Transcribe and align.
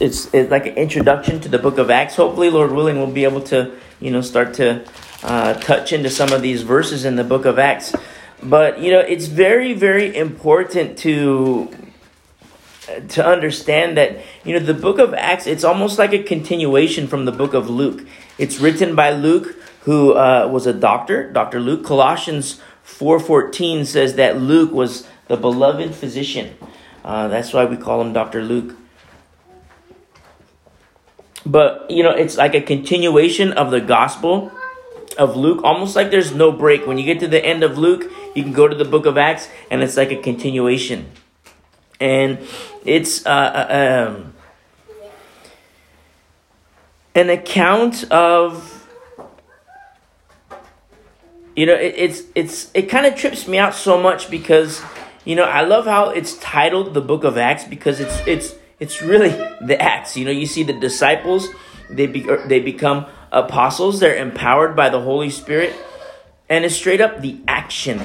it's, 0.00 0.32
it's 0.32 0.50
like 0.50 0.66
an 0.66 0.76
introduction 0.76 1.40
to 1.40 1.48
the 1.48 1.58
book 1.58 1.78
of 1.78 1.90
Acts. 1.90 2.16
Hopefully, 2.16 2.50
Lord 2.50 2.72
willing, 2.72 2.96
we'll 2.96 3.16
be 3.22 3.24
able 3.24 3.42
to, 3.54 3.58
you 4.00 4.10
know, 4.10 4.20
start 4.20 4.54
to 4.54 4.84
uh, 5.22 5.54
touch 5.54 5.92
into 5.92 6.10
some 6.10 6.32
of 6.32 6.42
these 6.42 6.62
verses 6.62 7.04
in 7.04 7.16
the 7.16 7.24
book 7.24 7.44
of 7.44 7.58
Acts. 7.58 7.94
But 8.42 8.80
you 8.80 8.90
know, 8.90 8.98
it's 8.98 9.26
very, 9.26 9.72
very 9.72 10.16
important 10.16 10.98
to 10.98 11.68
to 13.08 13.24
understand 13.24 13.96
that 13.96 14.18
you 14.44 14.52
know 14.52 14.64
the 14.64 14.74
book 14.74 14.98
of 14.98 15.14
Acts. 15.14 15.46
It's 15.46 15.64
almost 15.64 15.98
like 15.98 16.12
a 16.12 16.22
continuation 16.22 17.06
from 17.06 17.24
the 17.24 17.32
book 17.32 17.54
of 17.54 17.70
Luke. 17.70 18.04
It's 18.38 18.58
written 18.58 18.96
by 18.96 19.12
Luke, 19.12 19.54
who 19.82 20.14
uh, 20.14 20.48
was 20.50 20.66
a 20.66 20.72
doctor, 20.72 21.30
Doctor 21.30 21.60
Luke. 21.60 21.84
Colossians 21.84 22.60
four 22.82 23.20
fourteen 23.20 23.84
says 23.84 24.16
that 24.16 24.40
Luke 24.40 24.72
was 24.72 25.06
the 25.28 25.36
beloved 25.36 25.94
physician. 25.94 26.56
Uh, 27.04 27.28
that's 27.28 27.52
why 27.52 27.64
we 27.64 27.76
call 27.76 28.00
him 28.00 28.12
Doctor 28.12 28.42
Luke. 28.42 28.74
But 31.44 31.90
you 31.90 32.02
know, 32.02 32.10
it's 32.10 32.36
like 32.36 32.54
a 32.54 32.60
continuation 32.60 33.52
of 33.52 33.70
the 33.70 33.80
gospel 33.80 34.52
of 35.18 35.36
Luke, 35.36 35.62
almost 35.64 35.96
like 35.96 36.10
there's 36.10 36.32
no 36.32 36.52
break. 36.52 36.86
When 36.86 36.98
you 36.98 37.04
get 37.04 37.20
to 37.20 37.28
the 37.28 37.44
end 37.44 37.62
of 37.62 37.78
Luke, 37.78 38.10
you 38.34 38.42
can 38.42 38.52
go 38.52 38.68
to 38.68 38.74
the 38.74 38.84
book 38.84 39.06
of 39.06 39.18
Acts, 39.18 39.48
and 39.70 39.82
it's 39.82 39.96
like 39.96 40.10
a 40.10 40.16
continuation. 40.16 41.10
And 42.00 42.38
it's 42.84 43.24
uh, 43.26 43.30
uh, 43.30 44.10
um, 44.10 44.34
an 47.14 47.30
account 47.30 48.04
of 48.10 48.86
you 51.54 51.66
know 51.66 51.74
it, 51.74 51.94
it's 51.96 52.22
it's 52.34 52.70
it 52.74 52.82
kind 52.88 53.06
of 53.06 53.14
trips 53.14 53.46
me 53.46 53.58
out 53.58 53.74
so 53.74 54.00
much 54.00 54.30
because 54.30 54.82
you 55.24 55.36
know 55.36 55.44
I 55.44 55.62
love 55.62 55.84
how 55.84 56.10
it's 56.10 56.36
titled 56.38 56.94
the 56.94 57.00
book 57.00 57.24
of 57.24 57.36
Acts 57.36 57.64
because 57.64 58.00
it's 58.00 58.26
it's 58.26 58.54
it's 58.82 59.00
really 59.00 59.30
the 59.60 59.80
Acts. 59.80 60.16
You 60.16 60.24
know, 60.24 60.30
you 60.30 60.46
see 60.46 60.64
the 60.64 60.72
disciples 60.72 61.48
they 61.88 62.06
be, 62.06 62.26
they 62.46 62.60
become 62.60 63.06
apostles. 63.30 64.00
They're 64.00 64.16
empowered 64.16 64.74
by 64.74 64.88
the 64.88 65.00
Holy 65.00 65.30
Spirit, 65.30 65.74
and 66.48 66.64
it's 66.64 66.74
straight 66.74 67.00
up 67.00 67.20
the 67.20 67.40
action 67.46 68.00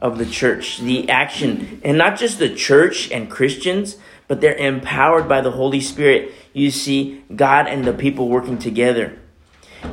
of 0.00 0.18
the 0.18 0.26
church, 0.26 0.78
the 0.78 1.08
action, 1.10 1.80
and 1.84 1.98
not 1.98 2.18
just 2.18 2.38
the 2.38 2.54
church 2.54 3.10
and 3.10 3.30
Christians, 3.30 3.96
but 4.28 4.40
they're 4.40 4.54
empowered 4.54 5.28
by 5.28 5.40
the 5.40 5.52
Holy 5.52 5.80
Spirit. 5.80 6.32
You 6.52 6.70
see 6.70 7.24
God 7.34 7.66
and 7.66 7.84
the 7.84 7.92
people 7.92 8.28
working 8.28 8.58
together. 8.58 9.18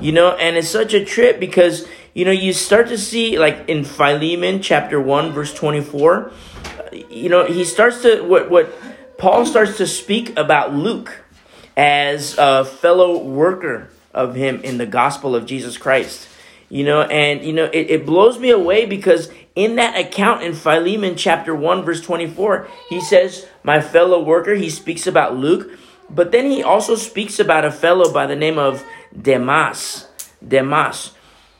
You 0.01 0.11
know, 0.11 0.31
and 0.31 0.57
it's 0.57 0.69
such 0.69 0.93
a 0.93 1.05
trip 1.05 1.39
because, 1.39 1.87
you 2.13 2.25
know, 2.25 2.31
you 2.31 2.53
start 2.53 2.87
to 2.87 2.97
see, 2.97 3.37
like 3.37 3.69
in 3.69 3.83
Philemon 3.83 4.61
chapter 4.61 4.99
1, 4.99 5.31
verse 5.31 5.53
24, 5.53 6.31
you 7.09 7.29
know, 7.29 7.45
he 7.45 7.63
starts 7.63 8.01
to, 8.01 8.21
what, 8.23 8.49
what 8.49 8.73
Paul 9.17 9.45
starts 9.45 9.77
to 9.77 9.87
speak 9.87 10.37
about 10.37 10.73
Luke 10.73 11.23
as 11.77 12.37
a 12.37 12.65
fellow 12.65 13.17
worker 13.23 13.89
of 14.13 14.35
him 14.35 14.61
in 14.61 14.77
the 14.77 14.85
gospel 14.85 15.35
of 15.35 15.45
Jesus 15.45 15.77
Christ. 15.77 16.27
You 16.69 16.83
know, 16.83 17.01
and, 17.03 17.43
you 17.43 17.53
know, 17.53 17.65
it, 17.65 17.89
it 17.91 18.05
blows 18.05 18.39
me 18.39 18.49
away 18.49 18.85
because 18.85 19.29
in 19.55 19.75
that 19.75 19.97
account 19.97 20.43
in 20.43 20.53
Philemon 20.53 21.15
chapter 21.15 21.55
1, 21.55 21.83
verse 21.83 22.01
24, 22.01 22.67
he 22.89 22.99
says, 22.99 23.47
My 23.63 23.79
fellow 23.81 24.21
worker, 24.21 24.55
he 24.55 24.69
speaks 24.69 25.05
about 25.07 25.35
Luke, 25.35 25.69
but 26.09 26.31
then 26.31 26.49
he 26.49 26.63
also 26.63 26.95
speaks 26.95 27.39
about 27.39 27.65
a 27.65 27.71
fellow 27.71 28.11
by 28.11 28.25
the 28.25 28.35
name 28.35 28.57
of 28.57 28.83
Demas. 29.19 30.07
Demas, 30.45 31.11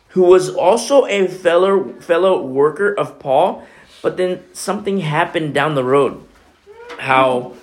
who 0.10 0.24
was 0.24 0.50
also 0.50 1.06
a 1.06 1.28
fellow 1.28 1.94
fellow 2.00 2.42
worker 2.42 2.94
of 2.94 3.20
Paul, 3.20 3.66
but 4.02 4.18
then 4.18 4.44
something 4.54 5.00
happened 5.00 5.54
down 5.54 5.76
the 5.76 5.84
road. 5.84 6.24
How 7.00 7.54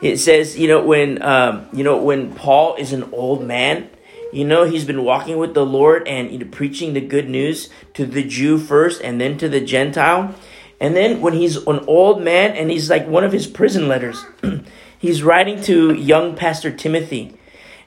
it 0.00 0.18
says, 0.18 0.58
you 0.58 0.68
know, 0.68 0.84
when 0.84 1.22
um, 1.22 1.66
you 1.72 1.84
know 1.84 1.96
when 1.96 2.34
Paul 2.34 2.76
is 2.76 2.92
an 2.92 3.10
old 3.12 3.44
man, 3.44 3.88
you 4.32 4.44
know, 4.44 4.64
he's 4.64 4.84
been 4.84 5.04
walking 5.04 5.38
with 5.38 5.54
the 5.54 5.64
Lord 5.64 6.06
and 6.06 6.30
you 6.30 6.38
know, 6.38 6.46
preaching 6.50 6.92
the 6.92 7.00
good 7.00 7.28
news 7.28 7.70
to 7.94 8.04
the 8.04 8.22
Jew 8.22 8.58
first 8.58 9.00
and 9.00 9.20
then 9.20 9.38
to 9.38 9.48
the 9.48 9.60
Gentile. 9.60 10.34
And 10.80 10.94
then 10.94 11.20
when 11.20 11.32
he's 11.32 11.56
an 11.56 11.80
old 11.86 12.22
man 12.22 12.52
and 12.52 12.70
he's 12.70 12.88
like 12.88 13.06
one 13.06 13.24
of 13.24 13.32
his 13.32 13.46
prison 13.46 13.88
letters, 13.88 14.24
he's 14.98 15.22
writing 15.22 15.60
to 15.62 15.94
young 15.94 16.36
Pastor 16.36 16.70
Timothy. 16.70 17.34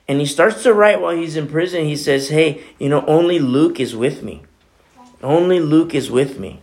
And 0.07 0.19
he 0.19 0.25
starts 0.25 0.63
to 0.63 0.73
write 0.73 0.99
while 0.99 1.15
he's 1.15 1.37
in 1.37 1.47
prison. 1.47 1.85
He 1.85 1.95
says, 1.95 2.29
Hey, 2.29 2.63
you 2.79 2.89
know, 2.89 3.05
only 3.05 3.39
Luke 3.39 3.79
is 3.79 3.95
with 3.95 4.23
me. 4.23 4.41
Only 5.23 5.59
Luke 5.59 5.95
is 5.95 6.11
with 6.11 6.39
me. 6.39 6.59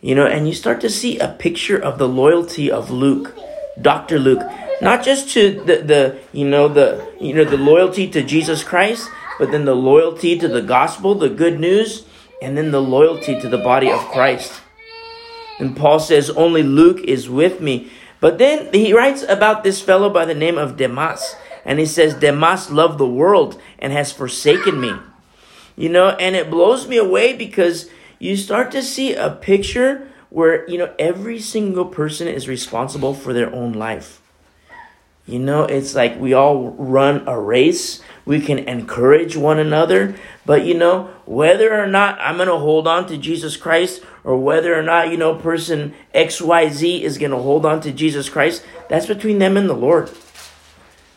You 0.00 0.14
know, 0.14 0.26
and 0.26 0.48
you 0.48 0.54
start 0.54 0.80
to 0.80 0.90
see 0.90 1.18
a 1.18 1.28
picture 1.28 1.78
of 1.78 1.98
the 1.98 2.08
loyalty 2.08 2.70
of 2.70 2.90
Luke, 2.90 3.36
Dr. 3.80 4.18
Luke 4.18 4.42
not 4.80 5.04
just 5.04 5.30
to 5.30 5.60
the, 5.64 5.76
the 5.76 6.18
you 6.32 6.48
know 6.48 6.68
the 6.68 7.06
you 7.20 7.34
know 7.34 7.44
the 7.44 7.56
loyalty 7.56 8.08
to 8.10 8.22
Jesus 8.22 8.64
Christ, 8.64 9.08
but 9.38 9.50
then 9.50 9.64
the 9.64 9.76
loyalty 9.76 10.38
to 10.38 10.48
the 10.48 10.62
gospel, 10.62 11.14
the 11.14 11.28
good 11.28 11.60
news, 11.60 12.06
and 12.42 12.56
then 12.56 12.70
the 12.70 12.82
loyalty 12.82 13.38
to 13.40 13.48
the 13.48 13.58
body 13.58 13.90
of 13.90 14.00
Christ. 14.06 14.60
And 15.58 15.76
Paul 15.76 16.00
says, 16.00 16.30
Only 16.30 16.62
Luke 16.62 17.00
is 17.04 17.28
with 17.28 17.60
me. 17.60 17.90
But 18.20 18.38
then 18.38 18.72
he 18.72 18.92
writes 18.92 19.22
about 19.22 19.64
this 19.64 19.80
fellow 19.80 20.10
by 20.10 20.24
the 20.24 20.34
name 20.34 20.58
of 20.58 20.76
Demas. 20.76 21.36
And 21.64 21.78
he 21.78 21.86
says, 21.86 22.14
Demas 22.14 22.70
loved 22.70 22.98
the 22.98 23.06
world 23.06 23.60
and 23.78 23.92
has 23.92 24.12
forsaken 24.12 24.80
me. 24.80 24.94
You 25.76 25.90
know, 25.90 26.10
and 26.10 26.34
it 26.34 26.50
blows 26.50 26.88
me 26.88 26.96
away 26.96 27.34
because 27.34 27.88
you 28.20 28.36
start 28.36 28.70
to 28.72 28.82
see 28.82 29.14
a 29.14 29.30
picture 29.30 30.06
where, 30.28 30.68
you 30.68 30.78
know, 30.78 30.94
every 30.98 31.40
single 31.40 31.86
person 31.86 32.28
is 32.28 32.46
responsible 32.46 33.14
for 33.14 33.32
their 33.32 33.52
own 33.52 33.72
life. 33.72 34.20
You 35.26 35.38
know, 35.38 35.64
it's 35.64 35.94
like 35.94 36.20
we 36.20 36.34
all 36.34 36.70
run 36.72 37.26
a 37.26 37.38
race. 37.38 38.02
We 38.26 38.40
can 38.40 38.58
encourage 38.58 39.36
one 39.36 39.58
another. 39.58 40.16
But, 40.44 40.66
you 40.66 40.74
know, 40.74 41.04
whether 41.24 41.72
or 41.80 41.86
not 41.86 42.20
I'm 42.20 42.36
to 42.48 42.58
hold 42.58 42.86
on 42.86 43.06
to 43.08 43.16
Jesus 43.16 43.56
Christ 43.56 44.02
or 44.22 44.36
whether 44.36 44.78
or 44.78 44.82
not, 44.82 45.10
you 45.10 45.16
know, 45.16 45.34
person 45.34 45.94
XYZ 46.14 47.00
is 47.00 47.16
to 47.30 47.38
hold 47.38 47.64
on 47.64 47.80
to 47.80 47.92
Jesus 47.92 48.28
Christ, 48.28 48.64
that's 48.88 49.06
between 49.06 49.38
them 49.38 49.56
and 49.56 49.68
the 49.68 49.74
Lord. 49.74 50.10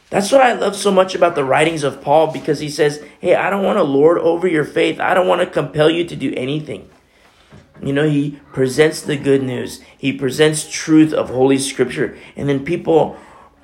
That's 0.09 0.31
what 0.31 0.41
I 0.41 0.53
love 0.53 0.75
so 0.75 0.91
much 0.91 1.15
about 1.15 1.33
the 1.33 1.43
writings 1.43 1.83
of 1.83 2.01
Paul 2.01 2.31
because 2.31 2.59
he 2.59 2.69
says, 2.69 3.03
Hey, 3.19 3.33
I 3.33 3.49
don't 3.49 3.63
want 3.63 3.77
to 3.77 3.83
lord 3.83 4.19
over 4.19 4.47
your 4.47 4.63
faith. 4.63 4.99
I 4.99 5.15
don't 5.15 5.27
want 5.27 5.41
to 5.41 5.47
compel 5.47 5.89
you 5.89 6.05
to 6.05 6.15
do 6.15 6.31
anything. 6.37 6.87
You 7.81 7.94
know, 7.94 8.07
he 8.07 8.39
presents 8.53 9.01
the 9.01 9.17
good 9.17 9.44
news, 9.44 9.81
he 9.97 10.13
presents 10.13 10.69
truth 10.69 11.11
of 11.11 11.29
Holy 11.29 11.57
Scripture, 11.57 12.17
and 12.35 12.47
then 12.47 12.63
people 12.63 13.17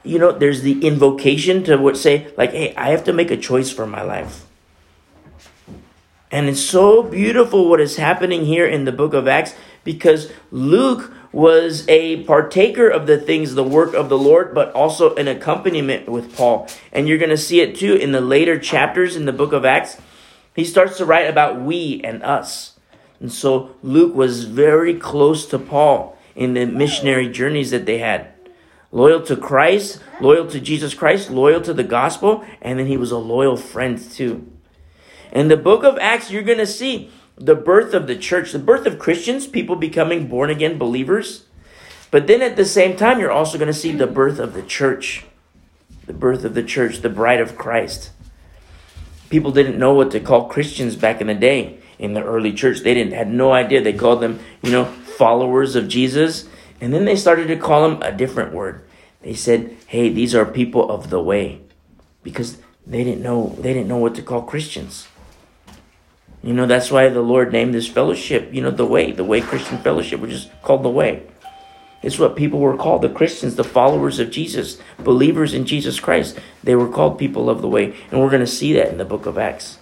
you 0.04 0.18
know, 0.18 0.32
there's 0.32 0.62
the 0.62 0.86
invocation 0.86 1.64
to 1.66 1.78
what 1.78 1.98
say, 1.98 2.32
like, 2.38 2.52
hey, 2.52 2.74
I 2.76 2.90
have 2.90 3.04
to 3.06 3.14
make 3.14 3.32
a 3.32 3.38
choice 3.38 3.72
for 3.72 3.86
my 3.86 4.02
life. 4.02 4.46
And 6.32 6.48
it's 6.48 6.62
so 6.62 7.04
beautiful 7.04 7.70
what 7.70 7.82
is 7.82 7.98
happening 7.98 8.46
here 8.46 8.68
in 8.68 8.86
the 8.86 8.92
book 8.92 9.14
of 9.14 9.28
Acts 9.28 9.56
because 9.84 10.32
Luke 10.52 11.12
was 11.32 11.88
a 11.88 12.24
partaker 12.24 12.88
of 12.88 13.08
the 13.08 13.18
things, 13.18 13.56
the 13.56 13.64
work 13.64 13.94
of 13.94 14.10
the 14.10 14.18
Lord, 14.18 14.54
but 14.54 14.72
also 14.74 15.16
an 15.16 15.28
accompaniment 15.28 16.08
with 16.08 16.36
Paul. 16.36 16.68
And 16.92 17.08
you're 17.08 17.18
going 17.18 17.30
to 17.30 17.38
see 17.38 17.62
it 17.62 17.76
too 17.76 17.96
in 17.96 18.12
the 18.12 18.22
later 18.22 18.60
chapters 18.60 19.16
in 19.16 19.26
the 19.26 19.34
book 19.34 19.54
of 19.54 19.66
Acts. 19.66 19.98
He 20.56 20.64
starts 20.64 20.98
to 20.98 21.06
write 21.06 21.28
about 21.28 21.62
we 21.62 22.02
and 22.04 22.22
us. 22.24 22.79
And 23.20 23.32
so 23.32 23.76
Luke 23.84 24.16
was 24.16 24.46
very 24.46 24.94
close 24.96 25.46
to 25.48 25.60
Paul 25.60 26.18
in 26.36 26.54
the 26.54 26.66
missionary 26.66 27.30
journeys 27.30 27.72
that 27.72 27.86
they 27.86 27.98
had 27.98 28.32
loyal 28.92 29.22
to 29.24 29.36
Christ, 29.36 30.00
loyal 30.20 30.48
to 30.48 30.60
Jesus 30.60 30.94
Christ, 30.94 31.30
loyal 31.30 31.62
to 31.62 31.74
the 31.74 31.84
gospel, 31.84 32.44
and 32.62 32.80
then 32.80 32.88
he 32.88 32.98
was 32.98 33.12
a 33.12 33.18
loyal 33.18 33.58
friend 33.58 34.00
too. 34.00 34.52
In 35.32 35.48
the 35.48 35.58
book 35.58 35.84
of 35.84 35.98
Acts, 36.00 36.32
you're 36.32 36.44
going 36.44 36.58
to 36.58 36.66
see 36.66 37.12
the 37.36 37.56
birth 37.56 37.94
of 37.94 38.08
the 38.08 38.16
church, 38.16 38.52
the 38.52 38.60
birth 38.60 38.86
of 38.86 39.00
Christians, 39.00 39.48
people 39.48 39.76
becoming 39.76 40.28
born 40.28 40.50
again 40.50 40.78
believers. 40.78 41.46
But 42.12 42.26
then 42.26 42.42
at 42.42 42.56
the 42.56 42.66
same 42.66 42.98
time, 42.98 43.20
you're 43.20 43.32
also 43.32 43.58
going 43.58 43.68
to 43.68 43.74
see 43.74 43.92
the 43.92 44.08
birth 44.08 44.40
of 44.40 44.54
the 44.54 44.64
church, 44.64 45.26
the 46.08 46.14
birth 46.14 46.44
of 46.44 46.56
the 46.56 46.64
church, 46.64 47.02
the 47.02 47.10
bride 47.10 47.40
of 47.40 47.58
Christ. 47.58 48.12
People 49.30 49.52
didn't 49.52 49.78
know 49.78 49.94
what 49.94 50.10
to 50.12 50.20
call 50.20 50.50
Christians 50.50 50.96
back 50.96 51.22
in 51.22 51.28
the 51.28 51.36
day 51.36 51.79
in 52.00 52.14
the 52.14 52.24
early 52.24 52.54
church. 52.54 52.80
They 52.80 52.94
didn't 52.96 53.14
had 53.14 53.32
no 53.32 53.52
idea. 53.52 53.82
They 53.82 53.94
called 53.94 54.22
them, 54.22 54.40
you 54.64 54.72
know, 54.72 54.86
followers 54.86 55.76
of 55.76 55.88
Jesus. 55.88 56.48
And 56.82 56.94
then 56.94 57.06
they 57.06 57.16
started 57.16 57.48
to 57.50 57.58
call 57.58 57.88
them 57.88 58.02
a 58.02 58.12
different 58.12 58.54
word. 58.54 58.82
They 59.22 59.34
said, 59.34 59.76
"Hey, 59.86 60.10
these 60.10 60.34
are 60.34 60.46
people 60.46 60.90
of 60.90 61.10
the 61.10 61.22
way." 61.22 61.60
Because 62.24 62.58
they 62.88 63.04
didn't 63.04 63.22
know 63.22 63.56
they 63.60 63.74
didn't 63.74 63.90
know 63.90 63.98
what 63.98 64.16
to 64.16 64.22
call 64.22 64.42
Christians. 64.42 65.08
You 66.42 66.54
know, 66.54 66.66
that's 66.66 66.90
why 66.90 67.10
the 67.10 67.22
Lord 67.22 67.52
named 67.52 67.74
this 67.74 67.88
fellowship, 67.88 68.54
you 68.54 68.62
know, 68.62 68.72
the 68.72 68.86
way, 68.86 69.12
the 69.12 69.26
way 69.26 69.42
Christian 69.42 69.78
fellowship, 69.80 70.22
which 70.22 70.32
is 70.32 70.48
called 70.64 70.84
the 70.84 70.90
way. 70.90 71.24
It's 72.02 72.18
what 72.18 72.38
people 72.38 72.60
were 72.60 72.78
called, 72.78 73.02
the 73.02 73.10
Christians, 73.10 73.56
the 73.56 73.64
followers 73.66 74.20
of 74.20 74.32
Jesus, 74.32 74.78
believers 75.00 75.54
in 75.54 75.66
Jesus 75.66 76.00
Christ. 76.00 76.40
They 76.64 76.76
were 76.76 76.88
called 76.88 77.20
people 77.20 77.50
of 77.50 77.62
the 77.62 77.68
way. 77.68 77.94
And 78.10 78.22
we're 78.22 78.30
going 78.30 78.40
to 78.40 78.48
see 78.48 78.72
that 78.74 78.88
in 78.88 78.98
the 78.98 79.04
book 79.04 79.26
of 79.26 79.38
Acts. 79.38 79.79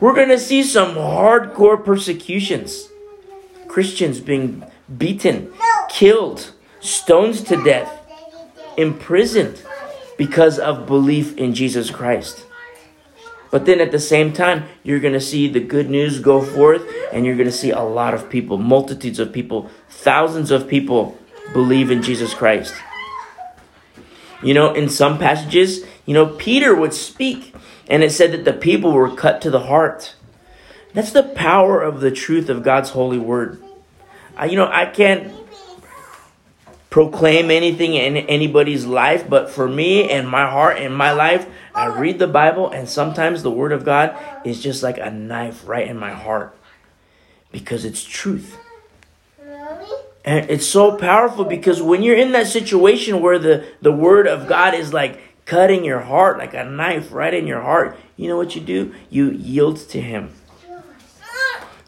We're 0.00 0.14
going 0.14 0.28
to 0.28 0.38
see 0.38 0.62
some 0.62 0.94
hardcore 0.94 1.82
persecutions. 1.82 2.88
Christians 3.68 4.20
being 4.20 4.64
beaten, 4.96 5.52
killed, 5.88 6.52
stoned 6.80 7.46
to 7.46 7.62
death, 7.62 7.90
imprisoned. 8.76 9.62
because 10.16 10.58
of 10.58 10.86
belief 10.86 11.36
in 11.36 11.54
Jesus 11.54 11.90
Christ. 11.90 12.44
But 13.50 13.64
then 13.64 13.80
at 13.80 13.92
the 13.92 14.00
same 14.00 14.32
time, 14.32 14.64
you're 14.82 15.00
going 15.00 15.14
to 15.14 15.20
see 15.20 15.48
the 15.48 15.60
good 15.60 15.88
news 15.88 16.20
go 16.20 16.42
forth, 16.42 16.82
and 17.12 17.24
you're 17.24 17.36
going 17.36 17.48
to 17.48 17.52
see 17.52 17.70
a 17.70 17.80
lot 17.80 18.12
of 18.12 18.28
people, 18.28 18.58
multitudes 18.58 19.18
of 19.18 19.32
people, 19.32 19.70
thousands 19.88 20.50
of 20.50 20.66
people 20.66 21.16
believe 21.52 21.90
in 21.90 22.02
Jesus 22.02 22.34
Christ. 22.34 22.74
You 24.42 24.52
know, 24.52 24.74
in 24.74 24.88
some 24.88 25.18
passages, 25.18 25.84
you 26.04 26.12
know, 26.12 26.26
Peter 26.26 26.74
would 26.74 26.92
speak, 26.92 27.54
and 27.88 28.02
it 28.02 28.10
said 28.10 28.32
that 28.32 28.44
the 28.44 28.52
people 28.52 28.92
were 28.92 29.14
cut 29.14 29.40
to 29.42 29.50
the 29.50 29.60
heart. 29.60 30.14
That's 30.92 31.12
the 31.12 31.22
power 31.22 31.80
of 31.80 32.00
the 32.00 32.10
truth 32.10 32.48
of 32.48 32.62
God's 32.62 32.90
holy 32.90 33.18
word. 33.18 33.62
I, 34.36 34.46
you 34.46 34.56
know, 34.56 34.68
I 34.70 34.86
can't 34.86 35.32
proclaim 36.90 37.50
anything 37.50 37.94
in 37.94 38.16
anybody's 38.16 38.86
life, 38.86 39.28
but 39.28 39.50
for 39.50 39.68
me 39.68 40.10
and 40.10 40.28
my 40.28 40.48
heart 40.48 40.78
and 40.78 40.96
my 40.96 41.12
life, 41.12 41.46
I 41.74 41.86
read 41.86 42.18
the 42.18 42.26
Bible, 42.26 42.70
and 42.70 42.88
sometimes 42.88 43.42
the 43.42 43.50
Word 43.50 43.72
of 43.72 43.84
God 43.84 44.16
is 44.46 44.62
just 44.62 44.82
like 44.82 44.96
a 44.96 45.10
knife 45.10 45.68
right 45.68 45.86
in 45.86 45.98
my 45.98 46.12
heart 46.12 46.56
because 47.52 47.84
it's 47.84 48.02
truth. 48.02 48.56
And 50.24 50.50
it's 50.50 50.66
so 50.66 50.96
powerful 50.96 51.44
because 51.44 51.82
when 51.82 52.02
you're 52.02 52.16
in 52.16 52.32
that 52.32 52.46
situation 52.46 53.20
where 53.20 53.38
the, 53.38 53.66
the 53.82 53.92
Word 53.92 54.26
of 54.26 54.48
God 54.48 54.72
is 54.72 54.92
like 54.92 55.20
cutting 55.46 55.84
your 55.84 56.00
heart, 56.00 56.36
like 56.36 56.52
a 56.52 56.64
knife 56.64 57.12
right 57.12 57.32
in 57.32 57.46
your 57.46 57.62
heart, 57.62 57.98
you 58.16 58.28
know 58.28 58.36
what 58.36 58.54
you 58.54 58.60
do? 58.60 58.94
You 59.08 59.30
yield 59.30 59.78
to 59.88 60.00
Him. 60.00 60.34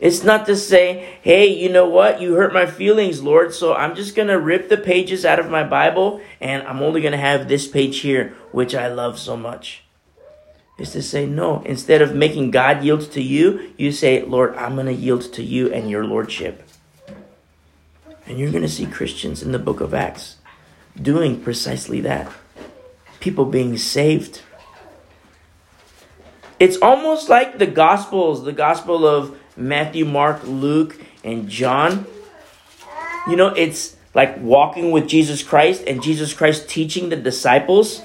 It's 0.01 0.23
not 0.23 0.47
to 0.47 0.57
say, 0.57 1.19
hey, 1.23 1.49
you 1.49 1.69
know 1.69 1.89
what? 1.89 2.21
You 2.21 2.35
hurt 2.35 2.55
my 2.55 2.67
feelings, 2.67 3.21
Lord, 3.21 3.53
so 3.53 3.75
I'm 3.75 3.97
just 3.97 4.15
going 4.15 4.29
to 4.29 4.39
rip 4.39 4.69
the 4.69 4.77
pages 4.77 5.25
out 5.25 5.41
of 5.41 5.51
my 5.51 5.65
Bible 5.65 6.21
and 6.41 6.63
I'm 6.69 6.81
only 6.81 7.01
going 7.01 7.13
to 7.13 7.19
have 7.19 7.49
this 7.49 7.67
page 7.67 7.99
here, 7.99 8.37
which 8.53 8.77
I 8.77 8.87
love 8.87 9.19
so 9.19 9.37
much. 9.37 9.83
It's 10.79 10.93
to 10.93 11.03
say, 11.03 11.27
no, 11.27 11.63
instead 11.65 12.01
of 12.01 12.15
making 12.15 12.53
God 12.53 12.85
yield 12.85 13.11
to 13.11 13.21
you, 13.21 13.73
you 13.77 13.91
say, 13.91 14.23
Lord, 14.23 14.55
I'm 14.55 14.77
going 14.77 14.87
to 14.87 14.93
yield 14.93 15.33
to 15.33 15.43
you 15.43 15.73
and 15.73 15.91
your 15.91 16.05
Lordship. 16.05 16.63
And 18.25 18.39
you're 18.39 18.53
going 18.53 18.63
to 18.63 18.69
see 18.69 18.87
Christians 18.87 19.43
in 19.43 19.51
the 19.51 19.59
book 19.59 19.81
of 19.81 19.93
Acts 19.93 20.37
doing 21.01 21.41
precisely 21.41 22.01
that. 22.03 22.31
People 23.21 23.45
being 23.45 23.77
saved. 23.77 24.43
It's 26.61 26.77
almost 26.79 27.29
like 27.29 27.59
the 27.59 27.67
Gospels, 27.67 28.45
the 28.45 28.53
Gospel 28.53 29.07
of 29.07 29.39
Matthew, 29.57 30.05
Mark, 30.05 30.43
Luke, 30.45 31.01
and 31.23 31.49
John. 31.49 32.07
You 33.29 33.37
know, 33.37 33.49
it's 33.49 33.97
like 34.15 34.39
walking 34.41 34.91
with 34.91 35.07
Jesus 35.07 35.43
Christ 35.43 35.85
and 35.87 36.03
Jesus 36.03 36.33
Christ 36.33 36.69
teaching 36.69 37.09
the 37.09 37.17
disciples. 37.17 38.03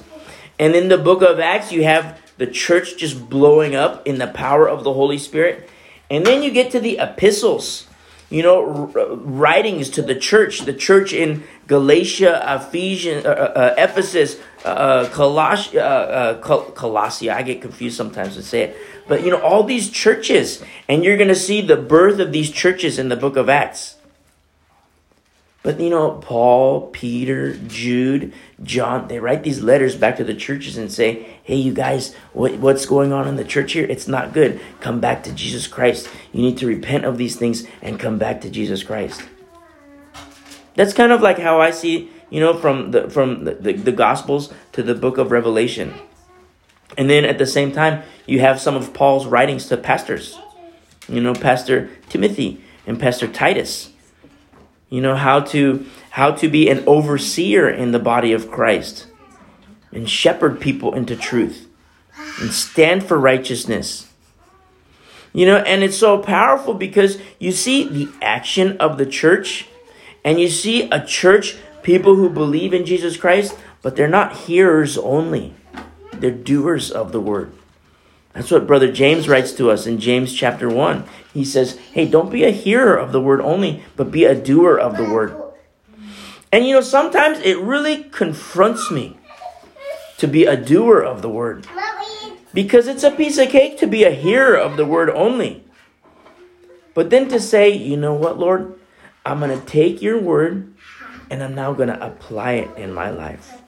And 0.60 0.76
in 0.76 0.90
the 0.90 0.98
book 0.98 1.22
of 1.22 1.40
Acts, 1.40 1.72
you 1.72 1.84
have 1.84 2.20
the 2.38 2.48
church 2.48 2.98
just 2.98 3.30
blowing 3.30 3.76
up 3.76 4.06
in 4.06 4.18
the 4.20 4.28
power 4.28 4.68
of 4.68 4.84
the 4.84 4.94
Holy 4.94 5.18
Spirit. 5.18 5.70
And 6.10 6.26
then 6.26 6.44
you 6.44 6.52
get 6.52 6.72
to 6.72 6.80
the 6.80 7.00
epistles, 7.00 7.88
you 8.30 8.44
know, 8.44 8.64
writings 8.64 9.90
to 9.92 10.02
the 10.02 10.16
church, 10.16 10.60
the 10.62 10.74
church 10.74 11.14
in 11.14 11.44
Galatia, 11.68 12.44
Ephesians, 12.62 13.26
uh, 13.26 13.30
uh, 13.30 13.60
uh 13.60 13.76
Ephesus, 13.78 14.40
uh, 14.66 14.68
uh 14.68 15.10
Colossia, 15.10 15.82
uh, 15.82 16.42
Colossia. 16.42 17.34
I 17.34 17.44
get 17.44 17.62
confused 17.62 17.98
sometimes 17.98 18.36
to 18.36 18.44
say 18.44 18.64
it. 18.64 18.78
But 19.08 19.24
you 19.24 19.32
know, 19.32 19.42
all 19.42 19.64
these 19.64 19.90
churches, 19.90 20.64
and 20.88 21.04
you're 21.04 21.18
going 21.18 21.30
to 21.30 21.36
see 21.36 21.62
the 21.62 21.78
birth 21.78 22.20
of 22.20 22.32
these 22.32 22.52
churches 22.52 23.00
in 23.00 23.10
the 23.10 23.16
book 23.16 23.38
of 23.38 23.50
Acts. 23.50 23.98
But 25.64 25.80
you 25.80 25.90
know, 25.90 26.12
Paul, 26.12 26.88
Peter, 26.88 27.56
Jude, 27.56 28.34
John, 28.62 29.08
they 29.08 29.20
write 29.20 29.44
these 29.44 29.64
letters 29.64 29.96
back 29.96 30.18
to 30.18 30.26
the 30.26 30.36
churches 30.36 30.78
and 30.78 30.92
say, 30.92 31.40
hey, 31.44 31.56
you 31.56 31.74
guys, 31.74 32.14
what, 32.34 32.56
what's 32.58 32.86
going 32.86 33.14
on 33.14 33.30
in 33.30 33.38
the 33.38 33.46
church 33.46 33.72
here? 33.72 33.86
It's 33.86 34.08
not 34.08 34.34
good. 34.34 34.60
Come 34.82 35.00
back 35.00 35.24
to 35.24 35.32
Jesus 35.32 35.66
Christ. 35.68 36.10
You 36.34 36.42
need 36.42 36.58
to 36.58 36.68
repent 36.68 37.06
of 37.06 37.18
these 37.18 37.38
things 37.38 37.66
and 37.82 37.98
come 37.98 38.18
back 38.18 38.42
to 38.42 38.50
Jesus 38.50 38.84
Christ. 38.84 39.24
That's 40.76 40.94
kind 40.94 41.12
of 41.12 41.22
like 41.22 41.40
how 41.40 41.62
I 41.62 41.72
see, 41.72 42.10
you 42.30 42.40
know, 42.40 42.58
from 42.58 42.92
the 42.92 43.10
from 43.10 43.44
the, 43.44 43.56
the, 43.56 43.74
the 43.74 43.92
Gospels 43.92 44.54
to 44.72 44.84
the 44.84 44.96
book 44.96 45.18
of 45.18 45.32
Revelation. 45.32 45.94
And 46.98 47.10
then 47.10 47.26
at 47.26 47.38
the 47.38 47.48
same 47.48 47.72
time, 47.72 48.04
you 48.26 48.40
have 48.40 48.60
some 48.60 48.76
of 48.76 48.94
Paul's 48.94 49.26
writings 49.26 49.68
to 49.68 49.78
pastors. 49.78 50.38
You 51.08 51.22
know, 51.22 51.34
Pastor 51.34 51.90
Timothy 52.10 52.64
and 52.88 53.00
Pastor 53.00 53.28
Titus. 53.28 53.92
You 54.90 55.02
know 55.02 55.16
how 55.16 55.40
to 55.40 55.86
how 56.12 56.32
to 56.32 56.48
be 56.48 56.70
an 56.70 56.84
overseer 56.86 57.70
in 57.70 57.92
the 57.92 58.00
body 58.00 58.32
of 58.32 58.52
Christ 58.52 59.08
and 59.92 60.10
shepherd 60.10 60.60
people 60.60 60.94
into 60.94 61.16
truth 61.16 61.68
and 62.40 62.52
stand 62.52 63.04
for 63.04 63.18
righteousness. 63.20 64.10
You 65.34 65.48
know, 65.48 65.58
and 65.58 65.84
it's 65.84 65.98
so 65.98 66.20
powerful 66.20 66.76
because 66.76 67.18
you 67.40 67.52
see 67.52 67.88
the 67.88 68.08
action 68.22 68.78
of 68.78 68.98
the 68.98 69.06
church 69.06 69.68
and 70.24 70.40
you 70.40 70.50
see 70.50 70.90
a 70.90 71.06
church, 71.06 71.58
people 71.82 72.16
who 72.16 72.30
believe 72.30 72.74
in 72.74 72.86
Jesus 72.86 73.18
Christ, 73.18 73.58
but 73.82 73.96
they're 73.96 74.08
not 74.08 74.38
hearers 74.38 74.98
only. 74.98 75.54
They're 76.14 76.32
doers 76.32 76.92
of 76.92 77.12
the 77.12 77.20
word. 77.20 77.54
That's 78.34 78.50
what 78.50 78.66
Brother 78.66 78.92
James 78.92 79.30
writes 79.30 79.52
to 79.54 79.70
us 79.70 79.86
in 79.86 80.00
James 80.00 80.34
chapter 80.34 80.68
1. 80.68 81.04
He 81.34 81.46
says, 81.46 81.78
Hey, 81.92 82.08
don't 82.08 82.32
be 82.32 82.44
a 82.44 82.52
hearer 82.52 82.98
of 82.98 83.12
the 83.12 83.22
word 83.22 83.42
only, 83.42 83.84
but 83.96 84.12
be 84.12 84.26
a 84.26 84.34
doer 84.34 84.78
of 84.78 84.98
the 84.98 85.04
word. 85.04 85.36
And 86.52 86.66
you 86.66 86.74
know, 86.74 86.82
sometimes 86.82 87.40
it 87.40 87.60
really 87.60 88.04
confronts 88.06 88.90
me 88.90 89.18
to 90.18 90.28
be 90.28 90.46
a 90.46 90.58
doer 90.58 91.02
of 91.02 91.22
the 91.22 91.30
word. 91.30 91.68
Because 92.54 92.88
it's 92.88 93.04
a 93.04 93.12
piece 93.12 93.38
of 93.38 93.50
cake 93.50 93.78
to 93.80 93.88
be 93.88 94.04
a 94.04 94.12
hearer 94.12 94.56
of 94.56 94.78
the 94.78 94.86
word 94.86 95.10
only. 95.10 95.64
But 96.94 97.10
then 97.10 97.28
to 97.30 97.40
say, 97.40 97.72
you 97.76 97.98
know 97.98 98.14
what, 98.14 98.38
Lord? 98.38 98.80
I'm 99.26 99.40
going 99.40 99.58
to 99.58 99.66
take 99.66 100.02
your 100.02 100.20
word 100.20 100.74
and 101.30 101.42
I'm 101.42 101.56
now 101.56 101.74
going 101.74 101.90
to 101.90 102.06
apply 102.06 102.54
it 102.54 102.78
in 102.78 102.94
my 102.94 103.10
life. 103.10 103.64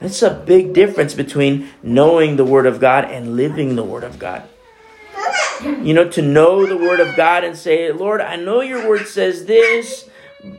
That's 0.00 0.22
a 0.22 0.34
big 0.34 0.72
difference 0.72 1.14
between 1.14 1.68
knowing 1.82 2.36
the 2.36 2.44
Word 2.44 2.66
of 2.66 2.80
God 2.80 3.04
and 3.04 3.36
living 3.36 3.76
the 3.76 3.84
Word 3.84 4.02
of 4.02 4.18
God. 4.18 4.42
You 5.62 5.92
know, 5.92 6.08
to 6.08 6.22
know 6.22 6.64
the 6.64 6.76
Word 6.76 7.00
of 7.00 7.14
God 7.16 7.44
and 7.44 7.54
say, 7.56 7.92
Lord, 7.92 8.22
I 8.22 8.36
know 8.36 8.62
your 8.62 8.88
Word 8.88 9.06
says 9.06 9.44
this, 9.44 10.08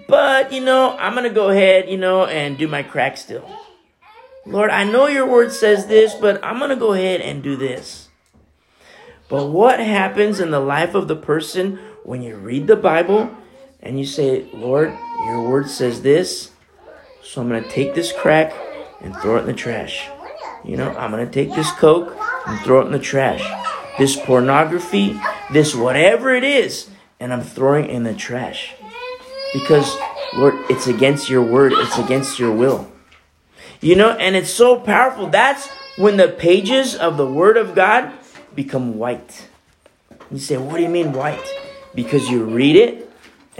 but, 0.07 0.53
you 0.53 0.63
know, 0.63 0.95
I'm 0.95 1.13
going 1.13 1.27
to 1.27 1.33
go 1.33 1.49
ahead, 1.49 1.89
you 1.89 1.97
know, 1.97 2.25
and 2.25 2.55
do 2.55 2.67
my 2.67 2.83
crack 2.83 3.17
still. 3.17 3.49
Lord, 4.45 4.69
I 4.69 4.83
know 4.83 5.07
your 5.07 5.25
Word 5.25 5.51
says 5.51 5.87
this, 5.87 6.13
but 6.13 6.43
I'm 6.45 6.59
going 6.59 6.69
to 6.69 6.75
go 6.75 6.93
ahead 6.93 7.21
and 7.21 7.41
do 7.41 7.55
this. 7.55 8.09
But 9.27 9.47
what 9.47 9.79
happens 9.79 10.39
in 10.39 10.51
the 10.51 10.59
life 10.59 10.93
of 10.93 11.07
the 11.07 11.15
person 11.15 11.79
when 12.03 12.21
you 12.21 12.35
read 12.35 12.67
the 12.67 12.75
Bible 12.75 13.35
and 13.81 13.99
you 13.99 14.05
say, 14.05 14.47
Lord, 14.53 14.97
your 15.25 15.41
Word 15.49 15.69
says 15.69 16.01
this, 16.01 16.51
so 17.23 17.41
I'm 17.41 17.49
going 17.49 17.63
to 17.63 17.69
take 17.69 17.93
this 17.95 18.11
crack 18.11 18.53
and 19.01 19.15
throw 19.17 19.37
it 19.37 19.41
in 19.41 19.47
the 19.47 19.53
trash. 19.53 20.09
You 20.63 20.77
know, 20.77 20.91
I'm 20.91 21.11
going 21.11 21.25
to 21.25 21.31
take 21.31 21.55
this 21.55 21.71
Coke 21.71 22.15
and 22.47 22.59
throw 22.61 22.81
it 22.81 22.85
in 22.85 22.91
the 22.91 22.99
trash. 22.99 23.43
This 23.97 24.15
pornography, 24.15 25.19
this 25.51 25.75
whatever 25.75 26.33
it 26.33 26.43
is, 26.43 26.89
and 27.19 27.33
I'm 27.33 27.41
throwing 27.41 27.85
it 27.85 27.91
in 27.91 28.03
the 28.03 28.13
trash. 28.13 28.73
Because, 29.53 29.95
Lord, 30.33 30.55
it's 30.69 30.87
against 30.87 31.29
your 31.29 31.41
word, 31.41 31.73
it's 31.73 31.97
against 31.97 32.39
your 32.39 32.51
will. 32.51 32.91
You 33.81 33.95
know, 33.95 34.11
and 34.11 34.35
it's 34.35 34.51
so 34.51 34.79
powerful. 34.79 35.27
That's 35.27 35.67
when 35.97 36.17
the 36.17 36.27
pages 36.27 36.95
of 36.95 37.17
the 37.17 37.27
Word 37.27 37.57
of 37.57 37.75
God 37.75 38.13
become 38.55 38.97
white. 38.97 39.47
You 40.31 40.39
say, 40.39 40.57
what 40.57 40.77
do 40.77 40.83
you 40.83 40.89
mean 40.89 41.13
white? 41.13 41.45
Because 41.93 42.29
you 42.29 42.43
read 42.45 42.75
it, 42.75 43.10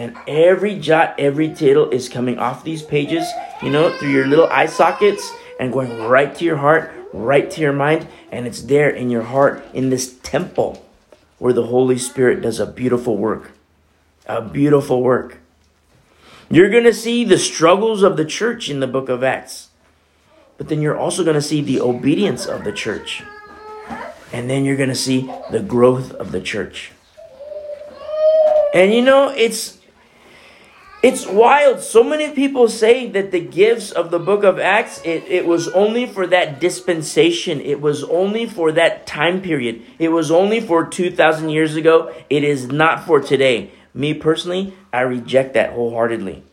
and 0.01 0.17
every 0.27 0.79
jot, 0.79 1.13
every 1.20 1.53
tittle 1.53 1.91
is 1.91 2.10
coming 2.10 2.39
off 2.39 2.63
these 2.63 2.81
pages, 2.81 3.29
you 3.62 3.70
know, 3.70 3.96
through 4.00 4.10
your 4.10 4.25
little 4.25 4.48
eye 4.48 4.65
sockets 4.65 5.31
and 5.60 5.72
going 5.72 5.96
right 6.00 6.34
to 6.34 6.43
your 6.43 6.58
heart, 6.58 6.91
right 7.13 7.51
to 7.51 7.62
your 7.62 7.72
mind, 7.72 8.08
and 8.31 8.48
it's 8.48 8.63
there 8.63 8.89
in 8.89 9.12
your 9.12 9.22
heart 9.22 9.63
in 9.75 9.91
this 9.91 10.17
temple 10.24 10.84
where 11.38 11.53
the 11.53 11.67
Holy 11.67 12.00
Spirit 12.00 12.41
does 12.41 12.60
a 12.60 12.65
beautiful 12.65 13.15
work. 13.15 13.51
A 14.25 14.41
beautiful 14.41 15.03
work. 15.03 15.38
You're 16.50 16.72
going 16.72 16.86
to 16.86 16.96
see 16.96 17.24
the 17.24 17.38
struggles 17.38 18.01
of 18.01 18.17
the 18.17 18.25
church 18.25 18.72
in 18.72 18.79
the 18.79 18.88
book 18.88 19.08
of 19.08 19.24
Acts. 19.24 19.70
But 20.58 20.67
then 20.67 20.81
you're 20.81 20.98
also 20.98 21.24
going 21.24 21.36
to 21.36 21.43
see 21.43 21.62
the 21.62 21.79
obedience 21.79 22.48
of 22.48 22.63
the 22.63 22.72
church. 22.72 23.22
And 24.34 24.50
then 24.50 24.65
you're 24.65 24.77
going 24.77 24.89
to 24.89 24.96
see 24.96 25.31
the 25.51 25.60
growth 25.60 26.12
of 26.13 26.31
the 26.31 26.41
church. 26.41 26.91
And 28.74 28.93
you 28.93 29.03
know, 29.03 29.29
it's 29.29 29.77
it's 31.03 31.25
wild. 31.25 31.81
So 31.81 32.03
many 32.03 32.29
people 32.31 32.67
say 32.67 33.08
that 33.10 33.31
the 33.31 33.39
gifts 33.39 33.91
of 33.91 34.12
the 34.12 34.20
book 34.20 34.43
of 34.43 34.60
Acts, 34.60 35.01
it, 35.03 35.24
it 35.27 35.46
was 35.48 35.67
only 35.70 36.05
for 36.05 36.27
that 36.27 36.60
dispensation. 36.60 37.60
It 37.62 37.81
was 37.81 38.03
only 38.03 38.46
for 38.46 38.72
that 38.74 39.08
time 39.08 39.41
period. 39.41 39.81
It 39.98 40.10
was 40.10 40.29
only 40.29 40.62
for 40.62 40.86
2,000 40.86 41.50
years 41.50 41.75
ago. 41.75 42.13
It 42.29 42.43
is 42.43 42.67
not 42.67 43.05
for 43.05 43.20
today. 43.20 43.72
Me 43.93 44.13
personally, 44.13 44.74
I 44.93 45.01
reject 45.01 45.55
that 45.55 45.74
wholeheartedly. 45.74 46.43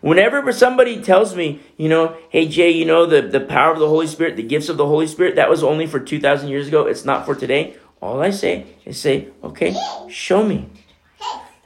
Whenever 0.00 0.50
somebody 0.52 1.02
tells 1.02 1.36
me, 1.36 1.60
you 1.76 1.88
know, 1.88 2.16
hey 2.30 2.48
Jay, 2.48 2.70
you 2.70 2.86
know, 2.86 3.06
the, 3.06 3.20
the 3.22 3.40
power 3.40 3.72
of 3.72 3.78
the 3.78 3.88
Holy 3.88 4.06
Spirit, 4.06 4.36
the 4.36 4.42
gifts 4.42 4.68
of 4.68 4.76
the 4.76 4.86
Holy 4.86 5.06
Spirit, 5.06 5.36
that 5.36 5.50
was 5.50 5.62
only 5.62 5.86
for 5.86 6.00
2,000 6.00 6.48
years 6.48 6.68
ago, 6.68 6.86
it's 6.86 7.04
not 7.04 7.26
for 7.26 7.34
today. 7.34 7.76
All 8.00 8.20
I 8.20 8.30
say 8.30 8.66
is 8.86 8.98
say, 8.98 9.28
okay, 9.44 9.76
show 10.08 10.42
me. 10.42 10.68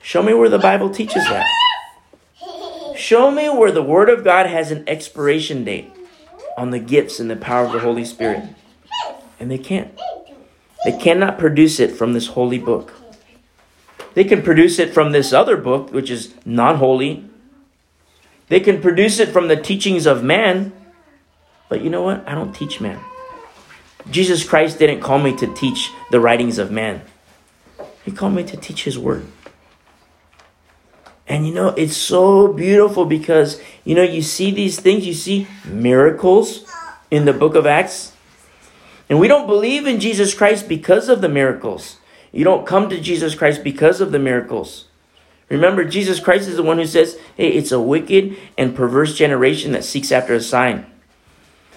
Show 0.05 0.23
me 0.23 0.35
where 0.35 0.51
the 0.51 0.59
Bible 0.59 0.91
teaches 0.91 1.25
that. 1.25 1.47
Show 2.95 3.31
me 3.31 3.49
where 3.49 3.73
the 3.73 3.83
Word 3.83 4.11
of 4.11 4.23
God 4.23 4.47
has 4.47 4.71
an 4.71 4.85
expiration 4.87 5.65
date 5.65 5.91
on 6.59 6.71
the 6.71 6.79
gifts 6.79 7.19
and 7.19 7.31
the 7.31 7.37
power 7.37 7.65
of 7.65 7.73
the 7.73 7.81
Holy 7.81 8.05
Spirit. 8.05 8.45
And 9.41 9.51
they 9.51 9.57
can't. 9.57 9.99
They 10.85 10.93
cannot 10.93 11.39
produce 11.39 11.81
it 11.81 11.93
from 11.93 12.13
this 12.13 12.29
holy 12.29 12.59
book. 12.59 12.93
They 14.13 14.25
can 14.25 14.43
produce 14.43 14.79
it 14.79 14.93
from 14.93 15.13
this 15.13 15.33
other 15.33 15.57
book, 15.57 15.91
which 15.91 16.11
is 16.11 16.35
non 16.45 16.77
holy, 16.77 17.25
they 18.49 18.61
can 18.61 18.83
produce 18.83 19.19
it 19.21 19.31
from 19.31 19.49
the 19.49 19.57
teachings 19.57 20.07
of 20.07 20.23
man, 20.23 20.73
but 21.69 21.81
you 21.81 21.89
know 21.89 22.03
what? 22.03 22.29
I 22.29 22.35
don't 22.35 22.53
teach 22.53 22.81
man. 22.81 23.01
Jesus 24.11 24.47
Christ 24.47 24.79
didn't 24.79 25.01
call 25.01 25.19
me 25.19 25.35
to 25.39 25.53
teach 25.55 25.91
the 26.11 26.21
writings 26.21 26.59
of 26.59 26.71
man, 26.71 27.03
He 28.05 28.13
called 28.13 28.35
me 28.35 28.45
to 28.45 28.57
teach 28.57 28.85
His 28.85 28.99
word. 28.99 29.27
And 31.27 31.47
you 31.47 31.55
know, 31.55 31.69
it's 31.69 31.97
so 31.97 32.53
beautiful 32.53 33.07
because, 33.07 33.61
you 33.85 33.95
know, 33.95 34.03
you 34.03 34.21
see 34.23 34.51
these 34.51 34.79
things, 34.79 35.07
you 35.07 35.15
see 35.15 35.47
miracles 35.65 36.71
in 37.11 37.25
the 37.25 37.33
book 37.33 37.55
of 37.55 37.67
Acts. 37.67 38.13
And 39.09 39.19
we 39.19 39.29
don't 39.29 39.47
believe 39.47 39.87
in 39.87 40.01
Jesus 40.01 40.35
Christ 40.35 40.69
because 40.69 41.09
of 41.09 41.21
the 41.21 41.29
miracles. 41.29 41.99
You 42.33 42.45
don't 42.45 42.67
come 42.67 42.89
to 42.91 43.01
Jesus 43.01 43.35
Christ 43.35 43.63
because 43.63 44.01
of 44.01 44.13
the 44.13 44.19
miracles. 44.19 44.87
Remember, 45.49 45.85
Jesus 45.85 46.21
Christ 46.21 46.49
is 46.49 46.57
the 46.57 46.63
one 46.63 46.79
who 46.79 46.87
says, 46.87 47.19
hey, 47.37 47.49
it's 47.49 47.71
a 47.71 47.81
wicked 47.81 48.37
and 48.59 48.75
perverse 48.75 49.17
generation 49.17 49.73
that 49.73 49.85
seeks 49.85 50.11
after 50.11 50.35
a 50.35 50.41
sign. 50.41 50.87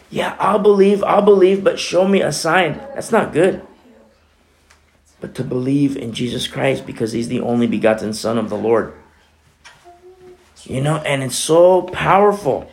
Yeah, 0.09 0.35
I'll 0.39 0.59
believe, 0.59 1.03
I'll 1.03 1.21
believe, 1.21 1.63
but 1.63 1.79
show 1.79 2.07
me 2.07 2.21
a 2.21 2.31
sign. 2.31 2.77
That's 2.95 3.11
not 3.11 3.33
good. 3.33 3.61
But 5.19 5.35
to 5.35 5.43
believe 5.43 5.97
in 5.97 6.13
Jesus 6.13 6.47
Christ 6.47 6.85
because 6.85 7.11
he's 7.11 7.27
the 7.27 7.41
only 7.41 7.67
begotten 7.67 8.13
Son 8.13 8.37
of 8.37 8.49
the 8.49 8.57
Lord. 8.57 8.93
You 10.67 10.81
know, 10.81 10.97
and 10.97 11.23
it's 11.23 11.37
so 11.37 11.83
powerful. 11.83 12.69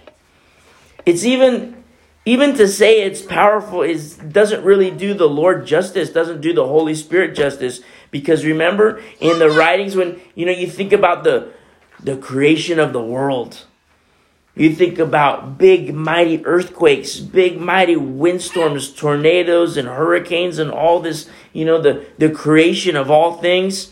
It's 1.06 1.24
even 1.24 1.84
even 2.26 2.54
to 2.54 2.66
say 2.66 3.02
it's 3.02 3.22
powerful 3.22 3.82
is 3.82 4.16
doesn't 4.16 4.64
really 4.64 4.90
do 4.90 5.14
the 5.14 5.28
Lord 5.28 5.66
justice, 5.66 6.10
doesn't 6.10 6.40
do 6.40 6.52
the 6.52 6.66
Holy 6.66 6.94
Spirit 6.94 7.36
justice 7.36 7.80
because 8.10 8.44
remember, 8.44 9.00
in 9.20 9.38
the 9.38 9.50
writings, 9.50 9.94
when 9.94 10.20
you 10.34 10.46
know 10.46 10.52
you 10.52 10.66
think 10.66 10.92
about 10.92 11.24
the 11.24 11.52
the 12.02 12.16
creation 12.16 12.80
of 12.80 12.92
the 12.92 13.02
world, 13.02 13.64
you 14.56 14.74
think 14.74 14.98
about 14.98 15.56
big 15.56 15.94
mighty 15.94 16.44
earthquakes, 16.46 17.20
big 17.20 17.60
mighty 17.60 17.96
windstorms, 17.96 18.92
tornadoes, 18.92 19.76
and 19.76 19.86
hurricanes, 19.86 20.58
and 20.58 20.70
all 20.70 20.98
this. 21.00 21.28
You 21.52 21.64
know 21.64 21.80
the 21.80 22.06
the 22.18 22.30
creation 22.30 22.96
of 22.96 23.10
all 23.10 23.34
things, 23.34 23.90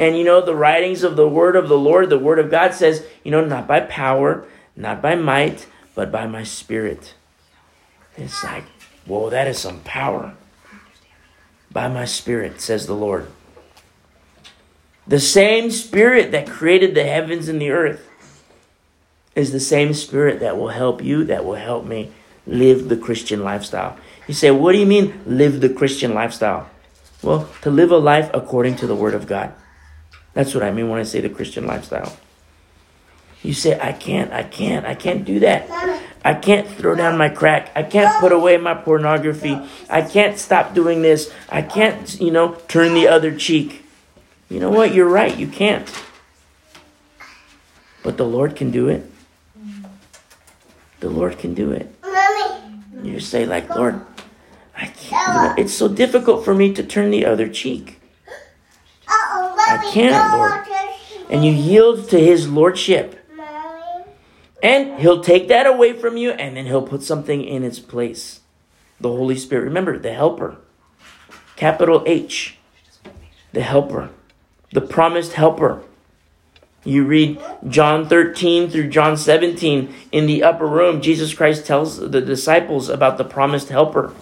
and 0.00 0.16
you 0.16 0.24
know 0.24 0.40
the 0.40 0.56
writings 0.56 1.02
of 1.02 1.14
the 1.14 1.28
word 1.28 1.54
of 1.54 1.68
the 1.68 1.78
Lord. 1.78 2.08
The 2.08 2.18
word 2.18 2.38
of 2.38 2.50
God 2.50 2.72
says, 2.72 3.06
you 3.22 3.30
know, 3.30 3.44
not 3.44 3.66
by 3.66 3.80
power, 3.80 4.46
not 4.74 5.02
by 5.02 5.14
might, 5.14 5.66
but 5.94 6.10
by 6.10 6.26
my 6.26 6.42
spirit. 6.42 7.14
It's 8.16 8.42
like, 8.42 8.64
whoa, 9.04 9.28
that 9.28 9.46
is 9.46 9.58
some 9.58 9.80
power. 9.80 10.32
By 11.70 11.88
my 11.88 12.06
spirit, 12.06 12.62
says 12.62 12.86
the 12.86 12.94
Lord. 12.94 13.30
The 15.06 15.20
same 15.20 15.70
spirit 15.70 16.32
that 16.32 16.48
created 16.48 16.94
the 16.94 17.04
heavens 17.04 17.48
and 17.48 17.60
the 17.60 17.70
earth 17.70 18.08
is 19.36 19.52
the 19.52 19.60
same 19.60 19.92
spirit 19.92 20.40
that 20.40 20.56
will 20.56 20.68
help 20.68 21.04
you, 21.04 21.24
that 21.24 21.44
will 21.44 21.56
help 21.56 21.84
me 21.84 22.10
live 22.46 22.88
the 22.88 22.96
Christian 22.96 23.44
lifestyle. 23.44 23.98
You 24.26 24.32
say, 24.32 24.50
what 24.50 24.72
do 24.72 24.78
you 24.78 24.86
mean 24.86 25.20
live 25.26 25.60
the 25.60 25.68
Christian 25.68 26.14
lifestyle? 26.14 26.70
Well, 27.22 27.50
to 27.60 27.70
live 27.70 27.90
a 27.90 27.98
life 27.98 28.30
according 28.32 28.76
to 28.76 28.86
the 28.86 28.96
Word 28.96 29.12
of 29.12 29.26
God. 29.26 29.52
That's 30.34 30.54
what 30.54 30.62
I 30.62 30.70
mean 30.70 30.88
when 30.88 31.00
I 31.00 31.04
say 31.04 31.20
the 31.20 31.28
Christian 31.28 31.66
lifestyle. 31.66 32.16
You 33.42 33.54
say, 33.54 33.78
I 33.80 33.92
can't, 33.92 34.32
I 34.32 34.42
can't, 34.42 34.84
I 34.84 34.94
can't 34.94 35.24
do 35.24 35.40
that. 35.40 35.70
I 36.22 36.34
can't 36.34 36.68
throw 36.68 36.94
down 36.94 37.16
my 37.16 37.30
crack. 37.30 37.70
I 37.74 37.82
can't 37.82 38.20
put 38.20 38.32
away 38.32 38.58
my 38.58 38.74
pornography. 38.74 39.58
I 39.88 40.02
can't 40.02 40.38
stop 40.38 40.74
doing 40.74 41.00
this. 41.00 41.32
I 41.48 41.62
can't, 41.62 42.20
you 42.20 42.30
know, 42.30 42.56
turn 42.68 42.92
the 42.94 43.08
other 43.08 43.34
cheek. 43.34 43.84
You 44.50 44.60
know 44.60 44.70
what? 44.70 44.92
You're 44.92 45.08
right. 45.08 45.34
You 45.34 45.46
can't. 45.46 45.90
But 48.02 48.18
the 48.18 48.26
Lord 48.26 48.56
can 48.56 48.70
do 48.70 48.88
it. 48.88 49.10
The 51.00 51.08
Lord 51.08 51.38
can 51.38 51.54
do 51.54 51.72
it. 51.72 51.94
You 53.02 53.20
say, 53.20 53.46
like, 53.46 53.74
Lord, 53.74 54.04
I 54.76 54.86
can't. 54.86 55.58
It's 55.58 55.72
so 55.72 55.88
difficult 55.88 56.44
for 56.44 56.54
me 56.54 56.74
to 56.74 56.82
turn 56.82 57.10
the 57.10 57.24
other 57.24 57.48
cheek. 57.48 57.99
I 59.78 59.90
can't, 59.92 60.36
Lord. 60.36 61.30
And 61.30 61.44
you 61.44 61.52
yield 61.52 62.08
to 62.10 62.18
His 62.18 62.48
Lordship. 62.48 63.16
And 64.62 65.00
He'll 65.00 65.22
take 65.22 65.48
that 65.48 65.66
away 65.66 65.92
from 65.94 66.16
you, 66.16 66.32
and 66.32 66.56
then 66.56 66.66
He'll 66.66 66.86
put 66.86 67.02
something 67.02 67.42
in 67.42 67.64
its 67.64 67.78
place. 67.78 68.40
The 69.00 69.08
Holy 69.08 69.36
Spirit. 69.36 69.64
Remember, 69.64 69.98
the 69.98 70.12
Helper. 70.12 70.58
Capital 71.56 72.02
H. 72.06 72.58
The 73.52 73.62
Helper 73.62 74.10
the 74.72 74.80
promised 74.80 75.32
helper. 75.32 75.82
You 76.84 77.04
read 77.04 77.40
John 77.68 78.08
13 78.08 78.70
through 78.70 78.88
John 78.88 79.16
17 79.16 79.94
in 80.12 80.26
the 80.26 80.42
upper 80.42 80.66
room, 80.66 81.02
Jesus 81.02 81.34
Christ 81.34 81.66
tells 81.66 81.98
the 81.98 82.20
disciples 82.20 82.88
about 82.88 83.18
the 83.18 83.24
promised 83.24 83.68
helper. 83.68 84.14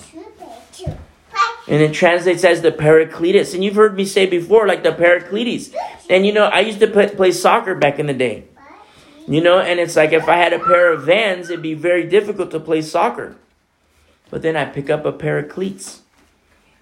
And 1.69 1.83
it 1.83 1.93
translates 1.93 2.45
as 2.45 2.63
the 2.63 2.73
Paracletus. 2.73 3.55
And 3.55 3.63
you've 3.63 3.75
heard 3.75 3.95
me 3.95 4.05
say 4.05 4.27
before, 4.27 4.67
like 4.67 4.83
the 4.83 4.93
Paracletes. 4.93 5.75
And 6.09 6.25
you 6.25 6.33
know, 6.33 6.45
I 6.45 6.61
used 6.61 6.81
to 6.81 6.87
play, 6.87 7.09
play 7.09 7.33
soccer 7.33 7.75
back 7.75 7.99
in 7.99 8.07
the 8.07 8.15
day. 8.15 8.45
You 9.27 9.43
know, 9.43 9.59
and 9.59 9.79
it's 9.79 9.95
like 9.95 10.13
if 10.13 10.27
I 10.27 10.37
had 10.37 10.55
a 10.55 10.59
pair 10.59 10.93
of 10.93 11.05
vans, 11.05 11.51
it'd 11.51 11.63
be 11.63 11.75
very 11.75 12.05
difficult 12.05 12.51
to 12.53 12.61
play 12.61 12.81
soccer. 12.81 13.37
But 14.31 14.41
then 14.43 14.57
I 14.57 14.65
pick 14.65 14.89
up 14.89 15.05
a 15.05 15.13
pair 15.13 15.39
of 15.39 15.51
cleats 15.51 16.01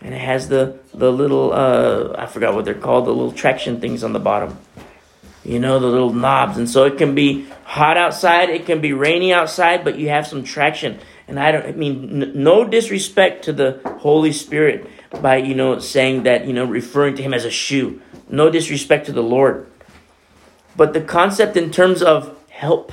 and 0.00 0.14
it 0.14 0.20
has 0.20 0.48
the 0.48 0.78
the 0.94 1.10
little 1.10 1.52
uh, 1.52 2.14
I 2.16 2.26
forgot 2.26 2.54
what 2.54 2.64
they're 2.64 2.74
called, 2.74 3.06
the 3.06 3.10
little 3.10 3.32
traction 3.32 3.80
things 3.80 4.04
on 4.04 4.12
the 4.12 4.20
bottom. 4.20 4.58
You 5.44 5.60
know, 5.60 5.78
the 5.78 5.86
little 5.86 6.12
knobs, 6.12 6.58
and 6.58 6.68
so 6.68 6.84
it 6.84 6.98
can 6.98 7.14
be 7.14 7.46
hot 7.62 7.96
outside, 7.96 8.50
it 8.50 8.66
can 8.66 8.80
be 8.80 8.92
rainy 8.92 9.32
outside, 9.32 9.84
but 9.84 9.96
you 9.96 10.08
have 10.08 10.26
some 10.26 10.42
traction. 10.42 10.98
And 11.28 11.40
I 11.40 11.52
don't 11.52 11.66
I 11.66 11.72
mean 11.72 12.22
n- 12.22 12.32
no 12.34 12.64
disrespect 12.64 13.44
to 13.44 13.52
the 13.52 13.80
Holy 14.00 14.32
Spirit 14.32 14.88
by 15.20 15.36
you 15.36 15.54
know 15.54 15.78
saying 15.78 16.22
that 16.24 16.46
you 16.46 16.52
know 16.52 16.64
referring 16.64 17.16
to 17.16 17.22
him 17.22 17.34
as 17.34 17.44
a 17.44 17.50
shoe. 17.50 18.00
No 18.28 18.50
disrespect 18.50 19.06
to 19.06 19.12
the 19.12 19.22
Lord. 19.22 19.66
But 20.76 20.92
the 20.92 21.00
concept 21.00 21.56
in 21.56 21.70
terms 21.70 22.02
of 22.02 22.36
help 22.50 22.92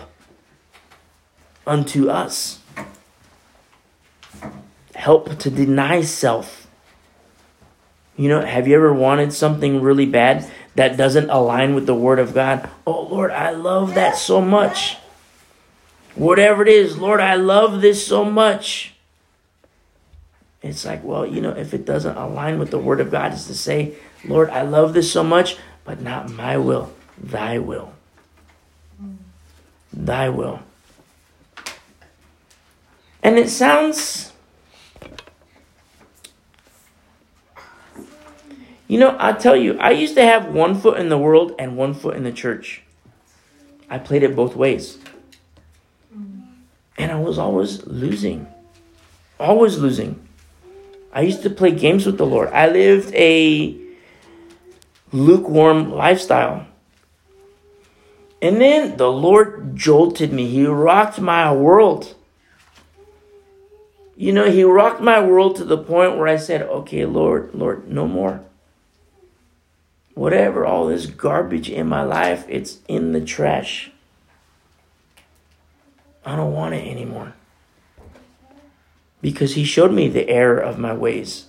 unto 1.68 2.10
us. 2.10 2.60
Help 4.96 5.38
to 5.40 5.50
deny 5.50 6.02
self 6.02 6.64
you 8.16 8.30
know, 8.30 8.42
have 8.42 8.68
you 8.68 8.76
ever 8.76 8.94
wanted 8.94 9.34
something 9.34 9.82
really 9.82 10.06
bad 10.06 10.50
that 10.76 10.98
doesn't 10.98 11.30
align 11.30 11.74
with 11.74 11.88
the 11.88 11.96
Word 11.96 12.20
of 12.20 12.34
God? 12.34 12.70
Oh, 12.86 13.02
Lord, 13.04 13.32
I 13.32 13.52
love 13.52 13.96
that 13.96 14.16
so 14.16 14.40
much. 14.40 14.98
Whatever 16.16 16.62
it 16.62 16.68
is, 16.68 16.98
Lord, 16.98 17.20
I 17.20 17.36
love 17.36 17.82
this 17.82 18.06
so 18.06 18.24
much. 18.24 18.94
It's 20.62 20.86
like, 20.86 21.04
well, 21.04 21.26
you 21.26 21.42
know, 21.42 21.52
if 21.52 21.74
it 21.74 21.86
doesn't 21.86 22.16
align 22.16 22.60
with 22.60 22.72
the 22.72 22.80
Word 22.80 23.02
of 23.02 23.12
God, 23.12 23.34
is 23.34 23.48
to 23.48 23.56
say, 23.56 23.96
Lord, 24.26 24.50
I 24.50 24.62
love 24.62 24.94
this 24.94 25.12
so 25.12 25.24
much, 25.24 25.58
but 25.84 26.02
not 26.02 26.30
my 26.30 26.58
will, 26.58 26.94
thy 27.18 27.58
will. 27.58 27.94
Thy 29.92 30.30
will. 30.30 30.62
And 33.22 33.38
it 33.38 33.50
sounds 33.50 34.34
You 38.94 39.00
know, 39.00 39.16
i 39.20 39.32
tell 39.32 39.56
you, 39.56 39.76
I 39.80 39.90
used 39.90 40.14
to 40.18 40.22
have 40.22 40.54
one 40.54 40.80
foot 40.80 41.00
in 41.00 41.10
the 41.10 41.18
world 41.18 41.56
and 41.58 41.76
one 41.76 41.96
foot 41.96 42.16
in 42.16 42.24
the 42.24 42.32
church. 42.32 42.84
I 43.90 43.98
played 43.98 44.22
it 44.22 44.36
both 44.36 44.56
ways. 44.56 45.00
And 46.98 47.12
I 47.12 47.20
was 47.20 47.38
always 47.38 47.86
losing. 47.86 48.48
Always 49.40 49.78
losing. 49.78 50.28
I 51.12 51.22
used 51.22 51.44
to 51.44 51.50
play 51.50 51.72
games 51.72 52.06
with 52.06 52.18
the 52.18 52.26
Lord. 52.26 52.50
I 52.50 52.68
lived 52.68 53.14
a 53.14 53.78
lukewarm 55.12 55.92
lifestyle. 55.92 56.68
And 58.42 58.60
then 58.60 58.98
the 58.98 59.12
Lord 59.12 59.76
jolted 59.76 60.34
me. 60.34 60.48
He 60.48 60.66
rocked 60.66 61.20
my 61.20 61.54
world. 61.54 62.16
You 64.16 64.34
know, 64.34 64.50
He 64.50 64.64
rocked 64.64 65.02
my 65.02 65.24
world 65.24 65.56
to 65.58 65.66
the 65.66 65.78
point 65.78 66.18
where 66.18 66.28
I 66.28 66.38
said, 66.38 66.62
okay, 66.64 67.06
Lord, 67.06 67.54
Lord, 67.54 67.90
no 67.90 68.08
more 68.08 68.44
whatever, 70.14 70.66
all 70.66 70.88
this 70.88 71.06
garbage 71.06 71.70
in 71.70 71.88
my 71.88 72.04
life, 72.04 72.46
it's 72.48 72.80
in 72.88 73.12
the 73.14 73.22
trash. 73.22 73.92
I 76.26 76.36
don't 76.36 76.54
want 76.54 76.76
it 76.76 76.88
anymore. 76.88 77.34
Because 79.22 79.56
he 79.56 79.64
showed 79.64 79.92
me 79.92 80.08
the 80.08 80.30
error 80.30 80.60
of 80.60 80.78
my 80.78 80.94
ways. 80.94 81.48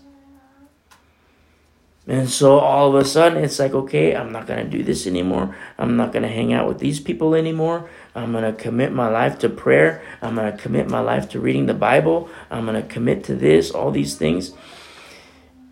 And 2.07 2.29
so 2.29 2.59
all 2.59 2.95
of 2.95 3.03
a 3.03 3.05
sudden, 3.07 3.43
it's 3.43 3.59
like, 3.59 3.73
okay, 3.73 4.15
I'm 4.15 4.31
not 4.31 4.47
going 4.47 4.63
to 4.63 4.71
do 4.71 4.83
this 4.83 5.07
anymore. 5.07 5.57
I'm 5.79 5.97
not 5.97 6.13
going 6.13 6.23
to 6.23 6.29
hang 6.29 6.53
out 6.53 6.69
with 6.69 6.79
these 6.79 7.01
people 7.01 7.35
anymore. 7.35 7.89
I'm 8.15 8.33
going 8.33 8.45
to 8.45 8.53
commit 8.53 8.93
my 8.93 9.09
life 9.09 9.39
to 9.39 9.49
prayer. 9.49 10.03
I'm 10.21 10.35
going 10.35 10.53
to 10.53 10.59
commit 10.59 10.91
my 10.91 11.01
life 11.01 11.31
to 11.31 11.41
reading 11.41 11.65
the 11.65 11.75
Bible. 11.75 12.29
I'm 12.51 12.67
going 12.67 12.81
to 12.81 12.87
commit 12.87 13.25
to 13.25 13.35
this, 13.35 13.71
all 13.71 13.91
these 13.91 14.17
things. 14.17 14.53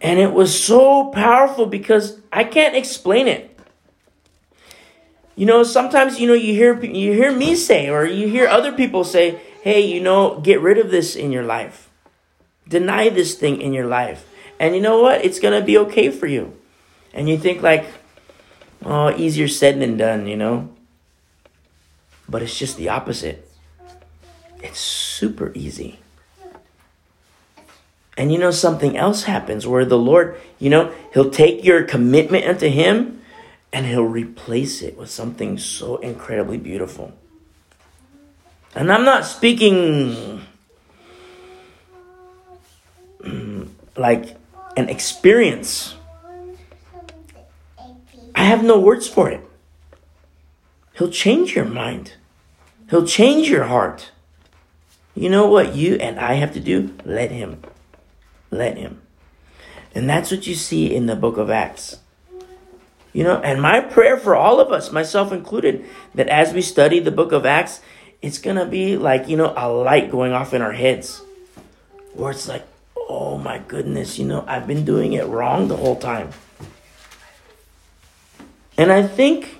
And 0.00 0.18
it 0.18 0.32
was 0.32 0.58
so 0.58 1.10
powerful 1.10 1.66
because 1.66 2.18
I 2.32 2.44
can't 2.44 2.74
explain 2.74 3.28
it. 3.28 3.51
You 5.34 5.46
know, 5.46 5.62
sometimes 5.62 6.20
you 6.20 6.26
know 6.28 6.34
you 6.34 6.54
hear 6.54 6.78
you 6.84 7.12
hear 7.12 7.32
me 7.32 7.56
say 7.56 7.88
or 7.88 8.04
you 8.04 8.28
hear 8.28 8.46
other 8.46 8.72
people 8.72 9.04
say, 9.04 9.40
"Hey, 9.62 9.80
you 9.80 10.00
know, 10.00 10.40
get 10.40 10.60
rid 10.60 10.78
of 10.78 10.90
this 10.90 11.16
in 11.16 11.32
your 11.32 11.42
life. 11.42 11.88
Deny 12.68 13.08
this 13.08 13.34
thing 13.34 13.60
in 13.60 13.72
your 13.72 13.86
life." 13.86 14.28
And 14.60 14.74
you 14.74 14.80
know 14.80 15.00
what? 15.00 15.24
It's 15.24 15.40
going 15.40 15.58
to 15.58 15.64
be 15.64 15.78
okay 15.78 16.10
for 16.10 16.26
you. 16.26 16.52
And 17.14 17.28
you 17.28 17.38
think 17.38 17.62
like, 17.62 17.86
"Oh, 18.84 19.10
easier 19.16 19.48
said 19.48 19.80
than 19.80 19.96
done," 19.96 20.26
you 20.26 20.36
know? 20.36 20.68
But 22.28 22.42
it's 22.42 22.58
just 22.58 22.76
the 22.76 22.90
opposite. 22.90 23.48
It's 24.62 24.78
super 24.78 25.50
easy. 25.54 25.98
And 28.16 28.30
you 28.30 28.38
know, 28.38 28.50
something 28.50 28.96
else 28.96 29.24
happens 29.24 29.66
where 29.66 29.84
the 29.84 29.98
Lord, 29.98 30.36
you 30.58 30.68
know, 30.68 30.92
He'll 31.14 31.30
take 31.30 31.64
your 31.64 31.82
commitment 31.82 32.44
unto 32.44 32.68
Him 32.68 33.21
and 33.72 33.86
He'll 33.86 34.04
replace 34.04 34.82
it 34.82 34.96
with 34.96 35.10
something 35.10 35.58
so 35.58 35.96
incredibly 35.96 36.58
beautiful. 36.58 37.12
And 38.74 38.92
I'm 38.92 39.04
not 39.04 39.24
speaking 39.24 40.42
mm, 43.20 43.68
like 43.96 44.36
an 44.76 44.88
experience. 44.88 45.94
I 48.34 48.44
have 48.44 48.64
no 48.64 48.78
words 48.78 49.06
for 49.06 49.30
it. 49.30 49.40
He'll 50.94 51.10
change 51.10 51.54
your 51.54 51.64
mind. 51.64 52.14
He'll 52.90 53.06
change 53.06 53.48
your 53.48 53.64
heart. 53.64 54.10
You 55.14 55.28
know 55.28 55.46
what 55.46 55.74
you 55.74 55.96
and 55.96 56.18
I 56.18 56.34
have 56.34 56.52
to 56.54 56.60
do? 56.60 56.94
Let 57.04 57.30
Him. 57.30 57.62
Let 58.50 58.76
Him. 58.76 59.02
And 59.94 60.08
that's 60.08 60.30
what 60.30 60.46
you 60.46 60.54
see 60.54 60.94
in 60.94 61.06
the 61.06 61.16
book 61.16 61.36
of 61.36 61.50
Acts. 61.50 61.98
You 63.12 63.24
know, 63.24 63.36
and 63.40 63.60
my 63.60 63.80
prayer 63.80 64.16
for 64.16 64.34
all 64.34 64.58
of 64.60 64.72
us, 64.72 64.90
myself 64.90 65.32
included, 65.32 65.84
that 66.14 66.28
as 66.28 66.54
we 66.54 66.62
study 66.62 66.98
the 66.98 67.10
book 67.10 67.32
of 67.32 67.44
Acts, 67.44 67.80
it's 68.22 68.38
going 68.38 68.56
to 68.56 68.64
be 68.64 68.96
like, 68.96 69.28
you 69.28 69.36
know, 69.36 69.52
a 69.56 69.68
light 69.68 70.10
going 70.10 70.32
off 70.32 70.54
in 70.54 70.62
our 70.62 70.72
heads. 70.72 71.22
Where 72.14 72.30
it's 72.30 72.48
like, 72.48 72.66
oh 72.96 73.36
my 73.36 73.58
goodness, 73.58 74.18
you 74.18 74.24
know, 74.24 74.44
I've 74.46 74.66
been 74.66 74.84
doing 74.84 75.12
it 75.12 75.26
wrong 75.26 75.68
the 75.68 75.76
whole 75.76 75.96
time. 75.96 76.30
And 78.78 78.90
I 78.90 79.02
think, 79.02 79.58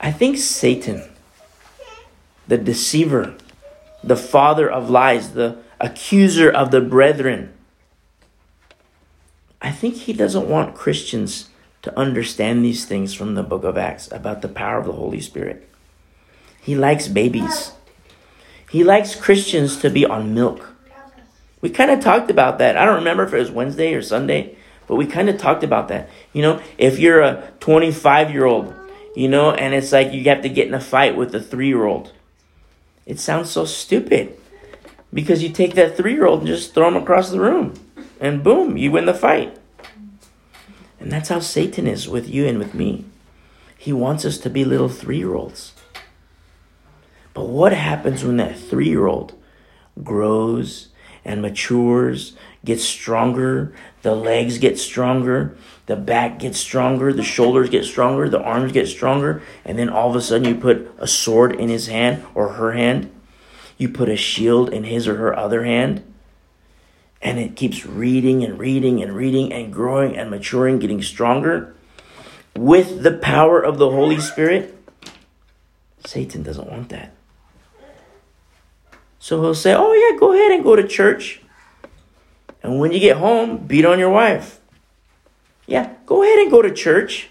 I 0.00 0.10
think 0.10 0.38
Satan, 0.38 1.02
the 2.48 2.56
deceiver, 2.56 3.34
the 4.02 4.16
father 4.16 4.70
of 4.70 4.88
lies, 4.88 5.34
the 5.34 5.58
accuser 5.80 6.50
of 6.50 6.70
the 6.70 6.80
brethren, 6.80 7.52
I 9.62 9.70
think 9.70 9.94
he 9.94 10.12
doesn't 10.12 10.48
want 10.48 10.74
Christians 10.74 11.48
to 11.82 11.96
understand 11.96 12.64
these 12.64 12.84
things 12.84 13.14
from 13.14 13.34
the 13.34 13.44
book 13.44 13.62
of 13.62 13.78
Acts 13.78 14.10
about 14.10 14.42
the 14.42 14.48
power 14.48 14.78
of 14.78 14.86
the 14.86 14.92
Holy 14.92 15.20
Spirit. 15.20 15.68
He 16.60 16.74
likes 16.74 17.06
babies. 17.06 17.72
He 18.70 18.82
likes 18.82 19.14
Christians 19.14 19.76
to 19.78 19.88
be 19.88 20.04
on 20.04 20.34
milk. 20.34 20.68
We 21.60 21.70
kind 21.70 21.92
of 21.92 22.00
talked 22.00 22.28
about 22.28 22.58
that. 22.58 22.76
I 22.76 22.84
don't 22.84 22.96
remember 22.96 23.22
if 23.22 23.32
it 23.32 23.38
was 23.38 23.52
Wednesday 23.52 23.94
or 23.94 24.02
Sunday, 24.02 24.56
but 24.88 24.96
we 24.96 25.06
kind 25.06 25.28
of 25.28 25.38
talked 25.38 25.62
about 25.62 25.86
that. 25.88 26.08
You 26.32 26.42
know, 26.42 26.60
if 26.76 26.98
you're 26.98 27.20
a 27.20 27.52
25 27.60 28.32
year 28.32 28.44
old, 28.44 28.74
you 29.14 29.28
know, 29.28 29.52
and 29.52 29.74
it's 29.74 29.92
like 29.92 30.12
you 30.12 30.24
have 30.24 30.42
to 30.42 30.48
get 30.48 30.66
in 30.66 30.74
a 30.74 30.80
fight 30.80 31.16
with 31.16 31.32
a 31.36 31.40
three 31.40 31.68
year 31.68 31.84
old, 31.84 32.12
it 33.06 33.20
sounds 33.20 33.50
so 33.50 33.64
stupid 33.64 34.36
because 35.14 35.40
you 35.40 35.50
take 35.50 35.74
that 35.74 35.96
three 35.96 36.14
year 36.14 36.26
old 36.26 36.40
and 36.40 36.48
just 36.48 36.74
throw 36.74 36.88
him 36.88 36.96
across 36.96 37.30
the 37.30 37.38
room 37.38 37.74
and 38.22 38.44
boom, 38.44 38.76
you 38.76 38.92
win 38.92 39.06
the 39.06 39.12
fight. 39.12 39.58
And 41.00 41.10
that's 41.10 41.28
how 41.28 41.40
Satan 41.40 41.88
is 41.88 42.08
with 42.08 42.28
you 42.28 42.46
and 42.46 42.56
with 42.56 42.72
me. 42.72 43.04
He 43.76 43.92
wants 43.92 44.24
us 44.24 44.38
to 44.38 44.48
be 44.48 44.64
little 44.64 44.88
three 44.88 45.18
year 45.18 45.34
olds. 45.34 45.72
But 47.34 47.48
what 47.48 47.72
happens 47.72 48.22
when 48.22 48.36
that 48.36 48.56
three 48.56 48.88
year 48.88 49.08
old 49.08 49.34
grows 50.04 50.88
and 51.24 51.42
matures, 51.42 52.36
gets 52.64 52.84
stronger, 52.84 53.74
the 54.02 54.14
legs 54.14 54.58
get 54.58 54.78
stronger, 54.78 55.56
the 55.86 55.96
back 55.96 56.38
gets 56.38 56.58
stronger, 56.58 57.12
the 57.12 57.24
shoulders 57.24 57.70
get 57.70 57.84
stronger, 57.84 58.28
the 58.28 58.40
arms 58.40 58.70
get 58.70 58.86
stronger, 58.86 59.42
and 59.64 59.76
then 59.78 59.88
all 59.88 60.10
of 60.10 60.16
a 60.16 60.20
sudden 60.20 60.46
you 60.46 60.54
put 60.54 60.92
a 60.98 61.06
sword 61.06 61.54
in 61.56 61.68
his 61.68 61.88
hand 61.88 62.24
or 62.34 62.50
her 62.50 62.72
hand, 62.72 63.12
you 63.78 63.88
put 63.88 64.08
a 64.08 64.16
shield 64.16 64.72
in 64.72 64.84
his 64.84 65.08
or 65.08 65.16
her 65.16 65.36
other 65.36 65.64
hand, 65.64 66.04
and 67.22 67.38
it 67.38 67.56
keeps 67.56 67.86
reading 67.86 68.44
and 68.44 68.58
reading 68.58 69.02
and 69.02 69.14
reading 69.14 69.52
and 69.52 69.72
growing 69.72 70.16
and 70.16 70.30
maturing, 70.30 70.78
getting 70.78 71.02
stronger 71.02 71.74
with 72.56 73.02
the 73.02 73.12
power 73.12 73.60
of 73.60 73.78
the 73.78 73.90
Holy 73.90 74.20
Spirit, 74.20 74.76
Satan 76.04 76.42
doesn't 76.42 76.68
want 76.68 76.88
that. 76.90 77.14
So 79.18 79.40
he'll 79.40 79.54
say, 79.54 79.74
Oh, 79.74 79.92
yeah, 79.92 80.18
go 80.18 80.32
ahead 80.32 80.52
and 80.52 80.64
go 80.64 80.76
to 80.76 80.86
church. 80.86 81.40
And 82.62 82.78
when 82.78 82.92
you 82.92 83.00
get 83.00 83.16
home, 83.16 83.58
beat 83.58 83.84
on 83.84 83.98
your 83.98 84.10
wife. 84.10 84.60
Yeah, 85.66 85.94
go 86.06 86.22
ahead 86.22 86.38
and 86.38 86.50
go 86.50 86.62
to 86.62 86.72
church. 86.72 87.28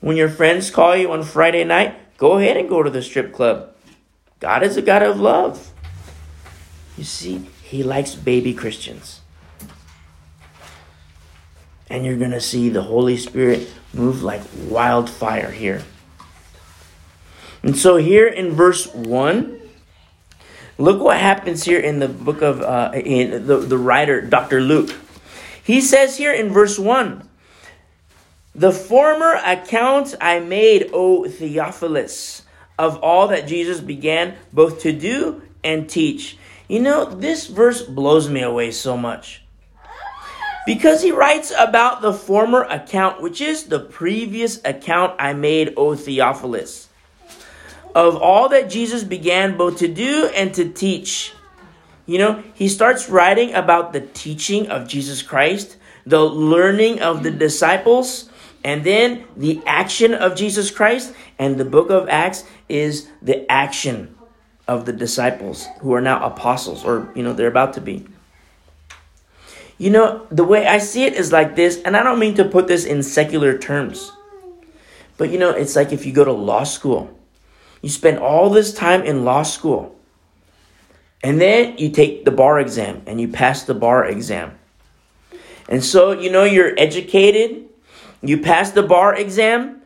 When 0.00 0.16
your 0.16 0.28
friends 0.28 0.70
call 0.70 0.96
you 0.96 1.10
on 1.10 1.22
Friday 1.24 1.64
night, 1.64 2.18
go 2.18 2.38
ahead 2.38 2.56
and 2.56 2.68
go 2.68 2.82
to 2.82 2.90
the 2.90 3.02
strip 3.02 3.32
club. 3.32 3.74
God 4.38 4.62
is 4.62 4.76
a 4.76 4.82
God 4.82 5.02
of 5.02 5.18
love. 5.18 5.72
You 6.96 7.04
see, 7.04 7.48
he 7.68 7.82
likes 7.82 8.14
baby 8.14 8.54
Christians. 8.54 9.20
And 11.90 12.04
you're 12.04 12.16
going 12.16 12.30
to 12.30 12.40
see 12.40 12.70
the 12.70 12.82
Holy 12.82 13.18
Spirit 13.18 13.68
move 13.92 14.22
like 14.22 14.40
wildfire 14.68 15.50
here. 15.50 15.82
And 17.62 17.76
so, 17.76 17.96
here 17.96 18.26
in 18.26 18.52
verse 18.52 18.86
1, 18.94 19.60
look 20.78 21.02
what 21.02 21.18
happens 21.18 21.64
here 21.64 21.78
in 21.78 21.98
the 21.98 22.08
book 22.08 22.40
of 22.40 22.62
uh, 22.62 22.92
in 22.94 23.46
the, 23.46 23.58
the 23.58 23.76
writer, 23.76 24.22
Dr. 24.22 24.62
Luke. 24.62 24.94
He 25.62 25.82
says 25.82 26.16
here 26.16 26.32
in 26.32 26.50
verse 26.50 26.78
1 26.78 27.28
The 28.54 28.72
former 28.72 29.32
account 29.44 30.14
I 30.22 30.40
made, 30.40 30.88
O 30.94 31.28
Theophilus, 31.28 32.44
of 32.78 32.96
all 33.02 33.28
that 33.28 33.46
Jesus 33.46 33.80
began 33.80 34.36
both 34.54 34.80
to 34.82 34.92
do 34.92 35.42
and 35.62 35.90
teach 35.90 36.38
you 36.68 36.80
know, 36.80 37.06
this 37.06 37.46
verse 37.46 37.82
blows 37.82 38.28
me 38.28 38.42
away 38.42 38.70
so 38.70 38.96
much. 38.96 39.42
Because 40.66 41.02
he 41.02 41.12
writes 41.12 41.50
about 41.58 42.02
the 42.02 42.12
former 42.12 42.62
account, 42.64 43.22
which 43.22 43.40
is 43.40 43.64
the 43.64 43.80
previous 43.80 44.60
account 44.66 45.16
I 45.18 45.32
made, 45.32 45.72
O 45.78 45.94
Theophilus, 45.94 46.90
of 47.94 48.16
all 48.16 48.50
that 48.50 48.68
Jesus 48.68 49.02
began 49.02 49.56
both 49.56 49.78
to 49.78 49.88
do 49.88 50.26
and 50.34 50.52
to 50.54 50.70
teach. 50.70 51.32
You 52.04 52.18
know, 52.18 52.44
he 52.52 52.68
starts 52.68 53.08
writing 53.08 53.54
about 53.54 53.94
the 53.94 54.02
teaching 54.02 54.68
of 54.68 54.86
Jesus 54.86 55.22
Christ, 55.22 55.78
the 56.04 56.22
learning 56.22 57.00
of 57.00 57.22
the 57.22 57.30
disciples, 57.30 58.28
and 58.62 58.84
then 58.84 59.24
the 59.38 59.62
action 59.64 60.12
of 60.12 60.36
Jesus 60.36 60.70
Christ. 60.70 61.14
And 61.38 61.56
the 61.56 61.64
book 61.64 61.88
of 61.88 62.10
Acts 62.10 62.44
is 62.68 63.08
the 63.22 63.50
action 63.50 64.17
of 64.68 64.84
the 64.84 64.92
disciples 64.92 65.66
who 65.80 65.94
are 65.94 66.00
now 66.00 66.24
apostles, 66.24 66.84
or, 66.84 67.10
you 67.16 67.22
know, 67.22 67.32
they're 67.32 67.48
about 67.48 67.72
to 67.72 67.80
be. 67.80 68.06
You 69.78 69.90
know, 69.90 70.26
the 70.30 70.44
way 70.44 70.66
I 70.66 70.78
see 70.78 71.04
it 71.04 71.14
is 71.14 71.32
like 71.32 71.56
this, 71.56 71.80
and 71.82 71.96
I 71.96 72.02
don't 72.02 72.18
mean 72.18 72.34
to 72.34 72.44
put 72.44 72.68
this 72.68 72.84
in 72.84 73.02
secular 73.02 73.56
terms, 73.56 74.12
but 75.16 75.30
you 75.30 75.38
know, 75.38 75.50
it's 75.50 75.74
like 75.74 75.92
if 75.92 76.04
you 76.04 76.12
go 76.12 76.24
to 76.24 76.32
law 76.32 76.64
school, 76.64 77.16
you 77.80 77.88
spend 77.88 78.18
all 78.18 78.50
this 78.50 78.74
time 78.74 79.02
in 79.02 79.24
law 79.24 79.42
school, 79.42 79.96
and 81.22 81.40
then 81.40 81.78
you 81.78 81.90
take 81.90 82.24
the 82.24 82.30
bar 82.30 82.60
exam 82.60 83.02
and 83.06 83.20
you 83.20 83.28
pass 83.28 83.64
the 83.64 83.74
bar 83.74 84.04
exam. 84.04 84.58
And 85.68 85.84
so, 85.84 86.12
you 86.12 86.30
know, 86.30 86.44
you're 86.44 86.78
educated, 86.78 87.68
you 88.22 88.38
pass 88.38 88.70
the 88.70 88.82
bar 88.82 89.14
exam, 89.14 89.77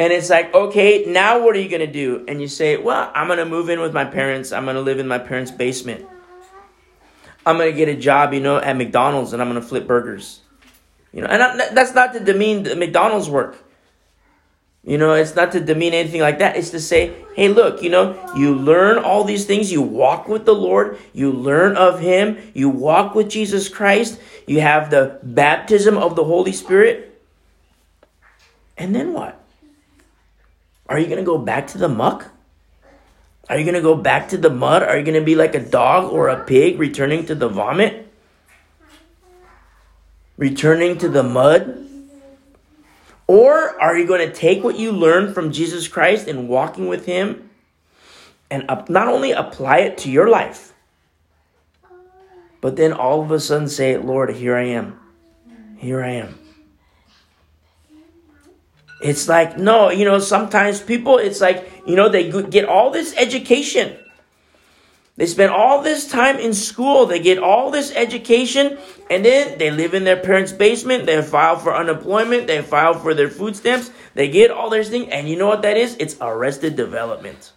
and 0.00 0.14
it's 0.14 0.30
like, 0.30 0.54
okay, 0.54 1.04
now 1.06 1.44
what 1.44 1.54
are 1.54 1.60
you 1.60 1.68
going 1.68 1.86
to 1.86 1.92
do? 1.92 2.24
And 2.26 2.40
you 2.40 2.48
say, 2.48 2.78
well, 2.78 3.12
I'm 3.14 3.26
going 3.26 3.38
to 3.38 3.44
move 3.44 3.68
in 3.68 3.80
with 3.80 3.92
my 3.92 4.06
parents. 4.06 4.50
I'm 4.50 4.64
going 4.64 4.76
to 4.76 4.80
live 4.80 4.98
in 4.98 5.06
my 5.06 5.18
parents' 5.18 5.50
basement. 5.50 6.06
I'm 7.44 7.58
going 7.58 7.70
to 7.70 7.76
get 7.76 7.90
a 7.90 7.94
job, 7.94 8.32
you 8.32 8.40
know, 8.40 8.56
at 8.56 8.78
McDonald's 8.78 9.34
and 9.34 9.42
I'm 9.42 9.50
going 9.50 9.60
to 9.60 9.68
flip 9.68 9.86
burgers. 9.86 10.40
You 11.12 11.20
know, 11.20 11.26
and 11.26 11.42
I, 11.42 11.74
that's 11.74 11.92
not 11.92 12.14
to 12.14 12.20
demean 12.20 12.62
McDonald's 12.78 13.28
work. 13.28 13.62
You 14.84 14.96
know, 14.96 15.12
it's 15.12 15.36
not 15.36 15.52
to 15.52 15.60
demean 15.60 15.92
anything 15.92 16.22
like 16.22 16.38
that. 16.38 16.56
It's 16.56 16.70
to 16.70 16.80
say, 16.80 17.14
hey, 17.36 17.48
look, 17.48 17.82
you 17.82 17.90
know, 17.90 18.18
you 18.34 18.54
learn 18.54 18.96
all 18.96 19.24
these 19.24 19.44
things. 19.44 19.70
You 19.70 19.82
walk 19.82 20.28
with 20.28 20.46
the 20.46 20.54
Lord. 20.54 20.98
You 21.12 21.30
learn 21.30 21.76
of 21.76 22.00
Him. 22.00 22.38
You 22.54 22.70
walk 22.70 23.14
with 23.14 23.28
Jesus 23.28 23.68
Christ. 23.68 24.18
You 24.46 24.62
have 24.62 24.88
the 24.88 25.18
baptism 25.22 25.98
of 25.98 26.16
the 26.16 26.24
Holy 26.24 26.52
Spirit. 26.52 27.20
And 28.78 28.94
then 28.94 29.12
what? 29.12 29.39
Are 30.90 30.98
you 30.98 31.06
going 31.06 31.18
to 31.18 31.24
go 31.24 31.38
back 31.38 31.68
to 31.68 31.78
the 31.78 31.88
muck? 31.88 32.26
Are 33.48 33.56
you 33.56 33.64
going 33.64 33.76
to 33.76 33.80
go 33.80 33.94
back 33.94 34.28
to 34.30 34.36
the 34.36 34.50
mud? 34.50 34.82
Are 34.82 34.98
you 34.98 35.04
going 35.04 35.18
to 35.18 35.24
be 35.24 35.36
like 35.36 35.54
a 35.54 35.60
dog 35.64 36.12
or 36.12 36.28
a 36.28 36.44
pig 36.44 36.80
returning 36.80 37.26
to 37.26 37.34
the 37.36 37.48
vomit? 37.48 38.12
Returning 40.36 40.98
to 40.98 41.08
the 41.08 41.22
mud? 41.22 41.86
Or 43.28 43.80
are 43.80 43.96
you 43.96 44.04
going 44.04 44.28
to 44.28 44.34
take 44.34 44.64
what 44.64 44.76
you 44.76 44.90
learned 44.90 45.32
from 45.32 45.52
Jesus 45.52 45.86
Christ 45.86 46.26
and 46.26 46.48
walking 46.48 46.88
with 46.88 47.06
Him 47.06 47.50
and 48.50 48.64
not 48.88 49.06
only 49.06 49.30
apply 49.30 49.78
it 49.78 49.98
to 49.98 50.10
your 50.10 50.28
life, 50.28 50.72
but 52.60 52.74
then 52.74 52.92
all 52.92 53.22
of 53.22 53.30
a 53.30 53.38
sudden 53.38 53.68
say, 53.68 53.96
Lord, 53.96 54.34
here 54.34 54.56
I 54.56 54.64
am. 54.64 54.98
Here 55.76 56.02
I 56.02 56.10
am. 56.10 56.38
It's 59.02 59.28
like, 59.28 59.56
no, 59.56 59.90
you 59.90 60.04
know, 60.04 60.18
sometimes 60.18 60.80
people, 60.80 61.18
it's 61.18 61.40
like, 61.40 61.70
you 61.86 61.96
know, 61.96 62.08
they 62.08 62.30
get 62.42 62.66
all 62.66 62.90
this 62.90 63.14
education 63.16 63.96
they 65.20 65.26
spend 65.26 65.52
all 65.52 65.82
this 65.82 66.08
time 66.08 66.38
in 66.38 66.54
school, 66.54 67.04
they 67.04 67.20
get 67.20 67.36
all 67.36 67.70
this 67.70 67.92
education, 67.94 68.78
and 69.10 69.22
then 69.22 69.58
they 69.58 69.70
live 69.70 69.92
in 69.92 70.04
their 70.04 70.16
parents' 70.16 70.50
basement, 70.50 71.04
they 71.04 71.20
file 71.20 71.58
for 71.58 71.76
unemployment, 71.76 72.46
they 72.46 72.62
file 72.62 72.94
for 72.94 73.12
their 73.12 73.28
food 73.28 73.54
stamps, 73.54 73.90
they 74.14 74.30
get 74.30 74.50
all 74.50 74.70
their 74.70 74.82
things, 74.82 75.10
and 75.12 75.28
you 75.28 75.36
know 75.36 75.46
what 75.46 75.60
that 75.60 75.76
is? 75.76 75.94
It's 76.00 76.16
arrested 76.22 76.74
development. 76.74 77.52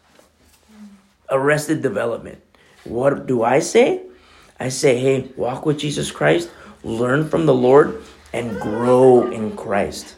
Arrested 1.30 1.82
development. 1.82 2.42
What 2.84 3.28
do 3.28 3.44
I 3.44 3.60
say? 3.60 4.02
I 4.60 4.68
say, 4.68 5.00
hey, 5.00 5.32
walk 5.38 5.66
with 5.66 5.80
Jesus 5.80 6.12
Christ, 6.12 6.50
learn 6.84 7.30
from 7.30 7.46
the 7.46 7.54
Lord, 7.54 8.04
and 8.34 8.60
grow 8.60 9.32
in 9.32 9.56
Christ. 9.56 10.16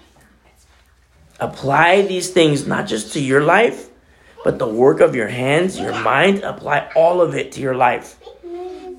Apply 1.39 2.01
these 2.01 2.29
things 2.29 2.65
not 2.65 2.87
just 2.87 3.13
to 3.13 3.19
your 3.19 3.41
life, 3.41 3.89
but 4.43 4.59
the 4.59 4.67
work 4.67 5.01
of 5.01 5.15
your 5.15 5.27
hands, 5.27 5.79
your 5.79 5.99
mind, 6.01 6.43
apply 6.43 6.91
all 6.95 7.21
of 7.21 7.35
it 7.35 7.51
to 7.53 7.61
your 7.61 7.75
life. 7.75 8.19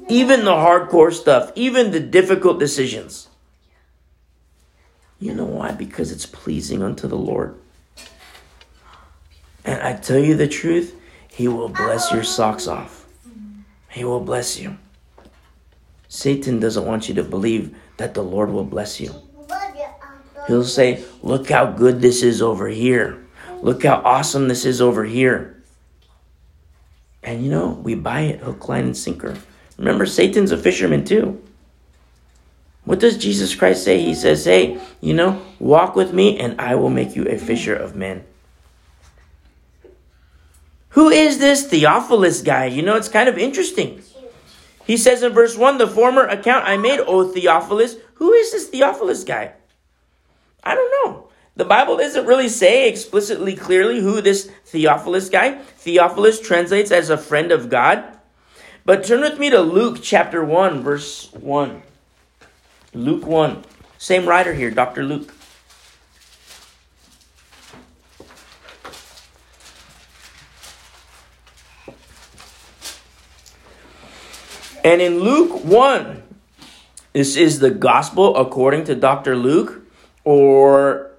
Even 0.09 0.45
the 0.45 0.53
hardcore 0.53 1.13
stuff, 1.13 1.51
even 1.55 1.93
the 1.93 2.01
difficult 2.01 2.59
decisions. 2.59 3.29
You 5.19 5.35
know 5.35 5.45
why? 5.45 5.73
Because 5.73 6.13
it's 6.13 6.27
pleasing 6.27 6.83
unto 6.83 7.09
the 7.09 7.17
Lord. 7.17 7.57
And 9.65 9.81
I 9.83 9.95
tell 9.95 10.19
you 10.19 10.37
the 10.37 10.47
truth, 10.47 10.95
He 11.29 11.49
will 11.49 11.69
bless 11.69 12.13
your 12.13 12.23
socks 12.23 12.69
off. 12.69 13.07
He 13.89 14.05
will 14.05 14.21
bless 14.21 14.59
you. 14.59 14.77
Satan 16.09 16.61
doesn't 16.61 16.87
want 16.87 17.09
you 17.09 17.15
to 17.15 17.25
believe 17.25 17.75
that 17.97 18.15
the 18.15 18.23
Lord 18.23 18.51
will 18.51 18.65
bless 18.65 19.01
you. 19.01 19.15
He'll 20.47 20.65
say, 20.65 21.05
Look 21.23 21.51
how 21.51 21.67
good 21.67 22.01
this 22.01 22.23
is 22.23 22.41
over 22.41 22.69
here. 22.69 23.25
Look 23.63 23.85
how 23.85 23.97
awesome 24.05 24.49
this 24.49 24.65
is 24.65 24.81
over 24.81 25.05
here. 25.05 25.63
And 27.23 27.45
you 27.45 27.51
know, 27.51 27.81
we 27.83 27.95
buy 27.95 28.21
it 28.21 28.41
hook, 28.41 28.69
line, 28.69 28.85
and 28.85 28.97
sinker. 28.97 29.37
Remember, 29.79 30.07
Satan's 30.07 30.53
a 30.53 30.57
fisherman 30.57 31.05
too. 31.05 31.43
What 32.85 33.01
does 33.01 33.19
Jesus 33.19 33.55
Christ 33.55 33.83
say? 33.83 34.01
He 34.01 34.15
says, 34.15 34.45
Hey, 34.45 34.79
you 35.01 35.13
know, 35.13 35.43
walk 35.59 35.97
with 35.97 36.13
me 36.13 36.39
and 36.39 36.61
I 36.61 36.77
will 36.77 36.91
make 36.91 37.17
you 37.17 37.25
a 37.25 37.37
fisher 37.37 37.75
of 37.75 37.97
men. 37.97 38.25
Who 40.91 41.11
is 41.11 41.39
this 41.39 41.67
Theophilus 41.67 42.43
guy? 42.43 42.67
You 42.67 42.83
know, 42.83 42.97
it's 42.97 43.09
kind 43.09 43.29
of 43.29 43.37
interesting. 43.37 44.03
He 44.87 44.97
says 44.97 45.23
in 45.23 45.33
verse 45.33 45.57
1 45.57 45.79
The 45.79 45.87
former 45.89 46.25
account 46.27 46.65
I 46.65 46.77
made, 46.77 47.01
O 47.01 47.29
Theophilus. 47.29 47.97
Who 48.15 48.33
is 48.33 48.53
this 48.53 48.69
Theophilus 48.69 49.25
guy? 49.25 49.53
I 50.67 50.75
don't 50.75 50.91
know. 50.91 51.29
The 51.55 51.65
Bible 51.65 51.97
doesn't 51.97 52.27
really 52.27 52.49
say 52.49 52.89
explicitly 52.89 53.55
clearly 53.55 54.01
who 54.01 54.21
this 54.21 54.51
Theophilus 54.65 55.31
guy. 55.31 55.59
Theophilus 55.79 56.41
translates 56.41 56.91
as 56.91 57.09
a 57.09 57.17
friend 57.17 57.53
of 57.53 57.71
God. 57.71 58.05
But 58.85 59.05
turn 59.05 59.21
with 59.21 59.39
me 59.39 59.49
to 59.51 59.61
Luke 59.61 59.99
chapter 60.03 60.45
1, 60.45 60.83
verse 60.83 61.33
1. 61.33 61.83
Luke 62.95 63.25
1. 63.25 63.65
Same 63.97 64.27
writer 64.27 64.55
here, 64.55 64.71
Dr. 64.71 65.05
Luke. 65.05 65.33
And 74.85 75.01
in 75.01 75.21
Luke 75.21 75.65
1, 75.65 76.23
this 77.13 77.35
is 77.37 77.61
the 77.61 77.71
gospel 77.71 78.37
according 78.37 78.85
to 78.85 78.95
Dr. 78.95 79.35
Luke, 79.35 79.86
or 80.27 81.13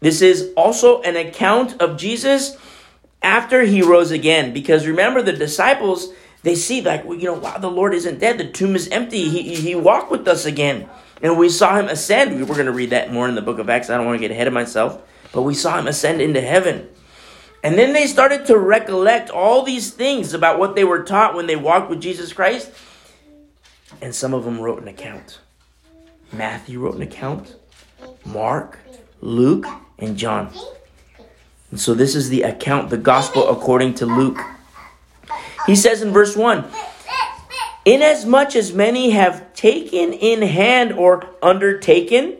this 0.00 0.22
is 0.22 0.50
also 0.56 1.02
an 1.02 1.14
account 1.14 1.80
of 1.80 1.98
Jesus 1.98 2.56
after 3.22 3.62
he 3.62 3.82
rose 3.82 4.10
again. 4.10 4.54
Because 4.54 4.86
remember, 4.86 5.20
the 5.20 5.34
disciples, 5.34 6.08
they 6.42 6.54
see, 6.54 6.80
like, 6.80 7.04
well, 7.04 7.18
you 7.18 7.26
know, 7.26 7.34
wow, 7.34 7.58
the 7.58 7.70
Lord 7.70 7.92
isn't 7.92 8.18
dead. 8.18 8.38
The 8.38 8.50
tomb 8.50 8.74
is 8.74 8.88
empty. 8.88 9.28
He, 9.28 9.54
he 9.54 9.74
walked 9.74 10.10
with 10.10 10.26
us 10.26 10.46
again. 10.46 10.88
And 11.20 11.38
we 11.38 11.50
saw 11.50 11.78
him 11.78 11.88
ascend. 11.88 12.34
We 12.34 12.44
were 12.44 12.54
going 12.54 12.64
to 12.64 12.72
read 12.72 12.90
that 12.90 13.12
more 13.12 13.28
in 13.28 13.34
the 13.34 13.42
book 13.42 13.58
of 13.58 13.68
Acts. 13.68 13.90
I 13.90 13.98
don't 13.98 14.06
want 14.06 14.16
to 14.16 14.26
get 14.26 14.30
ahead 14.30 14.46
of 14.46 14.54
myself. 14.54 15.02
But 15.32 15.42
we 15.42 15.52
saw 15.52 15.78
him 15.78 15.86
ascend 15.86 16.22
into 16.22 16.40
heaven. 16.40 16.88
And 17.62 17.78
then 17.78 17.92
they 17.92 18.06
started 18.06 18.46
to 18.46 18.56
recollect 18.56 19.28
all 19.28 19.64
these 19.64 19.90
things 19.90 20.32
about 20.32 20.58
what 20.58 20.76
they 20.76 20.84
were 20.84 21.02
taught 21.02 21.34
when 21.34 21.46
they 21.46 21.56
walked 21.56 21.90
with 21.90 22.00
Jesus 22.00 22.32
Christ. 22.32 22.72
And 24.00 24.14
some 24.14 24.32
of 24.32 24.44
them 24.44 24.60
wrote 24.60 24.80
an 24.80 24.88
account. 24.88 25.40
Matthew 26.32 26.80
wrote 26.80 26.94
an 26.94 27.02
account. 27.02 27.54
Mark, 28.24 28.78
Luke, 29.20 29.66
and 29.98 30.16
John. 30.16 30.52
And 31.70 31.80
so 31.80 31.94
this 31.94 32.14
is 32.14 32.28
the 32.28 32.42
account, 32.42 32.90
the 32.90 32.96
gospel 32.96 33.48
according 33.48 33.94
to 33.94 34.06
Luke. 34.06 34.38
He 35.66 35.74
says 35.74 36.02
in 36.02 36.12
verse 36.12 36.36
1 36.36 36.64
Inasmuch 37.84 38.56
as 38.56 38.72
many 38.72 39.10
have 39.10 39.52
taken 39.54 40.12
in 40.12 40.42
hand 40.42 40.92
or 40.92 41.28
undertaken 41.42 42.36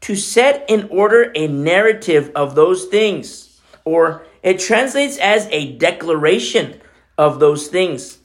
to 0.00 0.16
set 0.16 0.64
in 0.68 0.88
order 0.90 1.32
a 1.34 1.48
narrative 1.48 2.30
of 2.34 2.54
those 2.54 2.86
things, 2.86 3.60
or 3.84 4.24
it 4.42 4.58
translates 4.58 5.18
as 5.18 5.48
a 5.50 5.72
declaration 5.72 6.80
of 7.18 7.40
those 7.40 7.68
things 7.68 8.18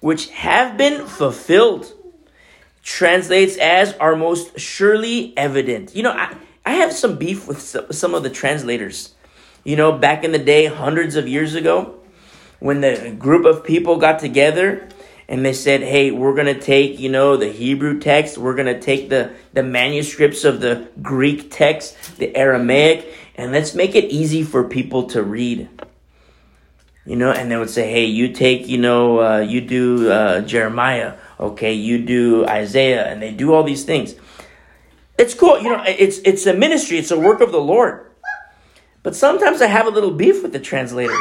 which 0.00 0.30
have 0.30 0.76
been 0.76 1.06
fulfilled. 1.06 1.92
Translates 2.86 3.56
as 3.56 3.94
are 3.94 4.14
most 4.14 4.60
surely 4.60 5.36
evident. 5.36 5.96
You 5.96 6.04
know, 6.04 6.12
I, 6.12 6.36
I 6.64 6.74
have 6.74 6.92
some 6.92 7.16
beef 7.16 7.48
with 7.48 7.60
some 7.90 8.14
of 8.14 8.22
the 8.22 8.30
translators. 8.30 9.12
You 9.64 9.74
know, 9.74 9.90
back 9.90 10.22
in 10.22 10.30
the 10.30 10.38
day, 10.38 10.66
hundreds 10.66 11.16
of 11.16 11.26
years 11.26 11.56
ago, 11.56 11.98
when 12.60 12.82
the 12.82 13.12
group 13.18 13.44
of 13.44 13.64
people 13.64 13.96
got 13.96 14.20
together 14.20 14.88
and 15.28 15.44
they 15.44 15.52
said, 15.52 15.80
hey, 15.80 16.12
we're 16.12 16.34
going 16.34 16.46
to 16.46 16.60
take, 16.60 17.00
you 17.00 17.08
know, 17.08 17.36
the 17.36 17.50
Hebrew 17.50 17.98
text, 17.98 18.38
we're 18.38 18.54
going 18.54 18.72
to 18.72 18.80
take 18.80 19.08
the, 19.08 19.32
the 19.52 19.64
manuscripts 19.64 20.44
of 20.44 20.60
the 20.60 20.88
Greek 21.02 21.50
text, 21.50 22.18
the 22.18 22.36
Aramaic, 22.36 23.12
and 23.34 23.50
let's 23.50 23.74
make 23.74 23.96
it 23.96 24.04
easy 24.12 24.44
for 24.44 24.62
people 24.62 25.08
to 25.08 25.24
read. 25.24 25.68
You 27.04 27.16
know, 27.16 27.32
and 27.32 27.50
they 27.50 27.56
would 27.56 27.70
say, 27.70 27.90
hey, 27.90 28.04
you 28.04 28.32
take, 28.32 28.68
you 28.68 28.78
know, 28.78 29.20
uh, 29.20 29.38
you 29.38 29.60
do 29.60 30.08
uh, 30.08 30.42
Jeremiah, 30.42 31.14
okay, 31.38 31.72
you 31.72 31.98
do 31.98 32.46
Isaiah, 32.46 33.06
and 33.06 33.22
they 33.22 33.32
do 33.32 33.52
all 33.52 33.62
these 33.62 33.84
things. 33.84 34.14
It's 35.18 35.34
cool, 35.34 35.58
you 35.60 35.70
know, 35.70 35.82
it's 35.86 36.18
it's 36.24 36.46
a 36.46 36.54
ministry, 36.54 36.98
it's 36.98 37.10
a 37.10 37.18
work 37.18 37.40
of 37.40 37.52
the 37.52 37.60
Lord. 37.60 38.06
But 39.02 39.14
sometimes 39.14 39.62
I 39.62 39.66
have 39.66 39.86
a 39.86 39.90
little 39.90 40.10
beef 40.10 40.42
with 40.42 40.52
the 40.52 40.58
translators. 40.58 41.16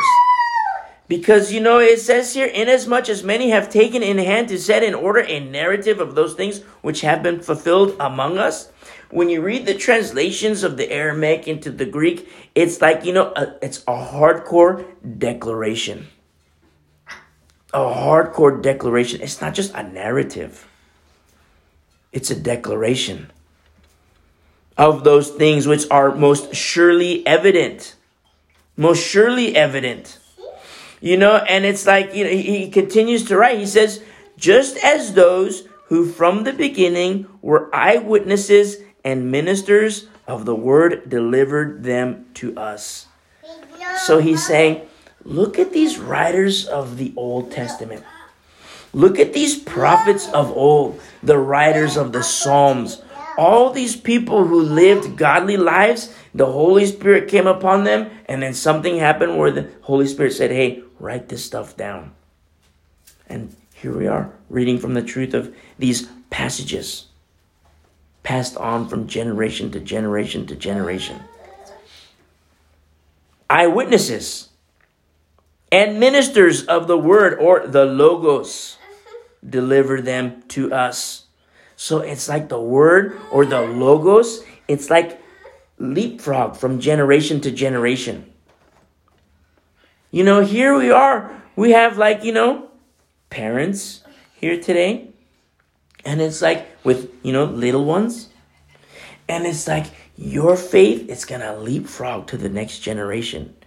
Because 1.08 1.54
you 1.54 1.60
know 1.60 1.78
it 1.78 2.00
says 2.00 2.34
here, 2.34 2.48
inasmuch 2.48 3.10
as 3.10 3.24
many 3.24 3.52
have 3.52 3.70
taken 3.70 4.02
in 4.02 4.18
hand 4.18 4.50
to 4.50 4.58
set 4.58 4.82
in 4.82 4.96
order 4.96 5.20
a 5.20 5.40
narrative 5.40 6.00
of 6.00 6.16
those 6.16 6.34
things 6.34 6.64
which 6.82 7.02
have 7.02 7.22
been 7.22 7.42
fulfilled 7.42 7.96
among 8.00 8.40
us. 8.40 8.72
When 9.12 9.30
you 9.30 9.44
read 9.44 9.68
the 9.68 9.76
translations 9.76 10.64
of 10.64 10.78
the 10.78 10.92
Aramaic 10.92 11.48
into 11.48 11.70
the 11.70 11.86
Greek, 11.86 12.28
it's 12.56 12.82
like, 12.82 13.06
you 13.06 13.14
know, 13.14 13.32
a, 13.36 13.56
it's 13.62 13.84
a 13.88 13.94
hardcore 13.94 14.84
declaration. 15.20 16.08
A 17.76 17.80
hardcore 17.80 18.62
declaration. 18.62 19.20
It's 19.20 19.42
not 19.42 19.54
just 19.54 19.76
a 19.76 19.84
narrative. 19.84 20.66
It's 22.14 22.32
a 22.32 22.40
declaration 22.40 23.30
of 24.78 25.04
those 25.04 25.30
things 25.30 25.68
which 25.68 25.84
are 25.92 26.16
most 26.16 26.56
surely 26.56 27.28
evident. 27.28 27.96
Most 28.78 29.06
surely 29.06 29.58
evident. 29.58 30.20
You 31.02 31.18
know, 31.18 31.36
and 31.36 31.66
it's 31.66 31.86
like, 31.86 32.16
you 32.16 32.24
know, 32.24 32.30
he 32.30 32.70
continues 32.70 33.26
to 33.26 33.36
write. 33.36 33.60
He 33.60 33.66
says, 33.66 34.02
just 34.38 34.78
as 34.78 35.14
those 35.14 35.68
who 35.88 36.06
from 36.08 36.46
the 36.46 36.54
beginning 36.54 37.28
were 37.42 37.70
eyewitnesses 37.76 38.78
and 39.04 39.30
ministers 39.30 40.08
of 40.28 40.46
the 40.46 40.56
word 40.56 41.10
delivered 41.10 41.84
them 41.84 42.28
to 42.36 42.56
us. 42.56 43.08
So 44.06 44.20
he's 44.20 44.48
saying, 44.48 44.88
look 45.26 45.60
at 45.60 45.74
these 45.74 45.98
writers 45.98 46.66
of 46.66 46.98
the 46.98 47.12
Old 47.18 47.52
Testament. 47.52 48.04
Look 48.94 49.20
at 49.20 49.34
these 49.34 49.58
prophets 49.58 50.30
of 50.30 50.52
old, 50.52 51.02
the 51.22 51.38
writers 51.38 51.98
of 51.98 52.14
the 52.14 52.24
Psalms. 52.24 53.02
All 53.38 53.72
these 53.72 53.98
people 53.98 54.46
who 54.46 54.62
lived 54.62 55.18
godly 55.18 55.58
lives, 55.58 56.16
the 56.34 56.46
Holy 56.46 56.86
Spirit 56.86 57.28
came 57.28 57.48
upon 57.48 57.84
them, 57.84 58.10
and 58.28 58.42
then 58.42 58.54
something 58.54 58.98
happened 58.98 59.38
where 59.38 59.52
the 59.52 59.70
Holy 59.82 60.08
Spirit 60.08 60.32
said, 60.32 60.52
Hey, 60.52 60.84
write 60.98 61.28
this 61.28 61.44
stuff 61.44 61.76
down. 61.76 62.14
And 63.28 63.54
here 63.74 63.98
we 63.98 64.08
are, 64.08 64.32
reading 64.50 64.78
from 64.78 64.94
the 64.94 65.04
truth 65.04 65.34
of 65.34 65.54
these 65.78 66.08
passages, 66.30 67.08
passed 68.24 68.56
on 68.56 68.88
from 68.88 69.08
generation 69.08 69.72
to 69.72 69.80
generation 69.82 70.48
to 70.48 70.56
generation. 70.56 71.20
Eyewitnesses 73.50 74.50
and 75.76 76.00
ministers 76.00 76.64
of 76.68 76.88
the 76.88 76.98
word 76.98 77.38
or 77.38 77.68
the 77.68 77.84
Logos 77.84 78.78
deliver 79.50 80.02
them 80.02 80.42
to 80.48 80.72
us. 80.72 81.26
So 81.76 82.00
it's 82.00 82.30
like 82.30 82.48
the 82.48 82.62
word 82.62 83.20
or 83.30 83.46
the 83.46 83.60
Logos, 83.60 84.42
it's 84.70 84.90
like 84.90 85.22
leapfrog 85.78 86.56
from 86.56 86.80
generation 86.80 87.42
to 87.42 87.52
generation. 87.52 88.32
You 90.12 90.24
know, 90.24 90.46
here 90.46 90.78
we 90.78 90.92
are. 90.92 91.44
We 91.58 91.72
have 91.72 91.98
like, 91.98 92.24
you 92.24 92.32
know, 92.32 92.70
parents 93.30 94.02
here 94.40 94.58
today. 94.58 95.10
And 96.06 96.22
it's 96.22 96.42
like 96.42 96.68
with, 96.86 97.12
you 97.22 97.34
know, 97.34 97.44
little 97.44 97.84
ones. 97.84 98.30
And 99.28 99.46
it's 99.46 99.68
like 99.68 99.88
your 100.16 100.56
faith 100.56 101.10
is 101.10 101.26
going 101.26 101.42
to 101.42 101.60
leapfrog 101.60 102.28
to 102.28 102.38
the 102.38 102.48
next 102.48 102.80
generation. 102.80 103.58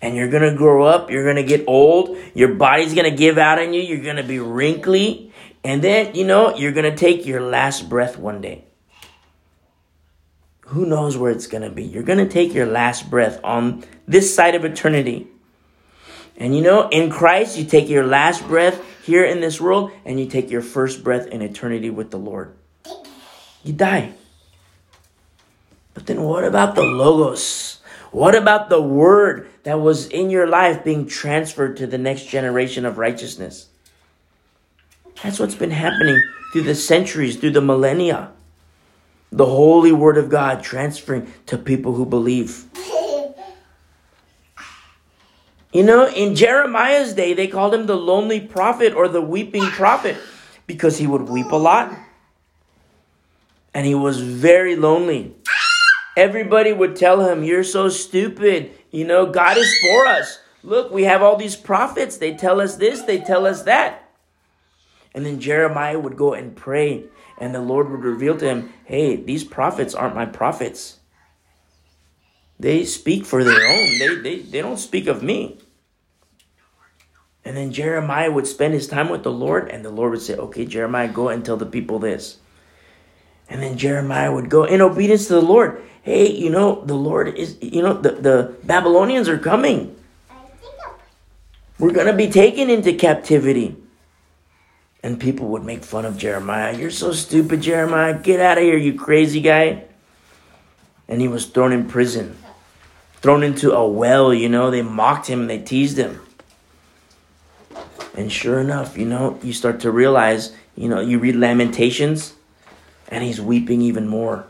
And 0.00 0.16
you're 0.16 0.28
going 0.28 0.48
to 0.48 0.56
grow 0.56 0.84
up, 0.84 1.10
you're 1.10 1.24
going 1.24 1.36
to 1.36 1.42
get 1.42 1.64
old, 1.66 2.16
your 2.34 2.54
body's 2.54 2.94
going 2.94 3.10
to 3.10 3.16
give 3.16 3.38
out 3.38 3.58
on 3.58 3.74
you, 3.74 3.80
you're 3.80 4.02
going 4.02 4.16
to 4.16 4.22
be 4.22 4.38
wrinkly, 4.38 5.32
and 5.64 5.82
then, 5.82 6.14
you 6.14 6.24
know, 6.24 6.56
you're 6.56 6.72
going 6.72 6.90
to 6.90 6.96
take 6.96 7.26
your 7.26 7.40
last 7.40 7.88
breath 7.88 8.16
one 8.16 8.40
day. 8.40 8.64
Who 10.66 10.86
knows 10.86 11.16
where 11.16 11.30
it's 11.30 11.46
going 11.46 11.62
to 11.62 11.70
be? 11.70 11.82
You're 11.82 12.02
going 12.02 12.18
to 12.18 12.28
take 12.28 12.54
your 12.54 12.66
last 12.66 13.10
breath 13.10 13.40
on 13.42 13.84
this 14.06 14.34
side 14.34 14.54
of 14.54 14.64
eternity. 14.64 15.28
And 16.36 16.54
you 16.54 16.62
know, 16.62 16.88
in 16.88 17.10
Christ, 17.10 17.58
you 17.58 17.64
take 17.64 17.88
your 17.88 18.06
last 18.06 18.46
breath 18.46 18.80
here 19.02 19.24
in 19.24 19.40
this 19.40 19.60
world 19.60 19.90
and 20.04 20.20
you 20.20 20.26
take 20.26 20.50
your 20.50 20.62
first 20.62 21.02
breath 21.02 21.26
in 21.26 21.42
eternity 21.42 21.90
with 21.90 22.10
the 22.10 22.18
Lord. 22.18 22.54
You 23.64 23.72
die. 23.72 24.12
But 25.94 26.06
then 26.06 26.22
what 26.22 26.44
about 26.44 26.76
the 26.76 26.82
Logos? 26.82 27.77
What 28.10 28.34
about 28.34 28.70
the 28.70 28.80
word 28.80 29.48
that 29.64 29.80
was 29.80 30.06
in 30.06 30.30
your 30.30 30.46
life 30.46 30.82
being 30.82 31.06
transferred 31.06 31.76
to 31.76 31.86
the 31.86 31.98
next 31.98 32.26
generation 32.26 32.86
of 32.86 32.98
righteousness? 32.98 33.68
That's 35.22 35.38
what's 35.38 35.54
been 35.54 35.70
happening 35.70 36.20
through 36.52 36.62
the 36.62 36.74
centuries, 36.74 37.36
through 37.36 37.50
the 37.50 37.60
millennia. 37.60 38.32
The 39.30 39.46
holy 39.46 39.92
word 39.92 40.16
of 40.16 40.30
God 40.30 40.62
transferring 40.62 41.32
to 41.46 41.58
people 41.58 41.94
who 41.94 42.06
believe. 42.06 42.64
You 45.72 45.82
know, 45.82 46.08
in 46.08 46.34
Jeremiah's 46.34 47.12
day, 47.12 47.34
they 47.34 47.46
called 47.46 47.74
him 47.74 47.86
the 47.86 47.96
lonely 47.96 48.40
prophet 48.40 48.94
or 48.94 49.06
the 49.06 49.20
weeping 49.20 49.64
prophet 49.64 50.16
because 50.66 50.96
he 50.96 51.06
would 51.06 51.28
weep 51.28 51.52
a 51.52 51.56
lot. 51.56 51.92
And 53.74 53.84
he 53.84 53.94
was 53.94 54.20
very 54.20 54.76
lonely. 54.76 55.34
Everybody 56.18 56.72
would 56.72 56.96
tell 56.96 57.28
him, 57.28 57.44
You're 57.44 57.62
so 57.62 57.88
stupid. 57.88 58.72
You 58.90 59.04
know, 59.04 59.26
God 59.26 59.56
is 59.56 59.72
for 59.80 60.06
us. 60.06 60.40
Look, 60.64 60.90
we 60.90 61.04
have 61.04 61.22
all 61.22 61.36
these 61.36 61.54
prophets. 61.54 62.16
They 62.16 62.34
tell 62.34 62.60
us 62.60 62.74
this, 62.74 63.02
they 63.02 63.18
tell 63.18 63.46
us 63.46 63.62
that. 63.62 64.10
And 65.14 65.24
then 65.24 65.38
Jeremiah 65.38 65.96
would 65.96 66.16
go 66.16 66.34
and 66.34 66.56
pray, 66.56 67.04
and 67.38 67.54
the 67.54 67.60
Lord 67.60 67.88
would 67.90 68.02
reveal 68.02 68.36
to 68.36 68.44
him, 68.44 68.72
Hey, 68.84 69.14
these 69.14 69.44
prophets 69.44 69.94
aren't 69.94 70.16
my 70.16 70.26
prophets. 70.26 70.98
They 72.58 72.84
speak 72.84 73.24
for 73.24 73.44
their 73.44 73.68
own. 73.68 73.98
They, 74.00 74.14
they, 74.16 74.38
they 74.42 74.60
don't 74.60 74.78
speak 74.78 75.06
of 75.06 75.22
me. 75.22 75.58
And 77.44 77.56
then 77.56 77.72
Jeremiah 77.72 78.32
would 78.32 78.48
spend 78.48 78.74
his 78.74 78.88
time 78.88 79.08
with 79.08 79.22
the 79.22 79.30
Lord, 79.30 79.68
and 79.68 79.84
the 79.84 79.90
Lord 79.90 80.10
would 80.10 80.22
say, 80.22 80.34
Okay, 80.34 80.66
Jeremiah, 80.66 81.06
go 81.06 81.28
and 81.28 81.44
tell 81.44 81.56
the 81.56 81.64
people 81.64 82.00
this. 82.00 82.38
And 83.48 83.62
then 83.62 83.78
Jeremiah 83.78 84.32
would 84.32 84.50
go 84.50 84.64
in 84.64 84.80
obedience 84.80 85.26
to 85.28 85.34
the 85.34 85.42
Lord. 85.42 85.82
Hey, 86.02 86.30
you 86.30 86.50
know, 86.50 86.84
the 86.84 86.94
Lord 86.94 87.28
is, 87.28 87.56
you 87.60 87.82
know, 87.82 87.94
the, 87.94 88.12
the 88.12 88.56
Babylonians 88.64 89.28
are 89.28 89.38
coming. 89.38 89.96
We're 91.78 91.92
going 91.92 92.06
to 92.06 92.12
be 92.12 92.28
taken 92.30 92.70
into 92.70 92.92
captivity. 92.92 93.76
And 95.02 95.20
people 95.20 95.48
would 95.48 95.64
make 95.64 95.84
fun 95.84 96.04
of 96.04 96.18
Jeremiah. 96.18 96.76
You're 96.76 96.90
so 96.90 97.12
stupid, 97.12 97.62
Jeremiah. 97.62 98.18
Get 98.18 98.40
out 98.40 98.58
of 98.58 98.64
here, 98.64 98.76
you 98.76 98.94
crazy 98.94 99.40
guy. 99.40 99.84
And 101.06 101.20
he 101.20 101.28
was 101.28 101.46
thrown 101.46 101.72
in 101.72 101.88
prison 101.88 102.36
thrown 103.20 103.42
into 103.42 103.72
a 103.72 103.86
well, 103.86 104.32
you 104.32 104.48
know, 104.48 104.70
they 104.70 104.82
mocked 104.82 105.26
him, 105.26 105.46
they 105.46 105.58
teased 105.58 105.98
him. 105.98 106.20
And 108.16 108.30
sure 108.32 108.58
enough, 108.60 108.96
you 108.96 109.06
know, 109.06 109.38
you 109.42 109.52
start 109.52 109.80
to 109.80 109.90
realize, 109.90 110.54
you 110.76 110.88
know, 110.88 111.00
you 111.00 111.18
read 111.18 111.36
Lamentations, 111.36 112.34
and 113.08 113.24
he's 113.24 113.40
weeping 113.40 113.82
even 113.82 114.06
more 114.06 114.46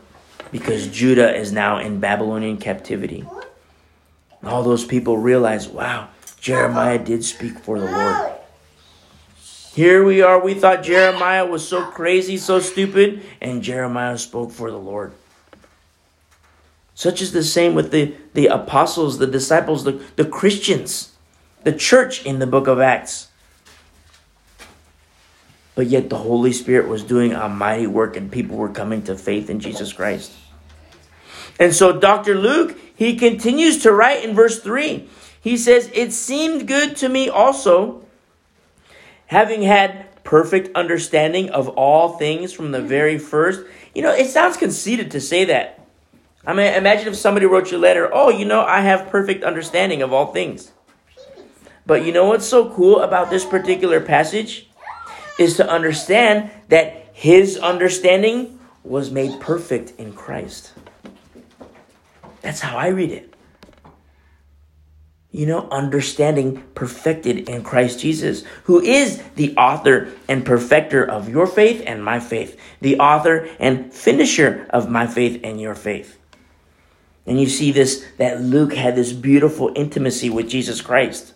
because 0.51 0.87
Judah 0.87 1.35
is 1.35 1.51
now 1.51 1.77
in 1.77 1.99
Babylonian 1.99 2.57
captivity. 2.57 3.25
all 4.43 4.63
those 4.63 4.85
people 4.85 5.17
realize, 5.17 5.67
wow, 5.67 6.09
Jeremiah 6.39 6.97
did 6.97 7.23
speak 7.23 7.59
for 7.59 7.79
the 7.79 7.85
Lord. 7.85 8.33
Here 9.73 10.03
we 10.03 10.21
are, 10.21 10.39
we 10.39 10.55
thought 10.55 10.83
Jeremiah 10.83 11.45
was 11.45 11.67
so 11.67 11.85
crazy, 11.85 12.37
so 12.37 12.59
stupid, 12.59 13.21
and 13.39 13.61
Jeremiah 13.61 14.17
spoke 14.17 14.51
for 14.51 14.71
the 14.71 14.79
Lord. 14.79 15.13
Such 16.95 17.21
is 17.21 17.31
the 17.31 17.43
same 17.43 17.75
with 17.75 17.91
the, 17.91 18.13
the 18.33 18.47
apostles, 18.47 19.19
the 19.19 19.27
disciples, 19.27 19.85
the, 19.85 20.03
the 20.17 20.25
Christians, 20.25 21.13
the 21.63 21.71
church 21.71 22.25
in 22.25 22.39
the 22.39 22.47
book 22.47 22.67
of 22.67 22.81
Acts. 22.81 23.28
But 25.79 25.87
yet 25.87 26.09
the 26.09 26.17
Holy 26.17 26.51
Spirit 26.51 26.89
was 26.89 27.05
doing 27.05 27.31
a 27.31 27.47
mighty 27.47 27.87
work 27.87 28.17
and 28.17 28.29
people 28.29 28.57
were 28.57 28.67
coming 28.67 29.01
to 29.03 29.15
faith 29.15 29.49
in 29.49 29.61
Jesus 29.61 29.93
Christ. 29.93 30.29
And 31.57 31.73
so 31.73 31.97
Dr. 31.97 32.35
Luke, 32.35 32.77
he 32.93 33.15
continues 33.15 33.83
to 33.83 33.93
write 33.93 34.25
in 34.25 34.35
verse 34.35 34.59
3. 34.59 35.07
He 35.39 35.55
says, 35.55 35.89
It 35.93 36.11
seemed 36.11 36.67
good 36.67 36.97
to 36.97 37.07
me 37.07 37.29
also, 37.29 38.03
having 39.27 39.61
had 39.61 40.21
perfect 40.25 40.75
understanding 40.75 41.49
of 41.49 41.69
all 41.69 42.17
things 42.17 42.51
from 42.51 42.73
the 42.73 42.81
very 42.81 43.17
first. 43.17 43.61
You 43.95 44.01
know, 44.01 44.11
it 44.11 44.27
sounds 44.27 44.57
conceited 44.57 45.11
to 45.11 45.21
say 45.21 45.45
that. 45.45 45.87
I 46.45 46.51
mean, 46.51 46.73
imagine 46.73 47.07
if 47.07 47.15
somebody 47.15 47.45
wrote 47.45 47.71
you 47.71 47.77
a 47.77 47.79
letter, 47.79 48.09
oh, 48.11 48.29
you 48.29 48.43
know, 48.43 48.65
I 48.65 48.81
have 48.81 49.07
perfect 49.07 49.45
understanding 49.45 50.01
of 50.01 50.11
all 50.11 50.33
things. 50.33 50.73
But 51.85 52.03
you 52.03 52.11
know 52.11 52.25
what's 52.25 52.45
so 52.45 52.69
cool 52.69 52.99
about 52.99 53.29
this 53.29 53.45
particular 53.45 54.01
passage? 54.01 54.68
Is 55.39 55.57
to 55.57 55.67
understand 55.67 56.51
that 56.67 57.07
his 57.13 57.57
understanding 57.57 58.59
was 58.83 59.09
made 59.09 59.39
perfect 59.39 59.99
in 59.99 60.13
Christ. 60.13 60.73
That's 62.41 62.59
how 62.59 62.77
I 62.77 62.87
read 62.87 63.11
it. 63.11 63.33
You 65.31 65.45
know, 65.45 65.67
understanding 65.69 66.63
perfected 66.73 67.49
in 67.49 67.63
Christ 67.63 67.99
Jesus, 67.99 68.43
who 68.63 68.81
is 68.81 69.21
the 69.35 69.55
author 69.55 70.11
and 70.27 70.45
perfecter 70.45 71.07
of 71.07 71.29
your 71.29 71.45
faith 71.45 71.83
and 71.85 72.03
my 72.03 72.19
faith, 72.19 72.59
the 72.81 72.99
author 72.99 73.47
and 73.59 73.93
finisher 73.93 74.67
of 74.71 74.89
my 74.89 75.05
faith 75.05 75.39
and 75.43 75.61
your 75.61 75.75
faith. 75.75 76.19
And 77.27 77.39
you 77.39 77.47
see 77.47 77.71
this 77.71 78.03
that 78.17 78.41
Luke 78.41 78.73
had 78.73 78.95
this 78.95 79.13
beautiful 79.13 79.71
intimacy 79.75 80.31
with 80.31 80.49
Jesus 80.49 80.81
Christ. 80.81 81.33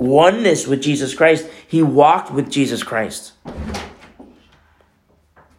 Oneness 0.00 0.66
with 0.66 0.82
Jesus 0.82 1.14
Christ. 1.14 1.46
He 1.68 1.82
walked 1.82 2.32
with 2.32 2.50
Jesus 2.50 2.82
Christ. 2.82 3.32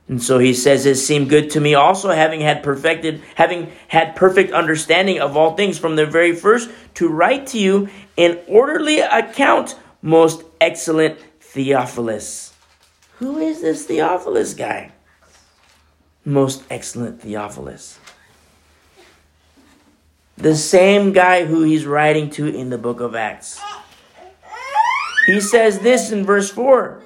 And 0.07 0.21
so 0.21 0.39
he 0.39 0.53
says, 0.53 0.85
It 0.85 0.95
seemed 0.95 1.29
good 1.29 1.51
to 1.51 1.61
me 1.61 1.75
also, 1.75 2.09
having 2.09 2.41
had 2.41 2.63
perfected, 2.63 3.21
having 3.35 3.71
had 3.87 4.15
perfect 4.15 4.51
understanding 4.51 5.19
of 5.19 5.37
all 5.37 5.55
things 5.55 5.77
from 5.77 5.95
the 5.95 6.05
very 6.05 6.35
first, 6.35 6.69
to 6.95 7.07
write 7.07 7.47
to 7.47 7.59
you 7.59 7.89
an 8.17 8.39
orderly 8.47 8.99
account, 8.99 9.77
most 10.01 10.43
excellent 10.59 11.19
Theophilus. 11.39 12.53
Who 13.19 13.37
is 13.37 13.61
this 13.61 13.85
Theophilus 13.85 14.55
guy? 14.55 14.91
Most 16.25 16.63
excellent 16.69 17.21
Theophilus 17.21 17.99
the 20.37 20.55
same 20.55 21.13
guy 21.13 21.45
who 21.45 21.61
he's 21.61 21.85
writing 21.85 22.31
to 22.31 22.47
in 22.47 22.71
the 22.71 22.77
book 22.77 22.99
of 22.99 23.13
Acts. 23.13 23.61
He 25.25 25.39
says 25.39 25.79
this 25.79 26.11
in 26.11 26.25
verse 26.25 26.49
4 26.49 27.01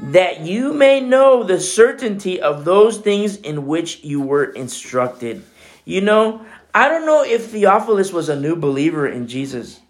that 0.00 0.40
you 0.40 0.72
may 0.72 0.98
know 1.00 1.42
the 1.44 1.60
certainty 1.60 2.40
of 2.40 2.64
those 2.64 2.98
things 2.98 3.36
in 3.36 3.66
which 3.66 4.02
you 4.02 4.20
were 4.20 4.44
instructed. 4.44 5.44
You 5.84 6.00
know, 6.00 6.44
I 6.74 6.88
don't 6.88 7.04
know 7.04 7.22
if 7.22 7.50
Theophilus 7.50 8.12
was 8.12 8.28
a 8.28 8.40
new 8.40 8.56
believer 8.56 9.06
in 9.06 9.26
Jesus. 9.28 9.80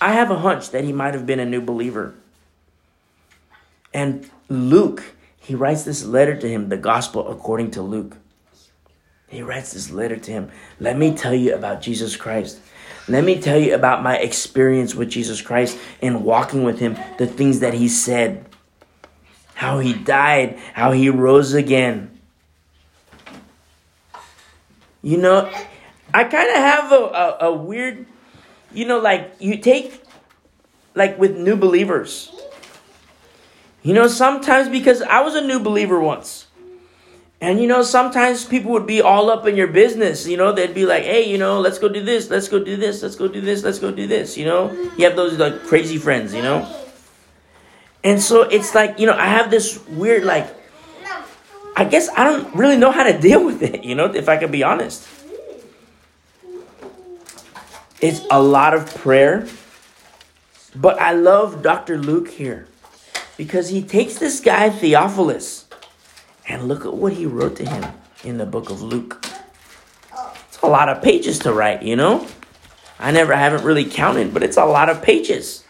I 0.00 0.12
have 0.12 0.30
a 0.30 0.38
hunch 0.38 0.70
that 0.70 0.84
he 0.84 0.92
might 0.92 1.14
have 1.14 1.26
been 1.26 1.38
a 1.38 1.46
new 1.46 1.60
believer. 1.60 2.14
And 3.94 4.28
Luke, 4.48 5.04
he 5.38 5.54
writes 5.54 5.84
this 5.84 6.04
letter 6.04 6.36
to 6.36 6.48
him, 6.48 6.68
the 6.68 6.76
gospel 6.76 7.28
according 7.28 7.70
to 7.72 7.82
Luke. 7.82 8.16
He 9.28 9.42
writes 9.42 9.72
this 9.72 9.90
letter 9.90 10.16
to 10.16 10.30
him. 10.30 10.50
Let 10.80 10.96
me 10.96 11.14
tell 11.14 11.34
you 11.34 11.54
about 11.54 11.82
Jesus 11.82 12.16
Christ. 12.16 12.60
Let 13.08 13.24
me 13.24 13.40
tell 13.40 13.58
you 13.58 13.74
about 13.74 14.02
my 14.02 14.18
experience 14.18 14.94
with 14.94 15.08
Jesus 15.08 15.40
Christ 15.40 15.78
and 16.02 16.24
walking 16.24 16.62
with 16.62 16.78
him, 16.78 16.96
the 17.16 17.26
things 17.26 17.60
that 17.60 17.72
he 17.72 17.88
said, 17.88 18.44
how 19.54 19.78
he 19.78 19.94
died, 19.94 20.58
how 20.74 20.92
he 20.92 21.08
rose 21.08 21.54
again. 21.54 22.20
You 25.00 25.16
know, 25.16 25.50
I 26.12 26.24
kind 26.24 26.50
of 26.50 26.56
have 26.56 26.92
a, 26.92 26.96
a, 26.96 27.38
a 27.48 27.52
weird, 27.52 28.06
you 28.72 28.84
know, 28.84 28.98
like 28.98 29.36
you 29.38 29.56
take, 29.56 30.02
like 30.94 31.18
with 31.18 31.36
new 31.36 31.56
believers. 31.56 32.30
You 33.82 33.94
know, 33.94 34.06
sometimes 34.06 34.68
because 34.68 35.00
I 35.00 35.20
was 35.20 35.34
a 35.34 35.40
new 35.40 35.60
believer 35.60 35.98
once. 35.98 36.47
And 37.40 37.60
you 37.60 37.68
know, 37.68 37.82
sometimes 37.82 38.44
people 38.44 38.72
would 38.72 38.86
be 38.86 39.00
all 39.00 39.30
up 39.30 39.46
in 39.46 39.56
your 39.56 39.68
business. 39.68 40.26
You 40.26 40.36
know, 40.36 40.52
they'd 40.52 40.74
be 40.74 40.86
like, 40.86 41.04
"Hey, 41.04 41.30
you 41.30 41.38
know, 41.38 41.60
let's 41.60 41.78
go 41.78 41.88
do 41.88 42.02
this. 42.02 42.28
Let's 42.30 42.48
go 42.48 42.58
do 42.58 42.76
this. 42.76 43.02
Let's 43.02 43.14
go 43.14 43.28
do 43.28 43.40
this. 43.40 43.62
Let's 43.62 43.78
go 43.78 43.92
do 43.92 44.06
this." 44.08 44.36
You 44.36 44.44
know, 44.44 44.72
you 44.96 45.04
have 45.04 45.14
those 45.14 45.38
like 45.38 45.62
crazy 45.64 45.98
friends. 45.98 46.34
You 46.34 46.42
know, 46.42 46.66
and 48.02 48.20
so 48.20 48.42
it's 48.42 48.74
like 48.74 48.98
you 48.98 49.06
know, 49.06 49.14
I 49.14 49.26
have 49.26 49.50
this 49.50 49.78
weird 49.86 50.24
like. 50.24 50.56
I 51.76 51.84
guess 51.84 52.08
I 52.16 52.24
don't 52.24 52.52
really 52.56 52.76
know 52.76 52.90
how 52.90 53.04
to 53.04 53.16
deal 53.28 53.44
with 53.44 53.62
it. 53.62 53.84
You 53.84 53.94
know, 53.94 54.06
if 54.06 54.28
I 54.28 54.36
can 54.36 54.50
be 54.50 54.64
honest, 54.64 55.06
it's 58.00 58.20
a 58.32 58.42
lot 58.42 58.74
of 58.74 58.92
prayer. 58.96 59.46
But 60.74 61.00
I 61.00 61.12
love 61.12 61.62
Dr. 61.62 61.96
Luke 61.98 62.28
here 62.28 62.66
because 63.36 63.70
he 63.70 63.80
takes 63.80 64.18
this 64.18 64.40
guy 64.40 64.70
Theophilus 64.70 65.67
and 66.48 66.66
look 66.66 66.84
at 66.84 66.94
what 66.94 67.12
he 67.12 67.26
wrote 67.26 67.56
to 67.56 67.68
him 67.68 67.84
in 68.24 68.38
the 68.38 68.46
book 68.46 68.70
of 68.70 68.82
Luke. 68.82 69.24
It's 70.48 70.58
a 70.62 70.66
lot 70.66 70.88
of 70.88 71.02
pages 71.02 71.38
to 71.40 71.52
write, 71.52 71.82
you 71.82 71.94
know? 71.94 72.26
I 72.98 73.12
never 73.12 73.34
haven't 73.34 73.64
really 73.64 73.84
counted, 73.84 74.34
but 74.34 74.42
it's 74.42 74.56
a 74.56 74.64
lot 74.64 74.88
of 74.88 75.02
pages. 75.02 75.64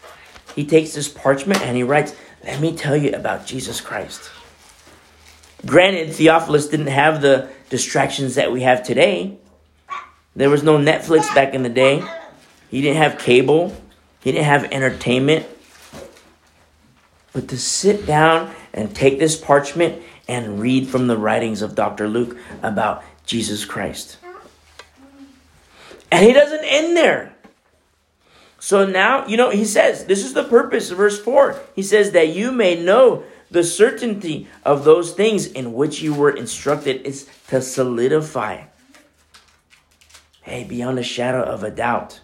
He 0.55 0.65
takes 0.65 0.93
this 0.93 1.07
parchment 1.07 1.61
and 1.61 1.77
he 1.77 1.83
writes, 1.83 2.15
Let 2.43 2.59
me 2.59 2.75
tell 2.75 2.97
you 2.97 3.11
about 3.11 3.45
Jesus 3.45 3.81
Christ. 3.81 4.31
Granted, 5.65 6.13
Theophilus 6.13 6.67
didn't 6.67 6.87
have 6.87 7.21
the 7.21 7.49
distractions 7.69 8.35
that 8.35 8.51
we 8.51 8.61
have 8.61 8.81
today. 8.81 9.37
There 10.35 10.49
was 10.49 10.63
no 10.63 10.77
Netflix 10.77 11.33
back 11.35 11.53
in 11.53 11.63
the 11.63 11.69
day. 11.69 12.03
He 12.71 12.81
didn't 12.81 12.97
have 12.97 13.19
cable. 13.19 13.75
He 14.21 14.31
didn't 14.31 14.45
have 14.45 14.65
entertainment. 14.71 15.45
But 17.33 17.49
to 17.49 17.57
sit 17.57 18.05
down 18.05 18.53
and 18.73 18.95
take 18.95 19.19
this 19.19 19.35
parchment 19.35 20.01
and 20.29 20.61
read 20.61 20.87
from 20.87 21.07
the 21.07 21.17
writings 21.17 21.63
of 21.63 21.73
Dr. 21.73 22.07
Luke 22.07 22.37
about 22.61 23.03
Jesus 23.25 23.65
Christ. 23.65 24.17
And 26.11 26.25
he 26.25 26.31
doesn't 26.31 26.63
end 26.63 26.95
there. 26.95 27.33
So 28.59 28.85
now, 28.85 29.25
you 29.25 29.37
know, 29.37 29.49
he 29.49 29.65
says, 29.65 30.05
this 30.05 30.23
is 30.23 30.33
the 30.33 30.43
purpose, 30.43 30.91
verse 30.91 31.19
4. 31.19 31.59
He 31.75 31.81
says, 31.81 32.11
that 32.11 32.29
you 32.29 32.51
may 32.51 32.81
know 32.81 33.23
the 33.49 33.63
certainty 33.63 34.47
of 34.63 34.83
those 34.83 35.13
things 35.13 35.47
in 35.47 35.73
which 35.73 36.01
you 36.01 36.13
were 36.13 36.29
instructed 36.29 37.01
is 37.07 37.27
to 37.47 37.61
solidify. 37.61 38.65
Hey, 40.41 40.63
beyond 40.63 40.99
a 40.99 41.03
shadow 41.03 41.41
of 41.41 41.63
a 41.63 41.71
doubt. 41.71 42.19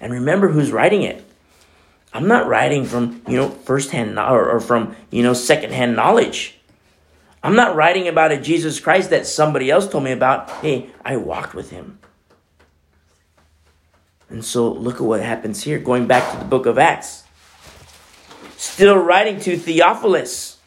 And 0.00 0.12
remember 0.12 0.48
who's 0.48 0.70
writing 0.70 1.02
it. 1.02 1.24
I'm 2.12 2.28
not 2.28 2.46
writing 2.46 2.84
from, 2.84 3.22
you 3.26 3.36
know, 3.36 3.48
firsthand 3.48 4.18
or, 4.18 4.48
or 4.48 4.60
from, 4.60 4.94
you 5.10 5.22
know, 5.22 5.32
secondhand 5.32 5.96
knowledge. 5.96 6.55
I'm 7.46 7.54
not 7.54 7.76
writing 7.76 8.08
about 8.08 8.32
a 8.32 8.40
Jesus 8.40 8.80
Christ 8.80 9.10
that 9.10 9.24
somebody 9.24 9.70
else 9.70 9.88
told 9.88 10.02
me 10.02 10.10
about. 10.10 10.50
Hey, 10.50 10.90
I 11.04 11.16
walked 11.16 11.54
with 11.54 11.70
him. 11.70 12.00
And 14.28 14.44
so 14.44 14.72
look 14.72 14.96
at 14.96 15.02
what 15.02 15.20
happens 15.20 15.62
here, 15.62 15.78
going 15.78 16.08
back 16.08 16.32
to 16.32 16.38
the 16.40 16.44
book 16.44 16.66
of 16.66 16.76
Acts. 16.76 17.22
Still 18.56 18.96
writing 18.98 19.38
to 19.42 19.56
Theophilus 19.56 20.58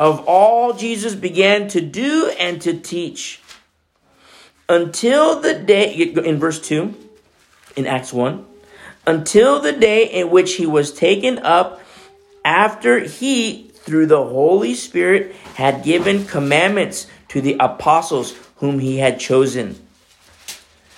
of 0.00 0.24
all 0.26 0.72
Jesus 0.72 1.14
began 1.14 1.68
to 1.68 1.80
do 1.80 2.28
and 2.40 2.60
to 2.62 2.80
teach 2.80 3.40
until 4.68 5.40
the 5.40 5.54
day, 5.54 5.94
in 5.94 6.40
verse 6.40 6.60
2, 6.60 6.92
in 7.76 7.86
Acts 7.86 8.12
1, 8.12 8.44
until 9.06 9.60
the 9.60 9.70
day 9.70 10.06
in 10.06 10.28
which 10.28 10.54
he 10.54 10.66
was 10.66 10.92
taken 10.92 11.38
up 11.38 11.80
after 12.44 12.98
he 12.98 13.70
through 13.86 14.06
the 14.06 14.22
Holy 14.22 14.74
Spirit, 14.74 15.34
had 15.54 15.84
given 15.84 16.26
commandments 16.26 17.06
to 17.28 17.40
the 17.40 17.56
apostles 17.60 18.34
whom 18.56 18.80
he 18.80 18.98
had 18.98 19.18
chosen. 19.20 19.80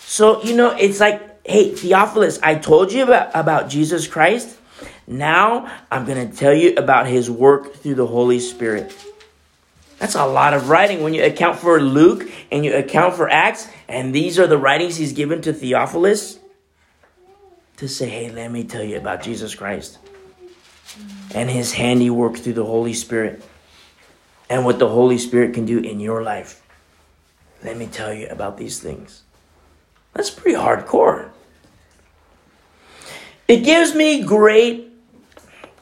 So, 0.01 0.42
you 0.42 0.57
know, 0.57 0.70
it's 0.70 0.98
like, 0.98 1.46
hey, 1.46 1.74
Theophilus, 1.74 2.40
I 2.42 2.55
told 2.55 2.90
you 2.92 3.05
about, 3.05 3.31
about 3.35 3.68
Jesus 3.68 4.09
Christ. 4.09 4.57
Now 5.07 5.70
I'm 5.90 6.07
going 6.07 6.31
to 6.31 6.37
tell 6.37 6.55
you 6.55 6.74
about 6.77 7.07
his 7.07 7.31
work 7.31 7.74
through 7.74 7.94
the 7.94 8.07
Holy 8.07 8.40
Spirit. 8.40 8.94
That's 9.98 10.14
a 10.14 10.27
lot 10.27 10.55
of 10.55 10.70
writing 10.70 11.03
when 11.03 11.12
you 11.12 11.24
account 11.24 11.59
for 11.59 11.81
Luke 11.81 12.31
and 12.51 12.64
you 12.64 12.74
account 12.74 13.14
for 13.14 13.29
Acts, 13.29 13.68
and 13.88 14.14
these 14.14 14.38
are 14.38 14.46
the 14.46 14.59
writings 14.59 14.96
he's 14.96 15.12
given 15.12 15.42
to 15.42 15.53
Theophilus 15.53 16.38
to 17.79 17.88
say, 17.88 18.09
hey, 18.09 18.31
let 18.31 18.51
me 18.51 18.64
tell 18.64 18.83
you 18.83 18.96
about 18.96 19.22
Jesus 19.22 19.55
Christ 19.55 19.98
and 21.35 21.51
his 21.51 21.72
handiwork 21.72 22.37
through 22.37 22.55
the 22.55 22.64
Holy 22.64 22.94
Spirit 22.94 23.42
and 24.48 24.64
what 24.64 24.79
the 24.79 24.88
Holy 24.88 25.18
Spirit 25.18 25.55
can 25.55 25.66
do 25.66 25.79
in 25.79 26.01
your 26.01 26.22
life. 26.22 26.62
Let 27.62 27.77
me 27.77 27.87
tell 27.87 28.12
you 28.12 28.29
about 28.29 28.57
these 28.57 28.81
things. 28.81 29.22
That's 30.14 30.31
pretty 30.31 30.57
hardcore. 30.57 31.31
It 33.46 33.64
gives 33.64 33.94
me 33.94 34.22
great 34.22 34.92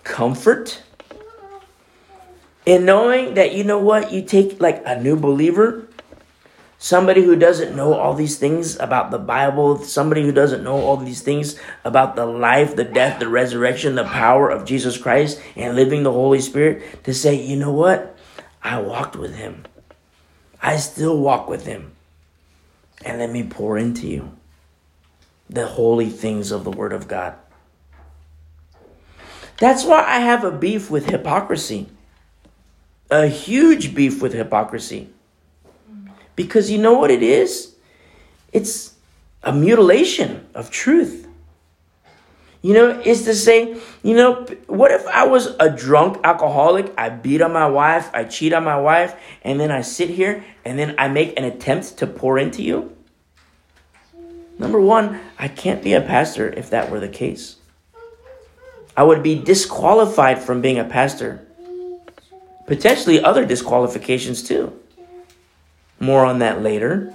comfort 0.05 0.83
in 2.65 2.85
knowing 2.85 3.35
that 3.35 3.55
you 3.55 3.65
know 3.65 3.79
what 3.79 4.13
you 4.13 4.23
take 4.23 4.61
like 4.61 4.83
a 4.85 5.01
new 5.01 5.17
believer 5.17 5.86
somebody 6.79 7.23
who 7.23 7.37
doesn't 7.37 7.75
know 7.75 7.95
all 7.95 8.15
these 8.15 8.39
things 8.39 8.79
about 8.79 9.11
the 9.11 9.19
Bible, 9.19 9.79
somebody 9.79 10.23
who 10.23 10.33
doesn't 10.33 10.65
know 10.65 10.79
all 10.79 10.97
these 10.97 11.23
things 11.23 11.59
about 11.85 12.17
the 12.17 12.27
life, 12.27 12.77
the 12.77 12.85
death, 12.85 13.19
the 13.19 13.29
resurrection, 13.29 13.95
the 13.95 14.05
power 14.05 14.49
of 14.49 14.65
Jesus 14.65 14.99
Christ, 14.99 15.41
and 15.55 15.77
living 15.77 16.03
the 16.03 16.13
Holy 16.13 16.41
Spirit, 16.41 17.05
to 17.05 17.15
say, 17.15 17.35
you 17.35 17.57
know 17.57 17.73
what? 17.73 18.17
I 18.63 18.81
walked 18.81 19.17
with 19.17 19.35
him. 19.35 19.65
I 20.61 20.77
still 20.77 21.19
walk 21.19 21.49
with 21.49 21.67
him. 21.67 21.93
And 23.05 23.19
let 23.19 23.31
me 23.31 23.45
pour 23.45 23.79
into 23.79 24.09
you 24.09 24.37
the 25.49 25.67
holy 25.67 26.11
things 26.11 26.51
of 26.51 26.65
the 26.65 26.71
Word 26.71 26.93
of 26.93 27.07
God. 27.07 27.35
That's 29.59 29.85
why 29.85 30.05
I 30.05 30.19
have 30.19 30.45
a 30.45 30.51
beef 30.51 30.91
with 30.91 31.07
hypocrisy. 31.07 31.89
A 33.11 33.29
huge 33.29 33.95
beef 33.95 34.21
with 34.21 34.33
hypocrisy. 34.33 35.11
Because 36.37 36.71
you 36.71 36.79
know 36.79 36.95
what 36.95 37.11
it 37.11 37.23
is? 37.23 37.75
It's 38.53 38.95
a 39.43 39.53
mutilation 39.53 40.47
of 40.55 40.71
truth. 40.71 41.27
You 42.63 42.75
know, 42.75 43.01
it's 43.05 43.23
to 43.23 43.35
say, 43.35 43.77
you 44.03 44.17
know, 44.17 44.45
what 44.67 44.91
if 44.91 45.07
I 45.07 45.27
was 45.27 45.55
a 45.61 45.71
drunk 45.71 46.19
alcoholic? 46.25 46.93
I 46.99 47.11
beat 47.11 47.41
on 47.41 47.53
my 47.53 47.69
wife, 47.69 48.11
I 48.13 48.25
cheat 48.25 48.53
on 48.53 48.65
my 48.65 48.79
wife, 48.79 49.15
and 49.43 49.61
then 49.61 49.71
I 49.71 49.83
sit 49.83 50.11
here 50.11 50.45
and 50.65 50.79
then 50.79 50.95
I 50.99 51.09
make 51.09 51.39
an 51.39 51.45
attempt 51.45 51.99
to 51.99 52.07
pour 52.07 52.39
into 52.39 52.63
you? 52.63 52.97
Number 54.59 54.81
one, 54.81 55.21
I 55.39 55.49
can't 55.49 55.83
be 55.83 55.93
a 55.93 56.01
pastor 56.01 56.49
if 56.49 56.71
that 56.71 56.91
were 56.91 56.99
the 56.99 57.09
case. 57.09 57.57
I 58.97 59.05
would 59.05 59.23
be 59.23 59.41
disqualified 59.41 60.43
from 60.43 60.61
being 60.61 60.79
a 60.79 60.85
pastor. 60.85 61.47
Potentially 62.67 63.23
other 63.23 63.45
disqualifications 63.45 64.43
too. 64.43 64.77
More 65.99 66.25
on 66.25 66.41
that 66.41 66.63
later. 66.63 67.13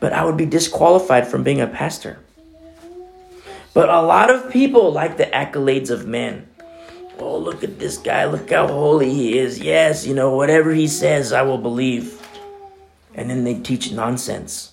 But 0.00 0.12
I 0.12 0.24
would 0.24 0.36
be 0.36 0.46
disqualified 0.46 1.26
from 1.26 1.42
being 1.42 1.60
a 1.60 1.66
pastor. 1.66 2.18
But 3.72 3.88
a 3.88 4.00
lot 4.00 4.30
of 4.30 4.50
people 4.50 4.92
like 4.92 5.16
the 5.16 5.26
accolades 5.26 5.90
of 5.90 6.06
men. 6.06 6.48
Oh, 7.18 7.36
look 7.36 7.62
at 7.62 7.78
this 7.78 7.98
guy. 7.98 8.24
Look 8.24 8.50
how 8.50 8.66
holy 8.66 9.12
he 9.12 9.38
is. 9.38 9.58
Yes, 9.58 10.06
you 10.06 10.14
know, 10.14 10.34
whatever 10.34 10.72
he 10.72 10.88
says, 10.88 11.32
I 11.32 11.42
will 11.42 11.58
believe. 11.58 12.20
And 13.14 13.28
then 13.28 13.44
they 13.44 13.54
teach 13.54 13.92
nonsense. 13.92 14.72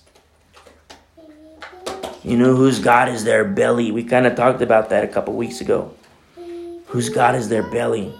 You 2.24 2.36
know, 2.36 2.56
whose 2.56 2.80
God 2.80 3.08
is 3.08 3.24
their 3.24 3.44
belly? 3.44 3.92
We 3.92 4.02
kind 4.04 4.26
of 4.26 4.34
talked 4.34 4.62
about 4.62 4.90
that 4.90 5.04
a 5.04 5.08
couple 5.08 5.34
weeks 5.34 5.60
ago. 5.60 5.94
Whose 6.86 7.10
God 7.10 7.34
is 7.34 7.48
their 7.48 7.62
belly? 7.62 8.14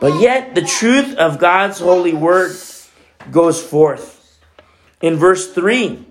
But 0.00 0.20
yet, 0.20 0.54
the 0.54 0.62
truth 0.62 1.16
of 1.16 1.38
God's 1.38 1.78
holy 1.78 2.12
word 2.12 2.56
goes 3.30 3.62
forth. 3.62 4.38
In 5.00 5.16
verse 5.16 5.52
3, 5.52 6.04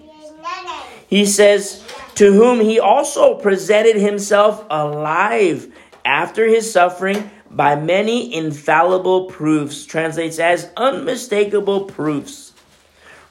he 1.07 1.25
says, 1.25 1.83
to 2.15 2.31
whom 2.31 2.61
he 2.61 2.79
also 2.79 3.35
presented 3.35 3.97
himself 3.97 4.65
alive 4.69 5.71
after 6.03 6.47
his 6.47 6.71
suffering 6.71 7.29
by 7.51 7.75
many 7.75 8.33
infallible 8.33 9.25
proofs, 9.25 9.85
translates 9.85 10.39
as 10.39 10.69
unmistakable 10.75 11.85
proofs. 11.85 12.53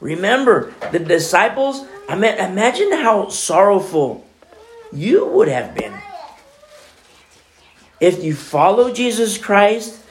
Remember, 0.01 0.73
the 0.93 0.99
disciples, 0.99 1.85
I 2.09 2.15
mean, 2.15 2.35
imagine 2.35 2.93
how 2.93 3.29
sorrowful 3.29 4.27
you 4.93 5.27
would 5.27 5.49
have 5.49 5.75
been 5.75 5.95
if 8.01 8.23
you 8.23 8.35
follow 8.35 8.93
Jesus 8.93 9.39
Christ 9.39 10.04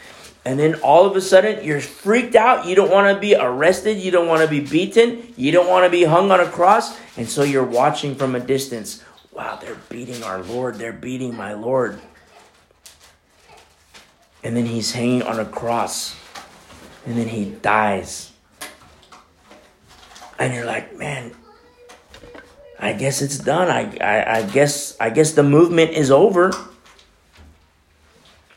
and 0.45 0.59
then 0.59 0.75
all 0.81 1.05
of 1.05 1.15
a 1.15 1.21
sudden 1.21 1.63
you're 1.63 1.79
freaked 1.79 2.35
out. 2.35 2.65
You 2.65 2.75
don't 2.75 2.91
want 2.91 3.13
to 3.13 3.19
be 3.19 3.35
arrested. 3.35 3.97
You 3.97 4.11
don't 4.11 4.27
want 4.27 4.41
to 4.41 4.47
be 4.47 4.59
beaten. 4.59 5.33
You 5.37 5.51
don't 5.51 5.69
want 5.69 5.85
to 5.85 5.89
be 5.89 6.03
hung 6.03 6.31
on 6.31 6.39
a 6.39 6.47
cross. 6.47 6.97
And 7.17 7.29
so 7.29 7.43
you're 7.43 7.63
watching 7.63 8.15
from 8.15 8.35
a 8.35 8.39
distance. 8.39 9.03
Wow, 9.31 9.57
they're 9.61 9.79
beating 9.89 10.21
our 10.23 10.43
Lord. 10.43 10.75
They're 10.75 10.93
beating 10.93 11.35
my 11.35 11.53
Lord. 11.53 11.99
And 14.43 14.57
then 14.57 14.65
he's 14.65 14.91
hanging 14.91 15.23
on 15.23 15.39
a 15.39 15.45
cross. 15.45 16.15
And 17.05 17.17
then 17.17 17.29
he 17.29 17.45
dies. 17.45 18.31
And 20.37 20.53
you're 20.53 20.65
like, 20.65 20.97
man, 20.97 21.31
I 22.77 22.91
guess 22.91 23.21
it's 23.21 23.37
done. 23.37 23.69
I, 23.69 23.95
I, 24.01 24.39
I 24.39 24.43
guess 24.43 24.97
I 24.99 25.09
guess 25.09 25.31
the 25.31 25.43
movement 25.43 25.91
is 25.91 26.11
over. 26.11 26.51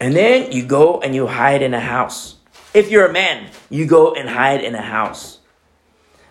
And 0.00 0.14
then 0.14 0.52
you 0.52 0.64
go 0.64 1.00
and 1.00 1.14
you 1.14 1.26
hide 1.26 1.62
in 1.62 1.74
a 1.74 1.80
house. 1.80 2.36
If 2.74 2.90
you're 2.90 3.06
a 3.06 3.12
man, 3.12 3.50
you 3.70 3.86
go 3.86 4.14
and 4.14 4.28
hide 4.28 4.62
in 4.62 4.74
a 4.74 4.82
house. 4.82 5.38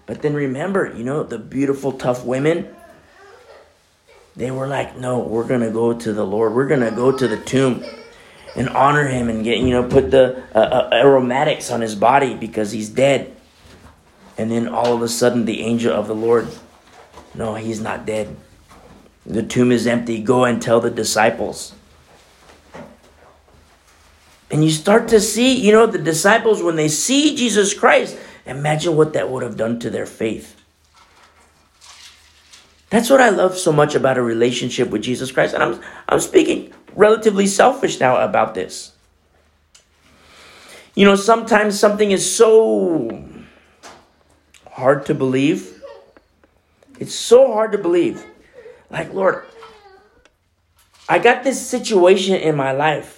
But 0.05 0.21
then 0.21 0.35
remember, 0.35 0.93
you 0.95 1.03
know, 1.03 1.23
the 1.23 1.39
beautiful, 1.39 1.91
tough 1.91 2.23
women, 2.23 2.73
they 4.35 4.51
were 4.51 4.67
like, 4.67 4.97
no, 4.97 5.19
we're 5.19 5.47
going 5.47 5.61
to 5.61 5.71
go 5.71 5.93
to 5.93 6.13
the 6.13 6.25
Lord. 6.25 6.53
We're 6.53 6.67
going 6.67 6.81
to 6.81 6.91
go 6.91 7.11
to 7.11 7.27
the 7.27 7.37
tomb 7.37 7.83
and 8.55 8.69
honor 8.69 9.07
him 9.07 9.29
and 9.29 9.43
get, 9.43 9.57
you 9.59 9.71
know, 9.71 9.87
put 9.87 10.11
the 10.11 10.43
uh, 10.53 10.59
uh, 10.59 10.89
aromatics 10.93 11.71
on 11.71 11.81
his 11.81 11.95
body 11.95 12.35
because 12.35 12.71
he's 12.71 12.89
dead. 12.89 13.35
And 14.37 14.51
then 14.51 14.67
all 14.67 14.93
of 14.93 15.01
a 15.01 15.07
sudden, 15.07 15.45
the 15.45 15.61
angel 15.61 15.93
of 15.93 16.07
the 16.07 16.15
Lord, 16.15 16.47
no, 17.33 17.55
he's 17.55 17.81
not 17.81 18.05
dead. 18.05 18.35
The 19.25 19.41
tomb 19.41 19.71
is 19.71 19.87
empty. 19.87 20.21
Go 20.21 20.43
and 20.45 20.61
tell 20.61 20.81
the 20.81 20.91
disciples. 20.91 21.73
And 24.51 24.63
you 24.63 24.69
start 24.69 25.07
to 25.09 25.19
see, 25.19 25.55
you 25.55 25.71
know, 25.71 25.85
the 25.87 25.97
disciples, 25.97 26.61
when 26.61 26.75
they 26.75 26.87
see 26.87 27.35
Jesus 27.35 27.73
Christ, 27.73 28.17
imagine 28.45 28.95
what 28.95 29.13
that 29.13 29.29
would 29.29 29.43
have 29.43 29.57
done 29.57 29.79
to 29.79 29.89
their 29.89 30.05
faith. 30.05 30.61
That's 32.89 33.09
what 33.09 33.19
I 33.19 33.29
love 33.29 33.57
so 33.57 33.71
much 33.71 33.95
about 33.95 34.17
a 34.17 34.21
relationship 34.21 34.89
with 34.89 35.01
Jesus 35.01 35.31
Christ. 35.31 35.53
And 35.53 35.63
I'm, 35.63 35.81
I'm 36.07 36.19
speaking 36.19 36.71
relatively 36.95 37.47
selfish 37.47 37.99
now 37.99 38.23
about 38.23 38.53
this. 38.53 38.93
You 40.93 41.05
know, 41.05 41.15
sometimes 41.15 41.77
something 41.77 42.11
is 42.11 42.35
so 42.35 43.27
hard 44.71 45.05
to 45.07 45.15
believe. 45.15 45.83
It's 46.99 47.15
so 47.15 47.51
hard 47.51 47.71
to 47.73 47.77
believe. 47.77 48.25
Like, 48.89 49.13
Lord, 49.13 49.43
I 51.09 51.19
got 51.19 51.43
this 51.43 51.65
situation 51.65 52.35
in 52.35 52.55
my 52.55 52.71
life 52.71 53.14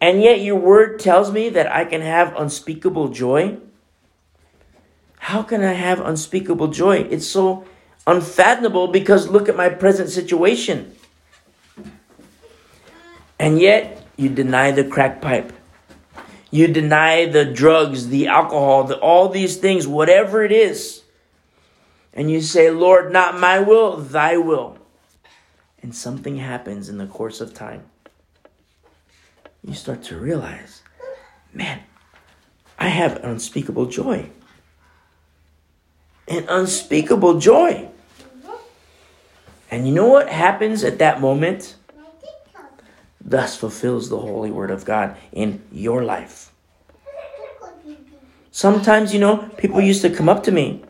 and 0.00 0.22
yet 0.22 0.40
your 0.40 0.56
word 0.56 1.00
tells 1.00 1.32
me 1.32 1.48
that 1.50 1.72
I 1.74 1.84
can 1.84 2.00
have 2.02 2.34
unspeakable 2.36 3.08
joy? 3.08 3.58
How 5.18 5.42
can 5.42 5.64
I 5.64 5.72
have 5.72 6.00
unspeakable 6.00 6.68
joy? 6.68 6.98
It's 7.10 7.26
so 7.26 7.64
unfathomable 8.06 8.88
because 8.88 9.28
look 9.28 9.48
at 9.48 9.56
my 9.56 9.68
present 9.68 10.08
situation. 10.10 10.94
And 13.38 13.60
yet 13.60 14.06
you 14.16 14.28
deny 14.28 14.70
the 14.70 14.84
crack 14.84 15.20
pipe. 15.20 15.52
You 16.50 16.68
deny 16.68 17.26
the 17.26 17.44
drugs, 17.44 18.08
the 18.08 18.28
alcohol, 18.28 18.84
the, 18.84 18.98
all 18.98 19.28
these 19.28 19.56
things, 19.56 19.86
whatever 19.86 20.44
it 20.44 20.52
is. 20.52 21.02
And 22.14 22.30
you 22.30 22.40
say, 22.40 22.70
Lord, 22.70 23.12
not 23.12 23.38
my 23.38 23.58
will, 23.58 23.96
thy 23.96 24.38
will. 24.38 24.78
And 25.82 25.94
something 25.94 26.36
happens 26.36 26.88
in 26.88 26.98
the 26.98 27.06
course 27.06 27.40
of 27.40 27.52
time 27.52 27.84
you 29.64 29.74
start 29.74 30.02
to 30.04 30.18
realize, 30.18 30.82
man, 31.52 31.80
I 32.78 32.88
have 32.88 33.22
unspeakable 33.24 33.86
joy. 33.86 34.30
An 36.28 36.46
unspeakable 36.48 37.38
joy. 37.38 37.88
And 39.70 39.86
you 39.86 39.94
know 39.94 40.06
what 40.06 40.28
happens 40.28 40.84
at 40.84 40.98
that 40.98 41.20
moment? 41.20 41.76
Thus 43.20 43.56
fulfills 43.56 44.08
the 44.08 44.18
holy 44.18 44.50
word 44.50 44.70
of 44.70 44.84
God 44.84 45.16
in 45.32 45.62
your 45.70 46.04
life. 46.04 46.52
Sometimes, 48.50 49.12
you 49.12 49.20
know, 49.20 49.48
people 49.58 49.80
used 49.80 50.02
to 50.02 50.10
come 50.10 50.28
up 50.28 50.42
to 50.44 50.52
me. 50.52 50.82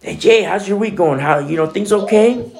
Hey 0.00 0.16
Jay, 0.16 0.42
how's 0.42 0.66
your 0.66 0.78
week 0.78 0.96
going? 0.96 1.20
How 1.20 1.40
you 1.40 1.56
know 1.56 1.66
things 1.66 1.92
okay? 1.92 2.50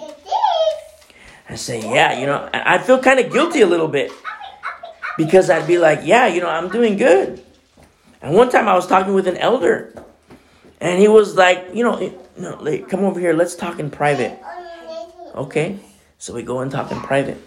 I 1.49 1.55
say, 1.55 1.80
yeah, 1.80 2.18
you 2.20 2.26
know, 2.26 2.49
I 2.53 2.78
feel 2.78 2.99
kind 2.99 3.18
of 3.18 3.32
guilty 3.32 3.62
a 3.62 3.66
little 3.66 3.88
bit 3.88 4.12
because 5.16 5.50
I'd 5.50 5.66
be 5.66 5.78
like, 5.78 6.00
yeah, 6.04 6.26
you 6.26 6.40
know, 6.40 6.48
I'm 6.48 6.68
doing 6.68 6.96
good. 6.96 7.42
And 8.22 8.34
one 8.34 8.50
time 8.50 8.68
I 8.68 8.74
was 8.74 8.86
talking 8.86 9.14
with 9.14 9.26
an 9.26 9.36
elder, 9.36 9.94
and 10.80 11.00
he 11.00 11.08
was 11.08 11.36
like, 11.36 11.68
you 11.74 11.84
know, 11.84 12.12
no, 12.36 12.56
like, 12.62 12.88
come 12.88 13.04
over 13.04 13.18
here, 13.20 13.32
let's 13.32 13.54
talk 13.54 13.78
in 13.78 13.90
private. 13.90 14.38
Okay, 15.34 15.78
so 16.18 16.34
we 16.34 16.42
go 16.42 16.61
and 16.61 16.70
talk 16.70 16.90
in 16.90 17.00
private. 17.00 17.40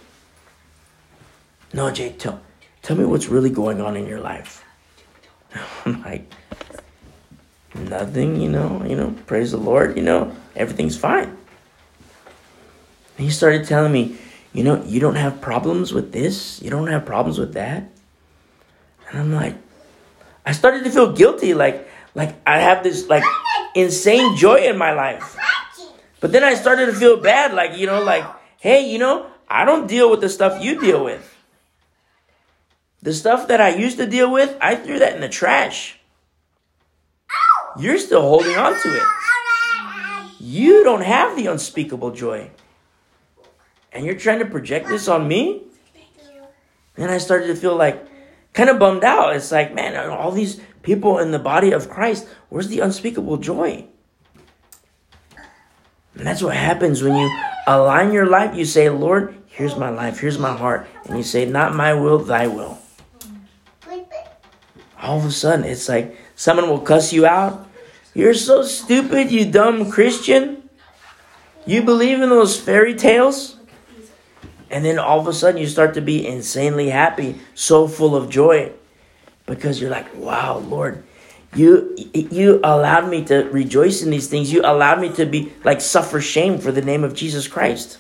No, 1.74 1.92
Jay, 1.92 2.12
tell, 2.12 2.42
tell 2.82 2.96
me 2.96 3.06
what's 3.06 3.28
really 3.28 3.50
going 3.50 3.82
on 3.82 3.98
in 3.98 4.08
your 4.08 4.20
life. 4.20 4.64
I'm 5.86 6.02
like, 6.04 6.32
nothing, 7.76 8.40
you 8.40 8.50
know, 8.50 8.84
you 8.86 8.96
know, 8.96 9.16
praise 9.26 9.52
the 9.52 9.58
Lord, 9.58 9.98
you 9.98 10.04
know, 10.04 10.36
everything's 10.56 10.98
fine. 10.98 11.38
And 13.18 13.26
he 13.26 13.30
started 13.30 13.66
telling 13.68 13.92
me, 13.92 14.18
you 14.54 14.64
know, 14.64 14.84
you 14.86 15.00
don't 15.00 15.16
have 15.16 15.42
problems 15.42 15.94
with 15.94 16.12
this, 16.12 16.62
you 16.62 16.70
don't 16.70 16.88
have 16.88 17.06
problems 17.06 17.40
with 17.40 17.54
that. 17.56 17.90
And 19.10 19.20
I'm 19.20 19.34
like, 19.34 19.56
I 20.46 20.52
started 20.52 20.84
to 20.84 20.92
feel 20.92 21.12
guilty, 21.12 21.54
like, 21.54 21.88
like 22.14 22.36
I 22.46 22.60
have 22.60 22.84
this 22.84 23.10
like 23.10 23.24
insane 23.76 24.38
joy 24.38 24.58
in 24.58 24.78
my 24.78 24.94
life. 24.94 25.36
But 26.20 26.32
then 26.32 26.44
I 26.44 26.54
started 26.54 26.86
to 26.86 26.94
feel 26.94 27.18
bad, 27.18 27.54
like, 27.54 27.78
you 27.78 27.88
know, 27.88 28.02
like, 28.02 28.24
hey, 28.60 28.90
you 28.90 29.00
know, 29.00 29.26
I 29.50 29.66
don't 29.66 29.88
deal 29.88 30.10
with 30.10 30.22
the 30.22 30.30
stuff 30.30 30.64
you 30.64 30.80
deal 30.80 31.04
with. 31.04 31.30
The 33.02 33.14
stuff 33.14 33.50
that 33.50 33.60
I 33.60 33.76
used 33.76 33.98
to 33.98 34.06
deal 34.08 34.32
with, 34.32 34.56
I 34.62 34.76
threw 34.76 35.00
that 35.00 35.16
in 35.16 35.22
the 35.22 35.28
trash. 35.28 36.00
You're 37.78 37.98
still 37.98 38.22
holding 38.22 38.56
on 38.56 38.80
to 38.80 38.96
it. 38.96 39.04
You 40.40 40.84
don't 40.84 41.02
have 41.02 41.36
the 41.36 41.48
unspeakable 41.48 42.12
joy 42.12 42.52
and 43.94 44.06
you're 44.06 44.16
trying 44.16 44.40
to 44.40 44.46
project 44.46 44.88
this 44.88 45.08
on 45.08 45.28
me? 45.28 45.64
And 46.98 47.10
I 47.10 47.18
started 47.18 47.48
to 47.48 47.56
feel 47.56 47.76
like 47.76 48.06
kind 48.54 48.70
of 48.70 48.80
bummed 48.80 49.04
out. 49.04 49.36
It's 49.36 49.52
like, 49.52 49.74
man, 49.74 49.96
all 50.10 50.32
these 50.32 50.62
people 50.82 51.20
in 51.20 51.32
the 51.32 51.40
body 51.40 51.72
of 51.72 51.90
Christ, 51.90 52.28
where's 52.50 52.68
the 52.68 52.80
unspeakable 52.80 53.38
joy? 53.38 53.88
And 56.16 56.28
that's 56.28 56.44
what 56.44 56.56
happens 56.56 57.02
when 57.02 57.16
you 57.16 57.44
align 57.66 58.12
your 58.12 58.28
life. 58.28 58.56
You 58.56 58.66
say, 58.66 58.90
Lord, 58.90 59.36
here's 59.48 59.76
my 59.76 59.90
life, 59.90 60.20
here's 60.20 60.38
my 60.38 60.56
heart. 60.56 60.88
And 61.06 61.18
you 61.18 61.24
say, 61.24 61.46
not 61.46 61.74
my 61.74 61.94
will, 61.94 62.20
thy 62.20 62.48
will. 62.48 62.78
All 65.02 65.18
of 65.18 65.26
a 65.26 65.32
sudden, 65.32 65.66
it's 65.66 65.90
like 65.90 66.16
someone 66.36 66.70
will 66.70 66.80
cuss 66.80 67.12
you 67.12 67.26
out. 67.26 67.68
You're 68.14 68.36
so 68.36 68.62
stupid, 68.64 69.32
you 69.32 69.52
dumb 69.52 69.90
Christian. 69.90 70.70
You 71.66 71.82
believe 71.82 72.22
in 72.22 72.30
those 72.30 72.60
fairy 72.60 72.94
tales? 72.94 73.58
And 74.74 74.84
then 74.84 74.98
all 74.98 75.20
of 75.20 75.28
a 75.28 75.34
sudden 75.34 75.62
you 75.62 75.68
start 75.68 75.94
to 75.94 76.02
be 76.02 76.26
insanely 76.26 76.90
happy, 76.90 77.40
so 77.54 77.88
full 77.88 78.16
of 78.16 78.28
joy. 78.28 78.72
Because 79.46 79.80
you're 79.80 79.92
like, 79.92 80.16
wow, 80.16 80.58
Lord, 80.58 81.04
you 81.54 81.96
you 82.12 82.60
allowed 82.64 83.08
me 83.08 83.24
to 83.26 83.44
rejoice 83.52 84.02
in 84.02 84.10
these 84.10 84.28
things. 84.28 84.52
You 84.52 84.62
allowed 84.62 85.00
me 85.00 85.10
to 85.14 85.28
be 85.28 85.54
like 85.64 85.80
suffer 85.80 86.20
shame 86.20 86.58
for 86.58 86.72
the 86.72 86.82
name 86.82 87.04
of 87.04 87.14
Jesus 87.14 87.48
Christ. 87.48 88.00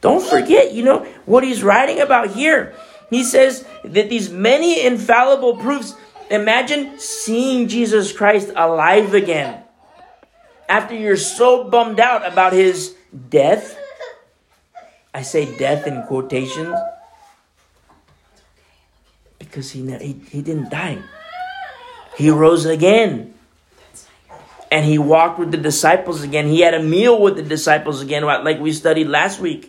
Don't 0.00 0.24
forget, 0.24 0.72
you 0.72 0.82
know, 0.82 1.04
what 1.26 1.44
he's 1.44 1.62
writing 1.62 2.00
about 2.00 2.30
here. 2.30 2.74
He 3.10 3.22
says 3.22 3.66
that 3.84 4.08
these 4.08 4.30
many 4.30 4.86
infallible 4.86 5.58
proofs, 5.58 5.94
imagine 6.30 6.98
seeing 6.98 7.68
Jesus 7.68 8.10
Christ 8.10 8.50
alive 8.56 9.12
again. 9.12 9.62
After 10.66 10.94
you're 10.94 11.18
so 11.18 11.64
bummed 11.68 12.00
out 12.00 12.26
about 12.26 12.54
his 12.54 12.96
death, 13.28 13.76
I 15.14 15.22
say 15.22 15.56
death 15.58 15.86
in 15.86 16.02
quotations 16.04 16.76
because 19.38 19.70
he, 19.70 19.84
he, 19.98 20.12
he 20.30 20.42
didn't 20.42 20.70
die. 20.70 21.02
He 22.16 22.30
rose 22.30 22.64
again. 22.64 23.34
and 24.70 24.86
he 24.86 24.96
walked 24.98 25.38
with 25.38 25.50
the 25.50 25.58
disciples 25.58 26.22
again. 26.22 26.46
He 26.46 26.60
had 26.60 26.72
a 26.72 26.82
meal 26.82 27.20
with 27.20 27.36
the 27.36 27.42
disciples 27.42 28.00
again, 28.00 28.24
like 28.24 28.58
we 28.58 28.72
studied 28.72 29.06
last 29.06 29.38
week. 29.38 29.68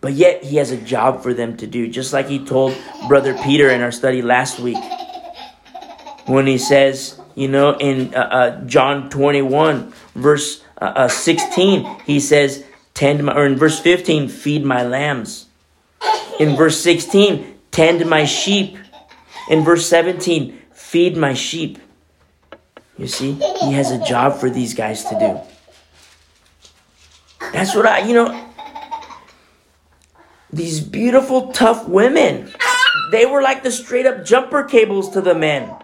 But 0.00 0.14
yet 0.14 0.42
he 0.42 0.56
has 0.56 0.72
a 0.72 0.76
job 0.76 1.22
for 1.22 1.32
them 1.32 1.56
to 1.58 1.66
do, 1.68 1.86
just 1.86 2.12
like 2.12 2.26
he 2.26 2.44
told 2.44 2.76
Brother 3.06 3.38
Peter 3.38 3.70
in 3.70 3.82
our 3.82 3.92
study 3.92 4.20
last 4.20 4.58
week. 4.58 4.82
When 6.26 6.48
he 6.48 6.58
says, 6.58 7.20
you 7.36 7.46
know, 7.46 7.76
in 7.78 8.12
uh, 8.12 8.18
uh, 8.18 8.64
John 8.64 9.10
21, 9.10 9.92
verse 10.16 10.64
uh, 10.80 11.06
uh 11.06 11.08
16, 11.08 12.00
he 12.04 12.18
says, 12.18 12.64
tend 12.94 13.24
my, 13.24 13.34
or 13.34 13.46
in 13.46 13.56
verse 13.56 13.78
15, 13.78 14.28
feed 14.28 14.64
my 14.64 14.82
lambs. 14.82 15.46
In 16.38 16.56
verse 16.56 16.80
16, 16.80 17.58
tend 17.70 18.08
my 18.08 18.24
sheep. 18.24 18.78
In 19.48 19.62
verse 19.64 19.86
17, 19.88 20.58
feed 20.72 21.16
my 21.16 21.34
sheep. 21.34 21.78
You 22.98 23.06
see, 23.06 23.32
he 23.32 23.72
has 23.72 23.90
a 23.90 24.04
job 24.04 24.38
for 24.38 24.50
these 24.50 24.74
guys 24.74 25.04
to 25.04 25.18
do. 25.18 25.40
That's 27.52 27.74
what 27.74 27.86
I, 27.86 28.00
you 28.00 28.14
know, 28.14 28.48
these 30.52 30.80
beautiful, 30.80 31.52
tough 31.52 31.88
women, 31.88 32.52
they 33.10 33.26
were 33.26 33.42
like 33.42 33.62
the 33.62 33.70
straight 33.70 34.06
up 34.06 34.24
jumper 34.24 34.64
cables 34.64 35.10
to 35.10 35.20
the 35.20 35.34
men 35.34 35.74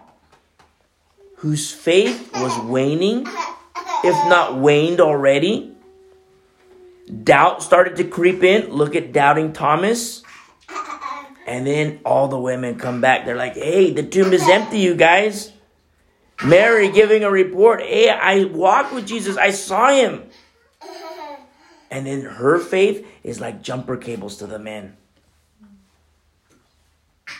whose 1.37 1.71
faith 1.71 2.31
was 2.33 2.57
waning, 2.65 3.25
if 4.03 4.29
not 4.29 4.57
waned 4.57 4.99
already. 4.99 5.73
Doubt 7.09 7.63
started 7.63 7.95
to 7.97 8.03
creep 8.03 8.43
in. 8.43 8.69
Look 8.71 8.95
at 8.95 9.11
doubting 9.11 9.53
Thomas. 9.53 10.23
And 11.47 11.65
then 11.65 11.99
all 12.05 12.27
the 12.27 12.39
women 12.39 12.77
come 12.77 13.01
back. 13.01 13.25
They're 13.25 13.35
like, 13.35 13.55
hey, 13.55 13.91
the 13.91 14.03
tomb 14.03 14.33
is 14.33 14.47
empty, 14.47 14.79
you 14.79 14.95
guys. 14.95 15.51
Mary 16.43 16.91
giving 16.91 17.23
a 17.23 17.31
report. 17.31 17.81
Hey, 17.81 18.09
I 18.09 18.43
walked 18.45 18.93
with 18.93 19.07
Jesus. 19.07 19.35
I 19.37 19.49
saw 19.51 19.89
him. 19.89 20.29
And 21.91 22.05
then 22.05 22.21
her 22.21 22.59
faith 22.59 23.05
is 23.23 23.41
like 23.41 23.63
jumper 23.63 23.97
cables 23.97 24.37
to 24.37 24.47
the 24.47 24.59
men. 24.59 24.95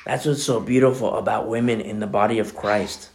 That's 0.05 0.25
what's 0.25 0.43
so 0.43 0.59
beautiful 0.59 1.15
about 1.15 1.47
women 1.47 1.81
in 1.81 1.99
the 1.99 2.07
body 2.07 2.39
of 2.39 2.55
Christ. 2.55 3.09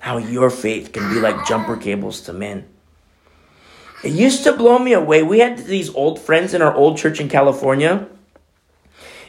How 0.00 0.18
your 0.18 0.50
faith 0.50 0.92
can 0.92 1.08
be 1.14 1.20
like 1.20 1.46
jumper 1.46 1.76
cables 1.76 2.22
to 2.22 2.32
men. 2.32 2.68
It 4.02 4.12
used 4.12 4.44
to 4.44 4.52
blow 4.52 4.78
me 4.78 4.92
away. 4.92 5.22
We 5.22 5.38
had 5.38 5.58
these 5.58 5.94
old 5.94 6.18
friends 6.18 6.54
in 6.54 6.62
our 6.62 6.74
old 6.74 6.98
church 6.98 7.20
in 7.20 7.28
California, 7.28 8.08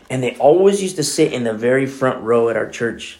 and 0.10 0.24
they 0.24 0.36
always 0.38 0.82
used 0.82 0.96
to 0.96 1.04
sit 1.04 1.32
in 1.32 1.44
the 1.44 1.54
very 1.54 1.86
front 1.86 2.24
row 2.24 2.50
at 2.50 2.58
our 2.58 2.70
church. 2.70 3.20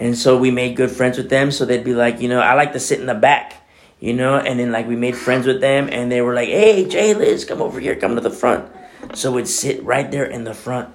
And 0.00 0.16
so 0.16 0.36
we 0.36 0.50
made 0.50 0.76
good 0.76 0.90
friends 0.90 1.16
with 1.16 1.30
them. 1.30 1.50
So 1.50 1.64
they'd 1.64 1.84
be 1.84 1.94
like, 1.94 2.20
you 2.20 2.28
know, 2.28 2.40
I 2.40 2.54
like 2.54 2.72
to 2.72 2.80
sit 2.80 3.00
in 3.00 3.06
the 3.06 3.14
back 3.14 3.64
you 4.04 4.12
know, 4.12 4.36
and 4.36 4.60
then 4.60 4.70
like 4.70 4.86
we 4.86 4.96
made 4.96 5.16
friends 5.16 5.46
with 5.46 5.62
them 5.62 5.88
and 5.90 6.12
they 6.12 6.20
were 6.20 6.34
like, 6.34 6.50
hey, 6.50 6.86
Jay 6.86 7.14
Liz, 7.14 7.46
come 7.46 7.62
over 7.62 7.80
here, 7.80 7.96
come 7.96 8.16
to 8.16 8.20
the 8.20 8.28
front. 8.28 8.70
So 9.14 9.32
we'd 9.32 9.48
sit 9.48 9.82
right 9.82 10.10
there 10.10 10.26
in 10.26 10.44
the 10.44 10.52
front. 10.52 10.94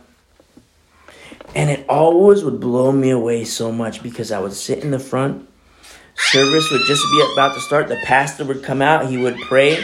And 1.55 1.71
it 1.71 1.89
always 1.89 2.43
would 2.43 2.59
blow 2.59 2.91
me 2.91 3.09
away 3.09 3.45
so 3.45 3.71
much 3.71 4.03
because 4.03 4.31
I 4.31 4.37
would 4.37 4.53
sit 4.53 4.83
in 4.83 4.91
the 4.91 4.99
front. 4.99 5.48
Service 6.19 6.69
would 6.71 6.83
just 6.83 7.03
be 7.11 7.31
about 7.33 7.55
to 7.55 7.61
start. 7.61 7.87
The 7.87 7.97
pastor 8.03 8.45
would 8.45 8.63
come 8.63 8.81
out, 8.81 9.09
he 9.09 9.17
would 9.17 9.37
pray. 9.47 9.83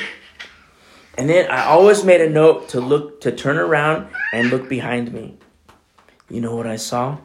And 1.17 1.29
then 1.29 1.49
I 1.49 1.65
always 1.65 2.03
made 2.03 2.21
a 2.21 2.29
note 2.29 2.69
to 2.69 2.81
look, 2.81 3.21
to 3.21 3.31
turn 3.31 3.57
around 3.57 4.07
and 4.33 4.49
look 4.49 4.69
behind 4.69 5.11
me. 5.13 5.37
You 6.29 6.41
know 6.41 6.55
what 6.55 6.67
I 6.67 6.75
saw? 6.75 7.17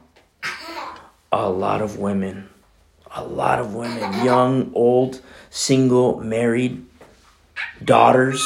A 1.33 1.51
lot 1.51 1.83
of 1.83 1.99
women. 1.99 2.49
A 3.13 3.25
lot 3.25 3.59
of 3.59 3.75
women, 3.75 4.25
young, 4.25 4.71
old, 4.73 5.21
single, 5.51 6.21
married, 6.21 6.87
daughters, 7.85 8.41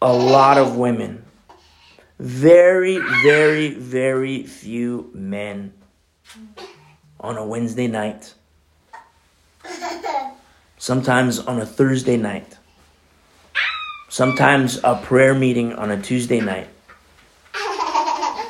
a 0.00 0.12
lot 0.12 0.56
of 0.56 0.76
women. 0.76 1.24
Very, 2.20 2.98
very, 3.24 3.74
very 3.74 4.44
few 4.44 5.10
men 5.12 5.72
on 7.18 7.36
a 7.36 7.44
Wednesday 7.44 7.88
night. 7.88 8.34
Sometimes 10.80 11.38
on 11.38 11.60
a 11.60 11.66
Thursday 11.66 12.16
night. 12.16 12.56
Sometimes 14.08 14.80
a 14.82 14.96
prayer 14.96 15.34
meeting 15.34 15.74
on 15.74 15.90
a 15.90 16.00
Tuesday 16.00 16.40
night. 16.40 16.68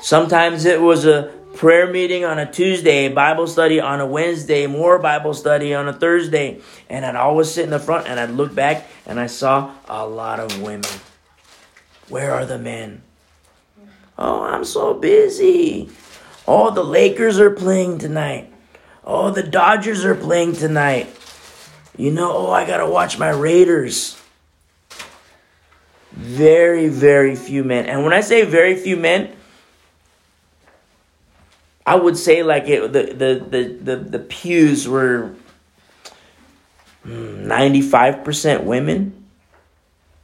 Sometimes 0.01 0.64
it 0.64 0.81
was 0.81 1.05
a 1.05 1.35
prayer 1.57 1.91
meeting 1.91 2.24
on 2.24 2.39
a 2.39 2.51
Tuesday, 2.51 3.09
Bible 3.09 3.49
study 3.49 3.81
on 3.81 3.99
a 3.99 4.07
Wednesday, 4.07 4.68
more 4.68 5.01
Bible 5.01 5.35
study 5.35 5.74
on 5.74 5.89
a 5.89 5.93
Thursday. 5.93 6.61
And 6.89 7.05
I'd 7.05 7.16
always 7.16 7.51
sit 7.51 7.64
in 7.64 7.70
the 7.70 7.81
front 7.81 8.07
and 8.07 8.20
I'd 8.20 8.31
look 8.31 8.55
back 8.55 8.87
and 9.07 9.18
I 9.18 9.26
saw 9.26 9.72
a 9.89 10.07
lot 10.07 10.39
of 10.39 10.62
women. 10.62 10.89
Where 12.09 12.33
are 12.33 12.47
the 12.47 12.61
men? 12.61 13.03
Oh, 14.16 14.45
I'm 14.45 14.64
so 14.64 14.95
busy. 14.95 15.91
Oh, 16.47 16.70
the 16.70 16.85
Lakers 16.85 17.41
are 17.41 17.51
playing 17.51 17.99
tonight. 17.99 18.53
Oh, 19.03 19.33
the 19.33 19.43
Dodgers 19.43 20.05
are 20.05 20.14
playing 20.14 20.53
tonight. 20.53 21.16
You 21.97 22.11
know, 22.11 22.32
oh, 22.34 22.51
I 22.51 22.66
got 22.66 22.78
to 22.78 22.86
watch 22.86 23.18
my 23.18 23.30
Raiders. 23.30 24.20
Very, 26.12 26.88
very 26.88 27.36
few 27.36 27.64
men. 27.64 27.86
And 27.86 28.05
when 28.05 28.12
I 28.12 28.20
say 28.20 28.45
very 28.45 28.76
few 28.76 28.97
men, 28.97 29.36
I 31.86 31.97
would 31.97 32.16
say 32.16 32.43
like 32.43 32.68
it, 32.68 32.93
the, 32.93 33.03
the, 33.03 33.45
the, 33.49 33.64
the, 33.82 33.97
the 33.97 34.18
pews 34.18 34.86
were 34.86 35.34
95% 37.07 38.64
women, 38.64 39.26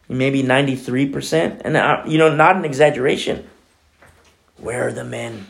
maybe 0.08 0.42
93%. 0.42 1.62
And, 1.64 1.76
uh, 1.76 2.02
you 2.06 2.18
know, 2.18 2.34
not 2.34 2.56
an 2.56 2.64
exaggeration. 2.64 3.48
Where 4.58 4.88
are 4.88 4.92
the 4.92 5.04
men? 5.04 5.46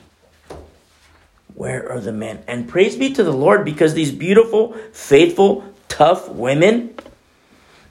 Where 1.54 1.90
are 1.90 2.00
the 2.00 2.12
men? 2.12 2.42
And 2.46 2.68
praise 2.68 2.96
be 2.96 3.12
to 3.14 3.24
the 3.24 3.32
Lord 3.32 3.64
because 3.64 3.94
these 3.94 4.12
beautiful, 4.12 4.74
faithful, 4.92 5.64
tough 5.88 6.28
women, 6.28 6.94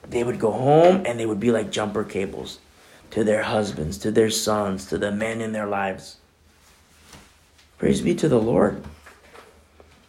they 0.08 0.24
would 0.24 0.40
go 0.40 0.52
home 0.52 1.04
and 1.06 1.20
they 1.20 1.26
would 1.26 1.40
be 1.40 1.52
like 1.52 1.72
jumper 1.72 2.04
cables 2.04 2.60
to 3.12 3.24
their 3.24 3.44
husbands, 3.44 3.98
to 4.00 4.12
their 4.12 4.30
sons, 4.30 4.86
to 4.88 4.98
the 4.98 5.12
men 5.12 5.42
in 5.42 5.52
their 5.52 5.68
lives. 5.68 6.18
Praise 7.78 8.02
be 8.02 8.16
to 8.16 8.28
the 8.28 8.40
Lord. 8.40 8.84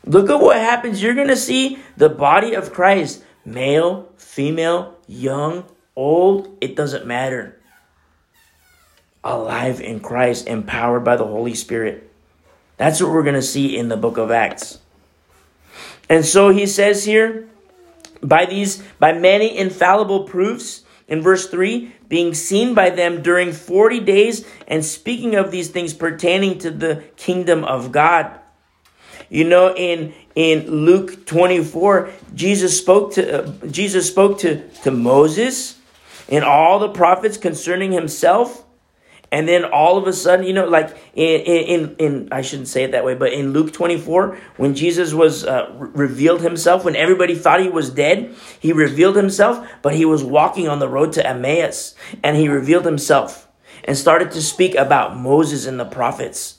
Look 0.05 0.30
at 0.30 0.41
what 0.41 0.57
happens. 0.57 1.03
You're 1.03 1.14
going 1.14 1.28
to 1.28 1.37
see 1.37 1.78
the 1.97 2.09
body 2.09 2.55
of 2.55 2.72
Christ 2.72 3.22
male, 3.45 4.09
female, 4.16 4.97
young, 5.07 5.64
old, 5.95 6.57
it 6.61 6.76
doesn't 6.76 7.07
matter. 7.07 7.61
Alive 9.24 9.80
in 9.80 10.01
Christ, 10.01 10.47
empowered 10.47 11.05
by 11.05 11.16
the 11.16 11.26
Holy 11.26 11.55
Spirit. 11.55 12.11
That's 12.76 13.01
what 13.01 13.11
we're 13.11 13.22
going 13.22 13.34
to 13.34 13.43
see 13.43 13.76
in 13.76 13.89
the 13.89 13.97
book 13.97 14.18
of 14.18 14.30
Acts. 14.30 14.78
And 16.09 16.24
so 16.24 16.51
he 16.51 16.66
says 16.66 17.05
here, 17.05 17.49
by 18.23 18.47
these, 18.47 18.83
by 18.99 19.12
many 19.12 19.57
infallible 19.57 20.25
proofs, 20.25 20.85
in 21.09 21.23
verse 21.23 21.49
3, 21.49 21.93
being 22.09 22.35
seen 22.35 22.75
by 22.75 22.91
them 22.91 23.23
during 23.23 23.53
40 23.53 24.01
days 24.01 24.47
and 24.67 24.85
speaking 24.85 25.35
of 25.35 25.51
these 25.51 25.69
things 25.69 25.95
pertaining 25.95 26.59
to 26.59 26.71
the 26.71 27.05
kingdom 27.17 27.64
of 27.64 27.93
God. 27.93 28.41
You 29.29 29.45
know, 29.45 29.75
in 29.75 30.14
in 30.35 30.71
Luke 30.85 31.27
24, 31.27 32.11
Jesus 32.35 32.79
spoke 32.79 33.14
to 33.14 33.45
uh, 33.45 33.67
Jesus 33.67 34.07
spoke 34.07 34.39
to 34.41 34.69
to 34.83 34.91
Moses 34.91 35.79
and 36.29 36.45
all 36.45 36.79
the 36.79 36.89
prophets 36.89 37.37
concerning 37.37 37.91
himself 37.93 38.64
and 39.33 39.49
then 39.49 39.64
all 39.64 39.99
of 39.99 40.07
a 40.07 40.12
sudden, 40.12 40.47
you 40.47 40.53
know, 40.53 40.66
like 40.66 40.97
in 41.14 41.41
in 41.41 41.97
in 41.99 42.29
I 42.31 42.43
shouldn't 42.43 42.68
say 42.68 42.85
it 42.85 42.93
that 42.93 43.05
way, 43.05 43.14
but 43.14 43.33
in 43.33 43.53
Luke 43.53 43.72
24, 43.72 44.39
when 44.57 44.74
Jesus 44.74 45.12
was 45.12 45.45
uh, 45.45 45.70
revealed 45.79 46.43
himself, 46.43 46.85
when 46.85 46.95
everybody 46.95 47.35
thought 47.35 47.61
he 47.61 47.68
was 47.68 47.91
dead, 47.91 48.35
he 48.61 48.72
revealed 48.72 49.16
himself, 49.16 49.66
but 49.83 49.95
he 49.95 50.05
was 50.05 50.22
walking 50.22 50.68
on 50.68 50.79
the 50.79 50.89
road 50.89 51.12
to 51.14 51.27
Emmaus, 51.27 51.95
and 52.22 52.37
he 52.37 52.49
revealed 52.49 52.85
himself 52.85 53.49
and 53.85 53.97
started 53.97 54.31
to 54.33 54.43
speak 54.43 54.74
about 54.74 55.16
Moses 55.16 55.66
and 55.66 55.79
the 55.79 55.85
prophets, 55.85 56.59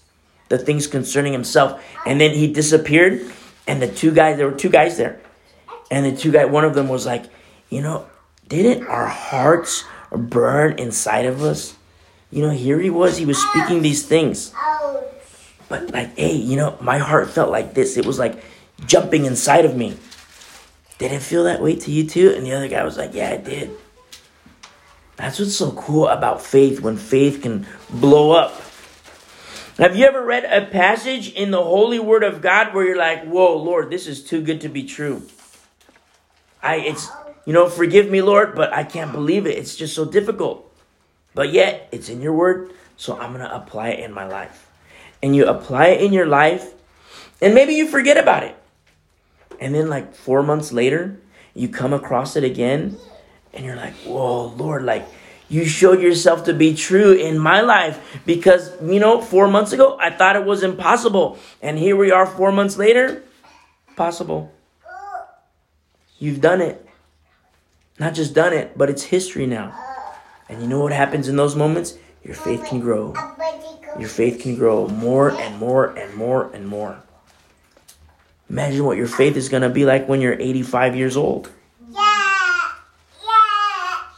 the 0.49 0.57
things 0.57 0.87
concerning 0.87 1.33
himself, 1.33 1.81
and 2.05 2.19
then 2.19 2.31
he 2.31 2.51
disappeared, 2.51 3.31
and 3.65 3.81
the 3.81 3.87
two 3.87 4.13
guys, 4.13 4.37
there 4.37 4.49
were 4.49 4.57
two 4.57 4.69
guys 4.69 4.97
there, 4.97 5.21
and 5.89 6.05
the 6.05 6.15
two 6.15 6.31
guy, 6.31 6.45
one 6.45 6.65
of 6.65 6.73
them 6.73 6.89
was 6.89 7.05
like, 7.05 7.25
you 7.69 7.81
know, 7.81 8.05
didn't 8.47 8.87
our 8.87 9.07
hearts 9.07 9.85
burn 10.11 10.79
inside 10.79 11.25
of 11.25 11.41
us? 11.41 11.76
You 12.31 12.41
know, 12.43 12.49
here 12.49 12.79
he 12.79 12.89
was, 12.89 13.17
he 13.17 13.25
was 13.25 13.37
speaking 13.37 13.81
these 13.81 14.05
things. 14.05 14.53
But 15.69 15.91
like, 15.91 16.17
hey, 16.17 16.33
you 16.33 16.55
know, 16.55 16.77
my 16.81 16.97
heart 16.97 17.29
felt 17.29 17.51
like 17.51 17.73
this. 17.73 17.97
It 17.97 18.05
was 18.05 18.19
like 18.19 18.43
jumping 18.85 19.25
inside 19.25 19.65
of 19.65 19.75
me. 19.75 19.97
Did 20.97 21.11
it 21.11 21.21
feel 21.21 21.43
that 21.45 21.61
way 21.61 21.75
to 21.75 21.91
you 21.91 22.07
too? 22.07 22.33
And 22.35 22.45
the 22.45 22.53
other 22.53 22.67
guy 22.67 22.83
was 22.83 22.97
like, 22.97 23.13
yeah, 23.13 23.31
it 23.31 23.45
did. 23.45 23.71
That's 25.15 25.39
what's 25.39 25.55
so 25.55 25.71
cool 25.71 26.07
about 26.07 26.41
faith 26.41 26.79
when 26.79 26.97
faith 26.97 27.41
can 27.41 27.65
blow 27.89 28.31
up. 28.31 28.53
Have 29.77 29.95
you 29.95 30.05
ever 30.05 30.23
read 30.23 30.43
a 30.45 30.65
passage 30.65 31.33
in 31.33 31.51
the 31.51 31.61
Holy 31.61 31.99
Word 31.99 32.23
of 32.23 32.41
God 32.41 32.73
where 32.73 32.85
you're 32.85 32.97
like, 32.97 33.25
whoa, 33.25 33.57
Lord, 33.57 33.89
this 33.91 34.07
is 34.07 34.23
too 34.23 34.41
good 34.41 34.61
to 34.61 34.69
be 34.69 34.83
true? 34.83 35.21
I, 36.63 36.77
it's, 36.77 37.09
you 37.45 37.53
know, 37.53 37.69
forgive 37.69 38.09
me, 38.09 38.21
Lord, 38.21 38.55
but 38.55 38.73
I 38.73 38.83
can't 38.83 39.11
believe 39.11 39.45
it. 39.45 39.57
It's 39.57 39.75
just 39.75 39.93
so 39.93 40.03
difficult. 40.05 40.63
But 41.37 41.53
yet, 41.53 41.89
it's 41.91 42.09
in 42.09 42.19
your 42.19 42.33
Word, 42.33 42.71
so 42.95 43.15
I'm 43.15 43.31
going 43.31 43.45
to 43.45 43.55
apply 43.55 43.89
it 43.89 43.99
in 43.99 44.11
my 44.11 44.25
life. 44.25 44.71
And 45.21 45.35
you 45.35 45.45
apply 45.45 45.89
it 45.89 46.01
in 46.01 46.11
your 46.11 46.25
life, 46.25 46.73
and 47.39 47.53
maybe 47.53 47.73
you 47.73 47.87
forget 47.87 48.17
about 48.17 48.41
it. 48.41 48.55
And 49.59 49.75
then, 49.75 49.87
like 49.87 50.15
four 50.15 50.41
months 50.41 50.71
later, 50.71 51.19
you 51.53 51.69
come 51.69 51.93
across 51.93 52.35
it 52.37 52.43
again, 52.43 52.97
and 53.53 53.63
you're 53.63 53.75
like, 53.75 53.93
whoa, 53.97 54.47
Lord, 54.47 54.81
like, 54.83 55.07
you 55.47 55.65
showed 55.65 56.01
yourself 56.01 56.45
to 56.45 56.55
be 56.55 56.73
true 56.73 57.11
in 57.11 57.37
my 57.37 57.61
life 57.61 58.19
because, 58.25 58.71
you 58.81 58.99
know, 58.99 59.21
four 59.21 59.47
months 59.47 59.73
ago, 59.73 59.95
I 60.01 60.09
thought 60.09 60.37
it 60.37 60.43
was 60.43 60.63
impossible. 60.63 61.37
And 61.61 61.77
here 61.77 61.95
we 61.95 62.09
are 62.09 62.25
four 62.25 62.51
months 62.51 62.77
later, 62.77 63.21
possible. 63.95 64.51
You've 66.17 66.41
done 66.41 66.61
it. 66.61 66.83
Not 67.99 68.15
just 68.15 68.33
done 68.33 68.53
it, 68.53 68.75
but 68.75 68.89
it's 68.89 69.03
history 69.03 69.45
now. 69.45 69.86
And 70.49 70.61
you 70.61 70.67
know 70.67 70.79
what 70.79 70.93
happens 70.93 71.27
in 71.27 71.35
those 71.35 71.55
moments? 71.55 71.97
Your 72.23 72.35
faith 72.35 72.65
can 72.65 72.79
grow. 72.79 73.13
Your 73.99 74.09
faith 74.09 74.41
can 74.41 74.55
grow 74.55 74.87
more 74.87 75.31
and 75.31 75.57
more 75.57 75.97
and 75.97 76.13
more 76.15 76.51
and 76.53 76.67
more. 76.67 77.01
Imagine 78.49 78.85
what 78.85 78.97
your 78.97 79.07
faith 79.07 79.35
is 79.35 79.49
going 79.49 79.63
to 79.63 79.69
be 79.69 79.85
like 79.85 80.07
when 80.07 80.21
you're 80.21 80.39
85 80.39 80.95
years 80.95 81.17
old. 81.17 81.51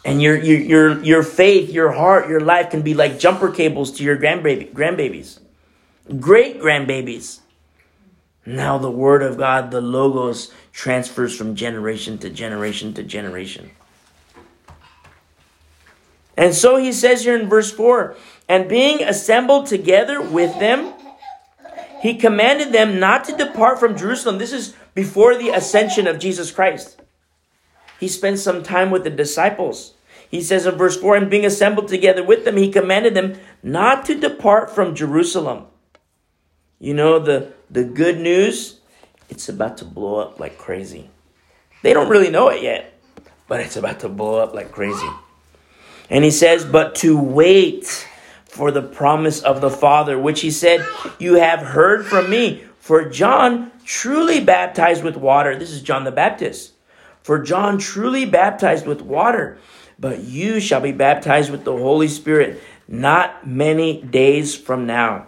And 0.06 0.22
your, 0.22 0.38
your, 0.38 0.60
your, 0.60 1.04
your 1.04 1.24
faith, 1.24 1.70
your 1.70 1.92
heart, 1.92 2.30
your 2.30 2.40
life 2.40 2.72
can 2.72 2.82
be 2.82 2.94
like 2.94 3.20
jumper 3.20 3.52
cables 3.52 3.92
to 3.94 4.04
your 4.04 4.18
grandbaby, 4.18 4.72
grandbabies, 4.74 5.40
great 6.20 6.60
grandbabies. 6.60 7.40
Now 8.46 8.78
the 8.78 8.90
word 8.90 9.22
of 9.22 9.38
God, 9.38 9.70
the 9.72 9.82
logos, 9.82 10.52
transfers 10.72 11.36
from 11.36 11.54
generation 11.54 12.18
to 12.20 12.30
generation 12.30 12.94
to 12.96 13.04
generation. 13.04 13.72
And 16.40 16.56
so 16.56 16.78
he 16.78 16.94
says 16.94 17.26
here 17.26 17.38
in 17.38 17.50
verse 17.50 17.70
4 17.70 18.16
and 18.48 18.70
being 18.70 19.04
assembled 19.04 19.66
together 19.66 20.22
with 20.22 20.58
them, 20.58 20.94
he 22.02 22.16
commanded 22.16 22.72
them 22.72 22.98
not 22.98 23.26
to 23.26 23.36
depart 23.36 23.78
from 23.78 23.98
Jerusalem. 23.98 24.38
This 24.38 24.54
is 24.54 24.74
before 24.96 25.36
the 25.36 25.50
ascension 25.50 26.08
of 26.08 26.18
Jesus 26.18 26.50
Christ. 26.50 27.02
He 28.00 28.08
spent 28.08 28.40
some 28.40 28.64
time 28.64 28.90
with 28.90 29.04
the 29.04 29.10
disciples. 29.10 29.96
He 30.32 30.42
says 30.42 30.66
in 30.66 30.76
verse 30.76 30.96
4 30.96 31.18
and 31.18 31.30
being 31.30 31.46
assembled 31.46 31.90
together 31.90 32.24
with 32.24 32.46
them, 32.46 32.56
he 32.56 32.72
commanded 32.72 33.16
them 33.16 33.38
not 33.62 34.06
to 34.06 34.16
depart 34.16 34.74
from 34.74 34.96
Jerusalem. 34.96 35.66
You 36.80 36.94
know, 36.94 37.20
the, 37.20 37.52
the 37.70 37.84
good 37.84 38.18
news, 38.18 38.80
it's 39.28 39.50
about 39.50 39.76
to 39.80 39.86
blow 39.86 40.20
up 40.20 40.40
like 40.40 40.58
crazy. 40.58 41.10
They 41.84 41.92
don't 41.92 42.08
really 42.08 42.32
know 42.32 42.48
it 42.48 42.64
yet, 42.64 42.98
but 43.50 43.60
it's 43.60 43.76
about 43.76 44.00
to 44.00 44.08
blow 44.08 44.40
up 44.40 44.54
like 44.54 44.72
crazy. 44.72 45.10
And 46.10 46.24
he 46.24 46.32
says, 46.32 46.66
but 46.66 46.96
to 46.96 47.20
wait 47.20 48.08
for 48.46 48.72
the 48.72 48.82
promise 48.82 49.42
of 49.42 49.62
the 49.62 49.70
Father, 49.70 50.18
which 50.18 50.42
he 50.42 50.52
said, 50.52 50.86
You 51.20 51.36
have 51.36 51.60
heard 51.60 52.06
from 52.06 52.30
me. 52.30 52.64
For 52.80 53.08
John 53.08 53.72
truly 53.86 54.44
baptized 54.44 55.04
with 55.04 55.16
water. 55.16 55.58
This 55.58 55.72
is 55.72 55.82
John 55.82 56.04
the 56.04 56.12
Baptist. 56.12 56.74
For 57.22 57.40
John 57.40 57.78
truly 57.78 58.26
baptized 58.26 58.88
with 58.88 59.02
water, 59.02 59.60
but 60.00 60.24
you 60.24 60.60
shall 60.60 60.82
be 60.82 60.92
baptized 60.92 61.52
with 61.52 61.64
the 61.64 61.78
Holy 61.78 62.08
Spirit 62.08 62.62
not 62.88 63.46
many 63.46 64.02
days 64.02 64.56
from 64.56 64.88
now. 64.88 65.28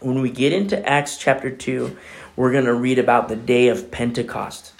When 0.00 0.22
we 0.22 0.30
get 0.30 0.52
into 0.52 0.88
Acts 0.88 1.18
chapter 1.18 1.50
2, 1.50 1.96
we're 2.36 2.52
going 2.52 2.64
to 2.64 2.74
read 2.74 2.98
about 2.98 3.28
the 3.28 3.36
day 3.36 3.68
of 3.68 3.90
Pentecost. 3.90 4.72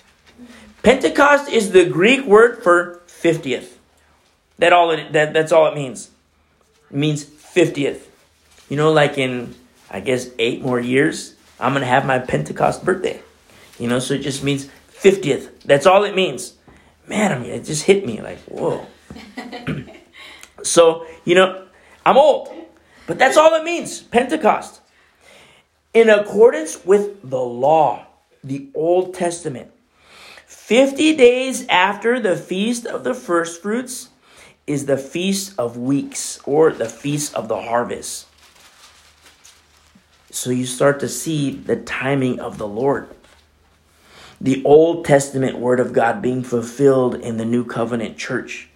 Pentecost 0.83 1.51
is 1.51 1.73
the 1.73 1.85
Greek 1.85 2.25
word 2.25 2.63
for 2.63 3.03
50th. 3.09 3.78
That 4.59 4.73
all 4.73 4.91
it, 4.91 5.13
that, 5.13 5.33
that's 5.33 5.53
all 5.53 5.67
it 5.67 5.75
means. 5.75 6.11
It 6.91 6.97
means 6.97 7.25
50th. 7.25 8.03
You 8.69 8.77
know, 8.77 8.93
like 8.93 9.19
in, 9.19 9.55
I 9.91 10.01
guess, 10.01 10.29
eight 10.39 10.63
more 10.63 10.81
years, 10.81 11.35
I'm 11.59 11.73
going 11.73 11.83
to 11.83 11.89
have 11.89 12.05
my 12.05 12.19
Pentecost 12.19 12.85
birthday. 12.85 13.23
You 13.79 13.89
know, 13.89 13.99
so 13.99 14.15
it 14.15 14.23
just 14.23 14.43
means 14.43 14.69
50th. 14.93 15.63
That's 15.65 15.87
all 15.87 16.05
it 16.05 16.15
means. 16.15 16.55
Man, 17.07 17.33
I 17.33 17.39
mean, 17.39 17.51
it 17.51 17.65
just 17.65 17.85
hit 17.85 18.05
me 18.05 18.21
like, 18.21 18.39
whoa. 18.41 18.87
so, 20.63 21.07
you 21.25 21.35
know, 21.35 21.65
I'm 22.05 22.19
old, 22.19 22.51
but 23.07 23.19
that's 23.19 23.37
all 23.37 23.55
it 23.55 23.65
means 23.65 24.03
Pentecost. 24.03 24.81
In 25.95 26.11
accordance 26.11 26.85
with 26.85 27.29
the 27.29 27.41
law, 27.41 28.07
the 28.45 28.69
Old 28.75 29.15
Testament, 29.15 29.71
50 30.47 31.17
days 31.17 31.67
after 31.69 32.21
the 32.21 32.37
feast 32.37 32.87
of 32.87 33.05
the 33.05 33.15
first 33.15 33.63
fruits, 33.63 34.11
is 34.69 34.87
the 34.87 34.99
Feast 34.99 35.55
of 35.59 35.77
Weeks 35.77 36.39
or 36.45 36.71
the 36.73 36.89
Feast 36.89 37.35
of 37.35 37.49
the 37.49 37.61
Harvest. 37.61 38.27
So 40.31 40.51
you 40.51 40.67
start 40.67 41.01
to 41.01 41.09
see 41.09 41.51
the 41.51 41.77
timing 41.77 42.39
of 42.39 42.59
the 42.59 42.69
Lord. 42.69 43.09
The 44.41 44.63
Old 44.65 45.05
Testament 45.05 45.59
Word 45.59 45.81
of 45.81 45.93
God 45.93 46.21
being 46.21 46.43
fulfilled 46.43 47.15
in 47.15 47.39
the 47.39 47.45
New 47.45 47.65
Covenant 47.65 48.19
church. 48.19 48.69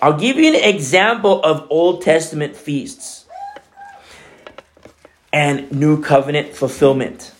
I'll 0.00 0.18
give 0.18 0.36
you 0.36 0.54
an 0.54 0.62
example 0.62 1.42
of 1.42 1.66
Old 1.70 2.02
Testament 2.02 2.54
feasts 2.54 3.24
and 5.32 5.72
New 5.72 6.02
Covenant 6.02 6.54
fulfillment. 6.54 7.32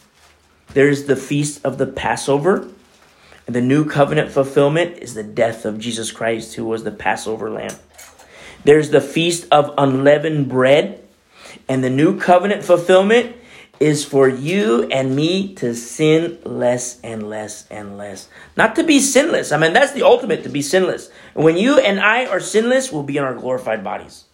There's 0.75 1.05
the 1.05 1.17
Feast 1.17 1.65
of 1.65 1.79
the 1.79 1.87
Passover 1.87 2.69
and 3.49 3.57
the 3.57 3.63
new 3.63 3.87
covenant 3.87 4.31
fulfillment 4.31 4.99
is 4.99 5.15
the 5.15 5.23
death 5.23 5.65
of 5.65 5.79
Jesus 5.79 6.13
Christ, 6.13 6.57
who 6.57 6.67
was 6.67 6.85
the 6.85 6.91
Passover 6.91 7.49
lamb. 7.51 7.75
There's 8.63 8.91
the 8.91 9.01
feast 9.01 9.49
of 9.51 9.73
unleavened 9.79 10.51
bread. 10.51 11.03
And 11.67 11.83
the 11.83 11.89
new 11.89 12.21
covenant 12.21 12.63
fulfillment 12.63 13.35
is 13.81 14.05
for 14.05 14.29
you 14.29 14.85
and 14.91 15.17
me 15.17 15.55
to 15.55 15.75
sin 15.75 16.39
less 16.45 17.01
and 17.01 17.31
less 17.31 17.67
and 17.71 17.97
less. 17.97 18.29
Not 18.55 18.77
to 18.77 18.85
be 18.85 19.01
sinless. 19.01 19.51
I 19.51 19.57
mean, 19.57 19.73
that's 19.73 19.93
the 19.93 20.03
ultimate 20.03 20.43
to 20.43 20.51
be 20.51 20.61
sinless. 20.61 21.09
When 21.33 21.57
you 21.57 21.79
and 21.79 22.01
I 22.01 22.27
are 22.27 22.41
sinless, 22.41 22.93
we'll 22.93 23.03
be 23.03 23.17
in 23.17 23.25
our 23.25 23.35
glorified 23.35 23.83
bodies. 23.83 24.25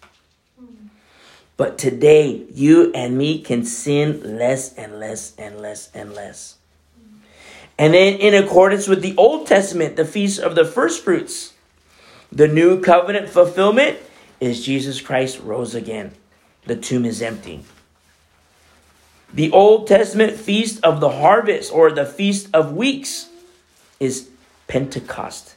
But 1.56 1.78
today, 1.78 2.46
you 2.52 2.90
and 2.94 3.16
me 3.16 3.42
can 3.42 3.64
sin 3.64 4.38
less 4.38 4.74
and 4.74 4.98
less 4.98 5.36
and 5.38 5.60
less 5.60 5.88
and 5.94 6.12
less. 6.12 6.56
And 7.78 7.94
then, 7.94 8.18
in 8.18 8.34
accordance 8.34 8.86
with 8.86 9.02
the 9.02 9.16
Old 9.16 9.46
Testament, 9.46 9.96
the 9.96 10.04
feast 10.04 10.38
of 10.38 10.54
the 10.54 10.64
first 10.64 11.02
fruits, 11.02 11.54
the 12.30 12.48
new 12.48 12.80
covenant 12.80 13.28
fulfillment 13.28 13.98
is 14.40 14.64
Jesus 14.64 15.00
Christ 15.00 15.40
rose 15.40 15.74
again. 15.74 16.12
The 16.66 16.76
tomb 16.76 17.04
is 17.04 17.20
empty. 17.20 17.64
The 19.32 19.50
Old 19.50 19.88
Testament 19.88 20.36
feast 20.36 20.82
of 20.84 21.00
the 21.00 21.10
harvest 21.10 21.72
or 21.72 21.90
the 21.90 22.06
feast 22.06 22.48
of 22.54 22.72
weeks 22.72 23.28
is 23.98 24.28
Pentecost. 24.68 25.56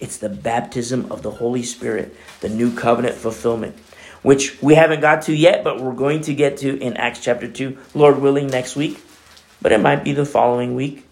It's 0.00 0.16
the 0.18 0.28
baptism 0.28 1.10
of 1.10 1.22
the 1.22 1.32
Holy 1.32 1.62
Spirit, 1.62 2.16
the 2.40 2.48
new 2.48 2.74
covenant 2.74 3.16
fulfillment, 3.16 3.76
which 4.22 4.62
we 4.62 4.74
haven't 4.74 5.00
got 5.00 5.22
to 5.22 5.34
yet, 5.34 5.64
but 5.64 5.80
we're 5.80 5.92
going 5.92 6.22
to 6.22 6.34
get 6.34 6.58
to 6.58 6.78
in 6.78 6.96
Acts 6.96 7.20
chapter 7.20 7.48
2, 7.48 7.76
Lord 7.94 8.20
willing, 8.20 8.46
next 8.46 8.76
week. 8.76 9.00
But 9.60 9.72
it 9.72 9.80
might 9.80 10.04
be 10.04 10.12
the 10.12 10.24
following 10.24 10.74
week. 10.74 11.07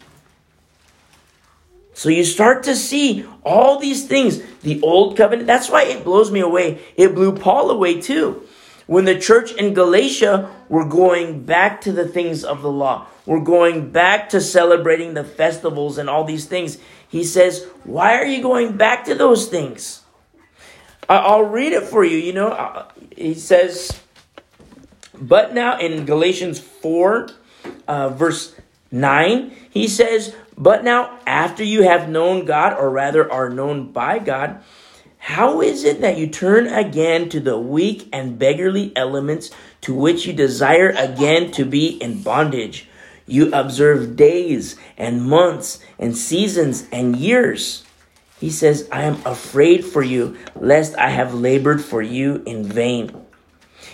So 1.96 2.10
you 2.10 2.24
start 2.24 2.64
to 2.64 2.76
see 2.76 3.24
all 3.42 3.78
these 3.78 4.06
things. 4.06 4.42
The 4.60 4.82
old 4.82 5.16
covenant, 5.16 5.46
that's 5.46 5.70
why 5.70 5.84
it 5.84 6.04
blows 6.04 6.30
me 6.30 6.40
away. 6.40 6.78
It 6.94 7.14
blew 7.14 7.34
Paul 7.34 7.70
away 7.70 8.02
too. 8.02 8.46
When 8.86 9.06
the 9.06 9.18
church 9.18 9.52
in 9.52 9.72
Galatia 9.72 10.54
were 10.68 10.84
going 10.84 11.46
back 11.46 11.80
to 11.80 11.92
the 11.92 12.06
things 12.06 12.44
of 12.44 12.60
the 12.60 12.70
law, 12.70 13.06
we're 13.24 13.40
going 13.40 13.92
back 13.92 14.28
to 14.28 14.42
celebrating 14.42 15.14
the 15.14 15.24
festivals 15.24 15.96
and 15.96 16.10
all 16.10 16.24
these 16.24 16.44
things. 16.44 16.76
He 17.08 17.24
says, 17.24 17.66
Why 17.84 18.16
are 18.16 18.26
you 18.26 18.42
going 18.42 18.76
back 18.76 19.06
to 19.06 19.14
those 19.14 19.48
things? 19.48 20.02
I'll 21.08 21.44
read 21.44 21.72
it 21.72 21.84
for 21.84 22.04
you. 22.04 22.18
You 22.18 22.34
know, 22.34 22.48
uh, 22.48 22.88
he 23.16 23.32
says, 23.32 23.98
But 25.14 25.54
now 25.54 25.78
in 25.78 26.04
Galatians 26.04 26.60
4, 26.60 27.30
uh, 27.88 28.10
verse 28.10 28.54
9, 28.90 29.50
he 29.70 29.88
says, 29.88 30.34
But 30.58 30.84
now, 30.84 31.18
after 31.26 31.62
you 31.62 31.82
have 31.82 32.08
known 32.08 32.46
God, 32.46 32.78
or 32.78 32.90
rather 32.90 33.30
are 33.30 33.50
known 33.50 33.92
by 33.92 34.18
God, 34.18 34.62
how 35.18 35.60
is 35.60 35.84
it 35.84 36.00
that 36.00 36.16
you 36.16 36.28
turn 36.28 36.66
again 36.68 37.28
to 37.30 37.40
the 37.40 37.58
weak 37.58 38.08
and 38.12 38.38
beggarly 38.38 38.92
elements 38.96 39.50
to 39.82 39.94
which 39.94 40.26
you 40.26 40.32
desire 40.32 40.90
again 40.90 41.50
to 41.52 41.64
be 41.64 41.88
in 41.88 42.22
bondage? 42.22 42.88
You 43.26 43.52
observe 43.52 44.16
days 44.16 44.76
and 44.96 45.22
months 45.22 45.80
and 45.98 46.16
seasons 46.16 46.86
and 46.92 47.16
years. 47.16 47.84
He 48.38 48.50
says, 48.50 48.88
I 48.92 49.02
am 49.02 49.20
afraid 49.26 49.84
for 49.84 50.02
you, 50.02 50.38
lest 50.54 50.96
I 50.96 51.10
have 51.10 51.34
labored 51.34 51.82
for 51.82 52.00
you 52.00 52.42
in 52.46 52.64
vain. 52.64 53.26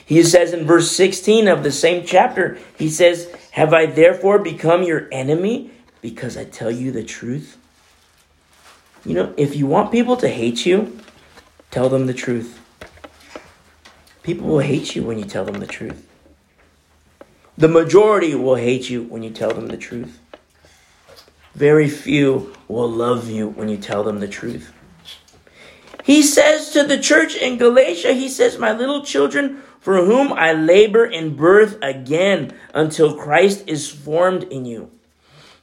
He 0.04 0.22
says 0.22 0.52
in 0.52 0.66
verse 0.66 0.90
16 0.90 1.48
of 1.48 1.62
the 1.62 1.72
same 1.72 2.04
chapter, 2.04 2.58
he 2.76 2.90
says, 2.90 3.34
Have 3.52 3.72
I 3.72 3.86
therefore 3.86 4.38
become 4.38 4.82
your 4.82 5.08
enemy 5.10 5.70
because 6.02 6.36
I 6.36 6.44
tell 6.44 6.70
you 6.70 6.92
the 6.92 7.02
truth? 7.04 7.56
You 9.06 9.14
know, 9.14 9.34
if 9.38 9.56
you 9.56 9.66
want 9.66 9.90
people 9.90 10.16
to 10.18 10.28
hate 10.28 10.66
you, 10.66 10.98
tell 11.70 11.88
them 11.88 12.06
the 12.06 12.14
truth. 12.14 12.60
People 14.22 14.48
will 14.48 14.58
hate 14.60 14.94
you 14.94 15.02
when 15.02 15.18
you 15.18 15.24
tell 15.24 15.44
them 15.44 15.58
the 15.58 15.66
truth. 15.66 16.06
The 17.56 17.68
majority 17.68 18.34
will 18.34 18.56
hate 18.56 18.90
you 18.90 19.04
when 19.04 19.22
you 19.22 19.30
tell 19.30 19.52
them 19.52 19.68
the 19.68 19.76
truth. 19.76 20.20
Very 21.54 21.88
few 21.88 22.54
will 22.68 22.90
love 22.90 23.28
you 23.28 23.48
when 23.48 23.68
you 23.68 23.76
tell 23.76 24.02
them 24.04 24.20
the 24.20 24.28
truth. 24.28 24.72
He 26.04 26.22
says 26.22 26.70
to 26.70 26.82
the 26.82 26.98
church 26.98 27.36
in 27.36 27.58
Galatia, 27.58 28.14
He 28.14 28.28
says, 28.28 28.58
My 28.58 28.72
little 28.72 29.04
children, 29.04 29.62
for 29.80 30.04
whom 30.04 30.32
I 30.32 30.52
labor 30.52 31.04
in 31.04 31.36
birth 31.36 31.78
again 31.82 32.52
until 32.74 33.16
Christ 33.16 33.64
is 33.66 33.90
formed 33.90 34.44
in 34.44 34.64
you. 34.64 34.90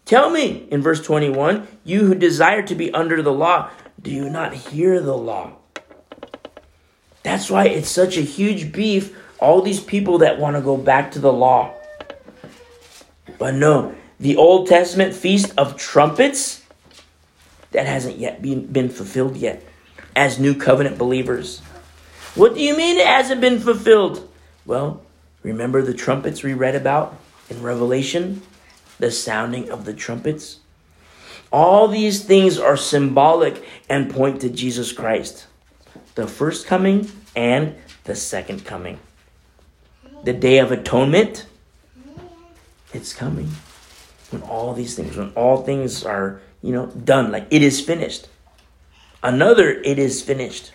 Tell 0.09 0.31
me, 0.31 0.67
in 0.71 0.81
verse 0.81 1.03
21, 1.03 1.67
you 1.83 1.99
who 2.07 2.15
desire 2.15 2.63
to 2.63 2.73
be 2.73 2.91
under 2.95 3.21
the 3.21 3.31
law, 3.31 3.69
do 4.01 4.09
you 4.09 4.27
not 4.27 4.55
hear 4.55 4.99
the 4.99 5.15
law? 5.15 5.51
That's 7.21 7.47
why 7.51 7.67
it's 7.67 7.91
such 7.91 8.17
a 8.17 8.21
huge 8.21 8.71
beef. 8.71 9.15
All 9.39 9.61
these 9.61 9.79
people 9.79 10.17
that 10.17 10.39
want 10.39 10.55
to 10.55 10.63
go 10.63 10.77
back 10.77 11.11
to 11.11 11.19
the 11.19 11.31
law. 11.31 11.75
But 13.37 13.53
no, 13.53 13.93
the 14.19 14.35
Old 14.35 14.65
Testament 14.65 15.13
feast 15.13 15.53
of 15.59 15.77
trumpets, 15.77 16.63
that 17.69 17.85
hasn't 17.85 18.17
yet 18.17 18.41
been, 18.41 18.65
been 18.65 18.89
fulfilled 18.89 19.37
yet 19.37 19.63
as 20.15 20.39
new 20.39 20.55
covenant 20.55 20.97
believers. 20.97 21.59
What 22.33 22.55
do 22.55 22.61
you 22.61 22.75
mean 22.75 22.97
it 22.97 23.05
hasn't 23.05 23.41
been 23.41 23.59
fulfilled? 23.59 24.27
Well, 24.65 25.03
remember 25.43 25.83
the 25.83 25.93
trumpets 25.93 26.41
we 26.41 26.55
read 26.55 26.73
about 26.73 27.15
in 27.47 27.61
Revelation? 27.61 28.41
The 28.99 29.11
sounding 29.11 29.69
of 29.71 29.85
the 29.85 29.93
trumpets? 29.93 30.59
All 31.51 31.87
these 31.87 32.23
things 32.23 32.59
are 32.59 32.77
symbolic 32.77 33.63
and 33.89 34.13
point 34.13 34.41
to 34.41 34.49
Jesus 34.49 34.91
Christ 34.91 35.47
the 36.19 36.27
first 36.27 36.67
coming 36.67 37.09
and 37.35 37.75
the 38.03 38.15
second 38.15 38.65
coming. 38.65 38.99
The 40.23 40.33
day 40.33 40.57
of 40.57 40.71
atonement, 40.71 41.45
it's 42.93 43.13
coming. 43.13 43.49
When 44.31 44.41
all 44.41 44.73
these 44.73 44.95
things, 44.95 45.15
when 45.15 45.31
all 45.31 45.63
things 45.63 46.03
are, 46.03 46.41
you 46.61 46.73
know, 46.73 46.87
done, 46.87 47.31
like 47.31 47.47
it 47.49 47.61
is 47.61 47.79
finished. 47.79 48.27
Another, 49.23 49.69
it 49.69 49.97
is 49.97 50.21
finished. 50.21 50.73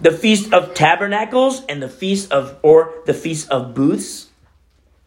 The 0.00 0.12
Feast 0.12 0.52
of 0.52 0.74
Tabernacles 0.74 1.64
and 1.66 1.82
the 1.82 1.88
Feast 1.88 2.32
of, 2.32 2.58
or 2.62 2.94
the 3.04 3.14
Feast 3.14 3.50
of 3.50 3.74
Booths, 3.74 4.28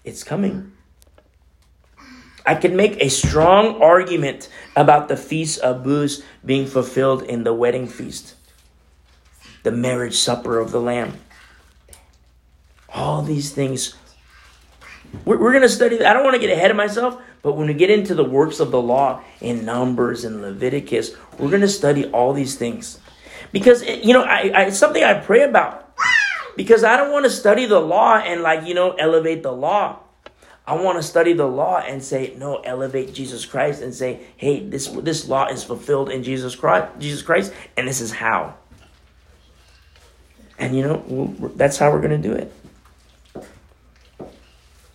it's 0.03 0.23
coming. 0.23 0.71
I 2.45 2.55
can 2.55 2.75
make 2.75 2.97
a 3.01 3.09
strong 3.09 3.81
argument 3.81 4.49
about 4.75 5.07
the 5.07 5.17
Feast 5.17 5.59
of 5.59 5.83
Booths 5.83 6.21
being 6.45 6.65
fulfilled 6.65 7.23
in 7.23 7.43
the 7.43 7.53
wedding 7.53 7.87
feast 7.87 8.35
the 9.63 9.71
marriage 9.71 10.15
supper 10.15 10.59
of 10.59 10.71
the 10.71 10.79
Lamb. 10.79 11.13
All 12.89 13.21
these 13.21 13.51
things. 13.51 13.95
We're, 15.25 15.37
we're 15.37 15.51
going 15.51 15.63
to 15.63 15.69
study. 15.69 16.03
I 16.03 16.13
don't 16.13 16.23
want 16.23 16.35
to 16.35 16.39
get 16.39 16.49
ahead 16.49 16.71
of 16.71 16.77
myself, 16.77 17.21
but 17.41 17.53
when 17.53 17.67
we 17.67 17.73
get 17.73 17.89
into 17.89 18.15
the 18.15 18.23
works 18.23 18.59
of 18.59 18.71
the 18.71 18.81
law 18.81 19.21
in 19.41 19.65
Numbers 19.65 20.23
and 20.23 20.41
Leviticus, 20.41 21.15
we're 21.37 21.49
going 21.49 21.61
to 21.61 21.67
study 21.67 22.05
all 22.11 22.33
these 22.33 22.55
things. 22.55 22.99
Because, 23.51 23.81
it, 23.81 24.03
you 24.03 24.13
know, 24.13 24.23
I, 24.23 24.51
I, 24.53 24.63
it's 24.65 24.77
something 24.77 25.03
I 25.03 25.15
pray 25.15 25.43
about. 25.43 25.93
Because 26.55 26.83
I 26.83 26.97
don't 26.97 27.11
want 27.11 27.25
to 27.25 27.31
study 27.31 27.65
the 27.65 27.79
law 27.79 28.17
and, 28.17 28.41
like, 28.41 28.67
you 28.67 28.73
know, 28.73 28.91
elevate 28.91 29.43
the 29.43 29.51
law. 29.51 29.99
I 30.69 30.75
want 30.75 30.99
to 30.99 31.03
study 31.03 31.33
the 31.33 31.47
law 31.47 31.79
and 31.79 32.03
say, 32.03 32.35
no, 32.37 32.57
elevate 32.57 33.11
Jesus 33.11 33.43
Christ 33.43 33.81
and 33.81 33.91
say, 33.91 34.19
hey, 34.37 34.63
this, 34.63 34.85
this 34.87 35.27
law 35.27 35.47
is 35.47 35.63
fulfilled 35.63 36.11
in 36.11 36.21
Jesus 36.21 36.55
Christ, 36.55 36.93
Jesus 36.99 37.23
Christ, 37.23 37.51
and 37.75 37.87
this 37.87 37.99
is 37.99 38.11
how. 38.11 38.53
And 40.59 40.77
you 40.77 40.83
know, 40.83 41.33
that's 41.55 41.77
how 41.77 41.89
we're 41.89 42.01
going 42.01 42.21
to 42.21 42.29
do 42.29 42.35
it. 42.35 42.53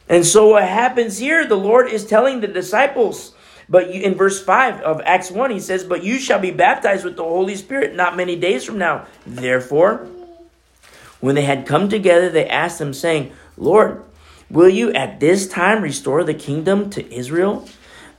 And 0.08 0.24
so 0.24 0.50
what 0.50 0.62
happens 0.62 1.18
here, 1.18 1.44
the 1.44 1.56
Lord 1.56 1.88
is 1.88 2.06
telling 2.06 2.40
the 2.40 2.46
disciples, 2.46 3.34
but 3.68 3.92
you, 3.92 4.02
in 4.02 4.14
verse 4.14 4.40
5 4.40 4.80
of 4.82 5.00
Acts 5.04 5.32
1, 5.32 5.50
he 5.50 5.58
says, 5.58 5.82
But 5.82 6.04
you 6.04 6.20
shall 6.20 6.38
be 6.38 6.52
baptized 6.52 7.04
with 7.04 7.16
the 7.16 7.24
Holy 7.24 7.56
Spirit 7.56 7.96
not 7.96 8.16
many 8.16 8.36
days 8.36 8.62
from 8.62 8.78
now. 8.78 9.06
Therefore, 9.26 10.06
when 11.18 11.34
they 11.34 11.42
had 11.42 11.66
come 11.66 11.88
together, 11.88 12.28
they 12.28 12.46
asked 12.48 12.80
him, 12.80 12.94
saying, 12.94 13.32
Lord, 13.56 14.04
will 14.54 14.68
you 14.68 14.92
at 14.92 15.20
this 15.20 15.46
time 15.48 15.82
restore 15.82 16.24
the 16.24 16.32
kingdom 16.32 16.88
to 16.90 17.12
Israel? 17.12 17.68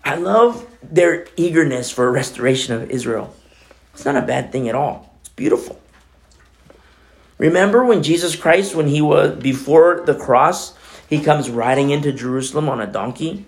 I 0.03 0.15
love 0.15 0.67
their 0.83 1.27
eagerness 1.35 1.89
for 1.89 2.07
a 2.07 2.11
restoration 2.11 2.75
of 2.75 2.91
Israel. 2.91 3.33
It's 3.93 4.05
not 4.05 4.17
a 4.17 4.21
bad 4.21 4.51
thing 4.51 4.69
at 4.69 4.75
all. 4.75 5.17
It's 5.21 5.29
beautiful. 5.29 5.81
Remember 7.37 7.83
when 7.83 8.03
Jesus 8.03 8.35
Christ, 8.35 8.75
when 8.75 8.87
he 8.87 9.01
was 9.01 9.35
before 9.41 10.03
the 10.05 10.13
cross, 10.13 10.75
he 11.09 11.23
comes 11.23 11.49
riding 11.49 11.89
into 11.89 12.11
Jerusalem 12.11 12.69
on 12.69 12.81
a 12.81 12.87
donkey? 12.87 13.45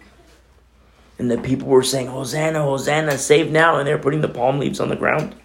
And 1.20 1.30
the 1.30 1.38
people 1.38 1.68
were 1.68 1.84
saying, 1.84 2.08
Hosanna, 2.08 2.62
Hosanna, 2.62 3.18
save 3.18 3.52
now. 3.52 3.78
And 3.78 3.88
they're 3.88 3.98
putting 3.98 4.22
the 4.22 4.28
palm 4.30 4.60
leaves 4.60 4.80
on 4.80 4.90
the 4.90 4.96
ground. 4.96 5.36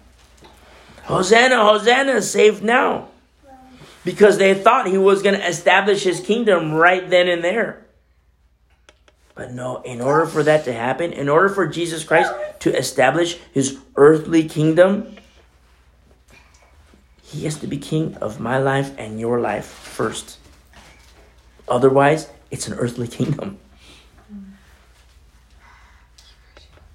Hosanna, 1.03 1.57
Hosanna, 1.57 2.21
save 2.21 2.63
now. 2.63 3.09
Because 4.03 4.37
they 4.37 4.53
thought 4.53 4.87
he 4.87 4.97
was 4.97 5.21
going 5.21 5.39
to 5.39 5.47
establish 5.47 6.03
his 6.03 6.19
kingdom 6.19 6.73
right 6.73 7.09
then 7.09 7.27
and 7.27 7.43
there. 7.43 7.85
But 9.35 9.51
no, 9.51 9.81
in 9.81 10.01
order 10.01 10.25
for 10.25 10.43
that 10.43 10.65
to 10.65 10.73
happen, 10.73 11.11
in 11.11 11.27
order 11.27 11.49
for 11.49 11.65
Jesus 11.65 12.03
Christ 12.03 12.31
to 12.59 12.77
establish 12.77 13.37
his 13.51 13.79
earthly 13.95 14.47
kingdom, 14.47 15.15
he 17.23 17.45
has 17.45 17.57
to 17.59 17.67
be 17.67 17.77
king 17.77 18.15
of 18.17 18.39
my 18.39 18.59
life 18.59 18.91
and 18.97 19.19
your 19.19 19.39
life 19.39 19.65
first. 19.65 20.37
Otherwise, 21.67 22.29
it's 22.51 22.67
an 22.67 22.73
earthly 22.75 23.07
kingdom. 23.07 23.57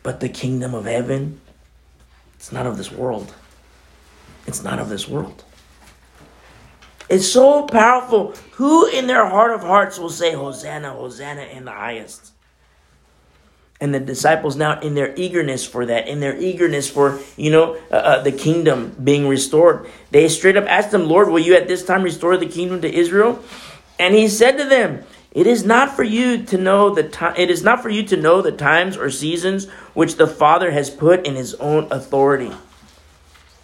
But 0.04 0.20
the 0.20 0.28
kingdom 0.28 0.74
of 0.74 0.84
heaven, 0.84 1.40
it's 2.36 2.52
not 2.52 2.66
of 2.66 2.76
this 2.76 2.92
world. 2.92 3.34
It's 4.46 4.62
not 4.62 4.78
of 4.78 4.88
this 4.88 5.09
world. 5.09 5.44
It's 7.09 7.30
so 7.30 7.66
powerful. 7.66 8.34
Who 8.52 8.86
in 8.86 9.06
their 9.06 9.26
heart 9.26 9.52
of 9.52 9.62
hearts 9.62 9.98
will 9.98 10.11
say, 10.11 10.32
Hosanna, 10.32 10.92
Hosanna 10.92 11.42
in 11.42 11.64
the 11.64 11.72
highest? 11.72 12.32
and 13.80 13.94
the 13.94 14.00
disciples 14.00 14.56
now 14.56 14.80
in 14.80 14.94
their 14.94 15.14
eagerness 15.16 15.64
for 15.64 15.86
that 15.86 16.09
in 16.09 16.20
their 16.20 16.36
eagerness 16.36 16.90
for 16.90 17.20
you 17.36 17.50
know 17.50 17.76
uh, 17.90 17.94
uh, 17.94 18.22
the 18.22 18.32
kingdom 18.32 18.94
being 19.02 19.28
restored 19.28 19.86
they 20.11 20.28
straight 20.28 20.56
up 20.56 20.64
asked 20.66 20.92
him 20.92 21.06
lord 21.06 21.28
will 21.28 21.38
you 21.38 21.54
at 21.54 21.68
this 21.68 21.84
time 21.84 22.02
restore 22.02 22.36
the 22.36 22.46
kingdom 22.46 22.80
to 22.80 22.92
israel 22.92 23.42
and 23.98 24.14
he 24.14 24.28
said 24.28 24.56
to 24.56 24.64
them 24.64 25.02
it 25.30 25.46
is 25.46 25.64
not 25.64 25.94
for 25.94 26.02
you 26.02 26.42
to 26.42 26.59
know 26.59 26.92
the 26.94 27.04
time 27.09 27.34
it 27.36 27.50
is 27.50 27.62
not 27.62 27.82
for 27.82 27.88
you 27.88 28.02
to 28.02 28.16
know 28.16 28.42
the 28.42 28.52
times 28.52 28.96
or 28.96 29.11
seasons 29.11 29.68
which 29.94 30.16
the 30.16 30.26
father 30.26 30.70
has 30.70 30.90
put 30.90 31.24
in 31.26 31.36
his 31.36 31.54
own 31.54 31.86
authority 31.92 32.52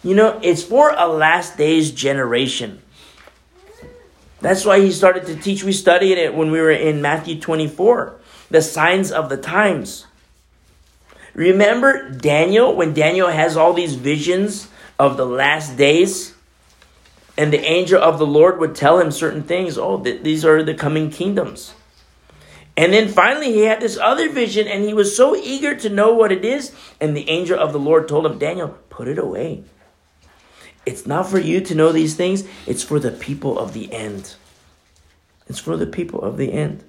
you 0.03 0.15
know 0.15 0.39
it's 0.41 0.63
for 0.63 0.93
a 0.95 1.07
last 1.07 1.57
days 1.57 1.91
generation 1.91 2.81
that's 4.45 4.65
why 4.65 4.79
he 4.79 4.91
started 4.91 5.25
to 5.25 5.35
teach 5.35 5.63
we 5.63 5.71
studied 5.71 6.17
it 6.17 6.35
when 6.35 6.51
we 6.51 6.61
were 6.61 6.71
in 6.71 7.01
matthew 7.01 7.39
24 7.39 8.19
the 8.49 8.61
signs 8.61 9.11
of 9.11 9.29
the 9.29 9.37
times. 9.37 10.07
Remember 11.33 12.09
Daniel, 12.09 12.75
when 12.75 12.93
Daniel 12.93 13.29
has 13.29 13.57
all 13.57 13.73
these 13.73 13.95
visions 13.95 14.69
of 14.97 15.17
the 15.17 15.25
last 15.25 15.77
days? 15.77 16.33
And 17.37 17.51
the 17.51 17.59
angel 17.59 18.01
of 18.01 18.17
the 18.17 18.25
Lord 18.25 18.59
would 18.59 18.75
tell 18.75 18.99
him 18.99 19.11
certain 19.11 19.43
things. 19.43 19.77
Oh, 19.77 20.01
th- 20.01 20.23
these 20.23 20.45
are 20.45 20.63
the 20.63 20.73
coming 20.73 21.09
kingdoms. 21.09 21.73
And 22.77 22.93
then 22.93 23.09
finally, 23.09 23.51
he 23.51 23.61
had 23.61 23.81
this 23.81 23.97
other 23.97 24.29
vision, 24.29 24.67
and 24.67 24.85
he 24.85 24.93
was 24.93 25.15
so 25.15 25.35
eager 25.35 25.75
to 25.75 25.89
know 25.89 26.13
what 26.13 26.31
it 26.31 26.45
is. 26.45 26.73
And 27.01 27.15
the 27.15 27.29
angel 27.29 27.59
of 27.59 27.73
the 27.73 27.79
Lord 27.79 28.07
told 28.07 28.25
him, 28.25 28.37
Daniel, 28.37 28.77
put 28.89 29.09
it 29.09 29.17
away. 29.17 29.63
It's 30.85 31.05
not 31.05 31.27
for 31.27 31.39
you 31.39 31.61
to 31.61 31.75
know 31.75 31.91
these 31.91 32.15
things, 32.15 32.43
it's 32.67 32.83
for 32.83 32.99
the 32.99 33.11
people 33.11 33.57
of 33.57 33.73
the 33.73 33.91
end. 33.91 34.35
It's 35.47 35.59
for 35.59 35.77
the 35.77 35.87
people 35.87 36.21
of 36.21 36.37
the 36.37 36.51
end. 36.51 36.83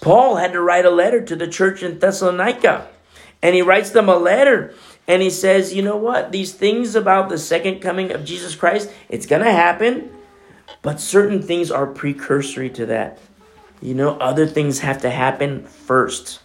Paul 0.00 0.36
had 0.36 0.52
to 0.52 0.60
write 0.60 0.84
a 0.84 0.90
letter 0.90 1.20
to 1.22 1.36
the 1.36 1.48
church 1.48 1.82
in 1.82 1.98
Thessalonica. 1.98 2.88
And 3.42 3.54
he 3.54 3.62
writes 3.62 3.90
them 3.90 4.08
a 4.08 4.16
letter 4.16 4.74
and 5.06 5.20
he 5.20 5.30
says, 5.30 5.74
you 5.74 5.82
know 5.82 5.96
what? 5.96 6.32
These 6.32 6.54
things 6.54 6.94
about 6.94 7.28
the 7.28 7.38
second 7.38 7.80
coming 7.80 8.10
of 8.10 8.24
Jesus 8.24 8.54
Christ, 8.54 8.90
it's 9.08 9.26
going 9.26 9.42
to 9.42 9.52
happen, 9.52 10.10
but 10.80 11.00
certain 11.00 11.42
things 11.42 11.70
are 11.70 11.86
precursory 11.86 12.70
to 12.70 12.86
that. 12.86 13.18
You 13.82 13.94
know, 13.94 14.16
other 14.18 14.46
things 14.46 14.78
have 14.78 15.02
to 15.02 15.10
happen 15.10 15.64
first. 15.64 16.40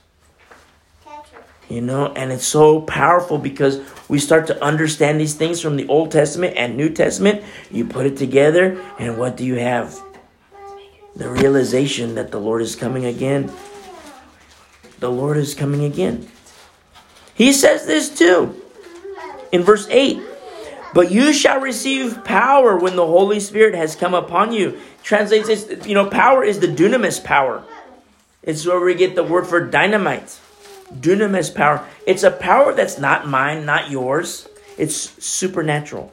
You 1.70 1.82
know, 1.82 2.08
and 2.08 2.32
it's 2.32 2.48
so 2.48 2.82
powerful 2.82 3.38
because 3.38 3.80
we 4.10 4.18
start 4.18 4.48
to 4.48 4.64
understand 4.64 5.22
these 5.22 5.36
things 5.36 5.62
from 5.62 5.76
the 5.76 5.88
Old 5.88 6.12
Testament 6.12 6.56
and 6.58 6.76
New 6.76 6.90
Testament. 6.90 7.44
You 7.70 7.86
put 7.86 8.08
it 8.08 8.18
together, 8.18 8.82
and 8.98 9.20
what 9.20 9.38
do 9.38 9.46
you 9.46 9.56
have? 9.56 9.96
The 11.16 11.30
realization 11.30 12.16
that 12.16 12.32
the 12.32 12.40
Lord 12.40 12.64
is 12.64 12.76
coming 12.76 13.06
again. 13.06 13.52
The 15.00 15.12
Lord 15.12 15.38
is 15.38 15.54
coming 15.54 15.84
again. 15.84 16.28
He 17.36 17.54
says 17.54 17.86
this 17.86 18.10
too 18.10 18.60
in 19.52 19.64
verse 19.64 19.88
8 19.90 20.20
But 20.94 21.12
you 21.12 21.34
shall 21.34 21.60
receive 21.60 22.24
power 22.24 22.78
when 22.78 22.96
the 22.96 23.06
Holy 23.06 23.40
Spirit 23.40 23.76
has 23.76 23.96
come 23.96 24.14
upon 24.14 24.54
you. 24.54 24.80
Translates 25.04 25.48
this, 25.48 25.88
you 25.88 25.94
know, 25.94 26.10
power 26.10 26.44
is 26.44 26.60
the 26.60 26.68
dunamis 26.68 27.24
power. 27.24 27.64
It's 28.42 28.66
where 28.66 28.80
we 28.80 28.96
get 28.96 29.16
the 29.16 29.24
word 29.24 29.46
for 29.46 29.66
dynamite. 29.66 30.40
Dunamis 30.94 31.54
power. 31.54 31.86
It's 32.08 32.24
a 32.24 32.32
power 32.32 32.74
that's 32.74 32.98
not 32.98 33.28
mine, 33.28 33.66
not 33.66 33.90
yours. 33.92 34.48
It's 34.78 34.96
supernatural. 35.24 36.12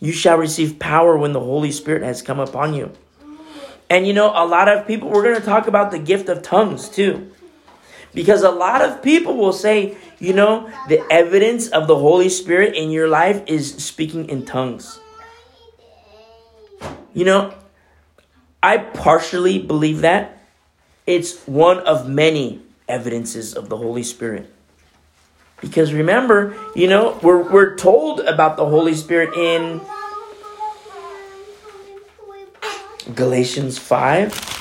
You 0.00 0.12
shall 0.12 0.36
receive 0.36 0.78
power 0.78 1.16
when 1.16 1.32
the 1.32 1.40
Holy 1.40 1.72
Spirit 1.72 2.02
has 2.02 2.22
come 2.22 2.38
upon 2.38 2.74
you. 2.74 2.92
And 3.90 4.06
you 4.06 4.12
know, 4.12 4.30
a 4.34 4.46
lot 4.46 4.68
of 4.68 4.86
people, 4.86 5.10
we're 5.10 5.22
going 5.22 5.40
to 5.40 5.44
talk 5.44 5.66
about 5.66 5.90
the 5.90 5.98
gift 5.98 6.28
of 6.28 6.42
tongues 6.42 6.88
too. 6.88 7.32
Because 8.14 8.42
a 8.42 8.50
lot 8.50 8.82
of 8.82 9.02
people 9.02 9.36
will 9.36 9.52
say, 9.52 9.96
you 10.18 10.32
know, 10.32 10.70
the 10.88 11.00
evidence 11.10 11.68
of 11.68 11.86
the 11.86 11.96
Holy 11.96 12.28
Spirit 12.28 12.74
in 12.74 12.90
your 12.90 13.08
life 13.08 13.42
is 13.46 13.74
speaking 13.84 14.28
in 14.28 14.44
tongues. 14.44 14.98
You 17.12 17.24
know, 17.24 17.54
I 18.62 18.78
partially 18.78 19.58
believe 19.58 20.00
that. 20.02 20.42
It's 21.06 21.46
one 21.46 21.78
of 21.80 22.08
many 22.08 22.62
evidences 22.88 23.54
of 23.54 23.68
the 23.68 23.76
Holy 23.76 24.02
Spirit. 24.02 24.52
Because 25.60 25.92
remember, 25.92 26.56
you 26.74 26.86
know, 26.86 27.18
we're, 27.22 27.42
we're 27.42 27.76
told 27.76 28.20
about 28.20 28.56
the 28.56 28.64
Holy 28.64 28.94
Spirit 28.94 29.34
in 29.36 29.80
Galatians 33.14 33.78
5. 33.78 34.56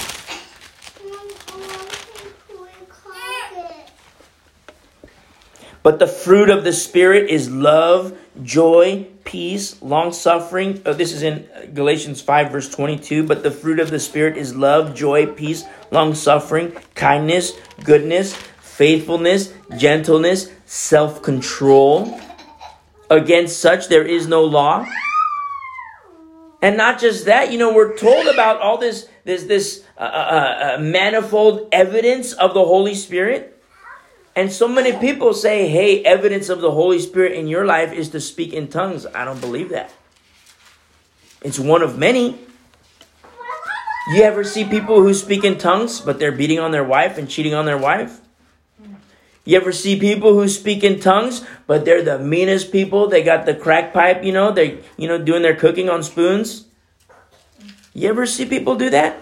But 5.83 5.99
the 5.99 6.07
fruit 6.07 6.49
of 6.49 6.63
the 6.63 6.73
Spirit 6.73 7.29
is 7.29 7.49
love, 7.49 8.17
joy, 8.43 9.07
peace, 9.23 9.81
long 9.81 10.13
suffering. 10.13 10.81
Oh, 10.85 10.93
this 10.93 11.11
is 11.11 11.23
in 11.23 11.47
Galatians 11.73 12.21
5, 12.21 12.51
verse 12.51 12.69
22. 12.69 13.23
But 13.23 13.43
the 13.43 13.51
fruit 13.51 13.79
of 13.79 13.89
the 13.89 13.99
Spirit 13.99 14.37
is 14.37 14.55
love, 14.55 14.95
joy, 14.95 15.27
peace, 15.27 15.63
long 15.91 16.15
suffering, 16.15 16.73
kindness, 16.95 17.53
goodness, 17.83 18.35
faithfulness, 18.61 19.53
gentleness, 19.77 20.51
self 20.65 21.21
control. 21.21 22.19
Against 23.09 23.59
such 23.59 23.87
there 23.87 24.05
is 24.05 24.27
no 24.27 24.43
law. 24.43 24.87
And 26.61 26.75
not 26.75 26.99
just 26.99 27.25
that, 27.25 27.51
you 27.51 27.57
know, 27.57 27.73
we're 27.73 27.95
told 27.95 28.27
about 28.27 28.61
all 28.61 28.77
this 28.77 29.07
this 29.23 29.43
this 29.43 29.83
uh, 29.97 30.01
uh, 30.01 30.75
uh, 30.77 30.81
manifold 30.81 31.69
evidence 31.71 32.33
of 32.33 32.53
the 32.53 32.63
Holy 32.63 32.95
Spirit. 32.95 33.56
And 34.37 34.53
so 34.53 34.67
many 34.67 34.93
people 34.93 35.33
say, 35.33 35.67
hey, 35.67 36.03
evidence 36.03 36.49
of 36.49 36.61
the 36.61 36.69
Holy 36.69 36.99
Spirit 36.99 37.31
in 37.31 37.47
your 37.47 37.65
life 37.65 37.91
is 37.91 38.09
to 38.09 38.21
speak 38.21 38.53
in 38.53 38.67
tongues. 38.67 39.07
I 39.07 39.25
don't 39.25 39.41
believe 39.41 39.69
that. 39.69 39.91
It's 41.41 41.57
one 41.57 41.81
of 41.81 41.97
many. 41.97 42.37
You 44.13 44.21
ever 44.21 44.43
see 44.43 44.63
people 44.63 45.01
who 45.01 45.15
speak 45.15 45.43
in 45.43 45.57
tongues, 45.57 46.01
but 46.01 46.19
they're 46.19 46.31
beating 46.31 46.59
on 46.59 46.69
their 46.69 46.83
wife 46.83 47.17
and 47.17 47.27
cheating 47.27 47.55
on 47.55 47.65
their 47.65 47.79
wife? 47.79 48.21
You 49.43 49.57
ever 49.57 49.71
see 49.71 49.99
people 49.99 50.33
who 50.33 50.47
speak 50.47 50.83
in 50.83 50.99
tongues, 50.99 51.43
but 51.65 51.83
they're 51.83 52.03
the 52.03 52.19
meanest 52.19 52.71
people? 52.71 53.07
They 53.07 53.23
got 53.23 53.47
the 53.47 53.55
crack 53.55 53.91
pipe, 53.91 54.23
you 54.23 54.33
know, 54.33 54.51
they 54.51 54.81
you 54.97 55.07
know 55.07 55.17
doing 55.17 55.41
their 55.41 55.55
cooking 55.55 55.89
on 55.89 56.03
spoons. 56.03 56.65
You 57.95 58.07
ever 58.09 58.27
see 58.27 58.45
people 58.45 58.75
do 58.75 58.91
that? 58.91 59.17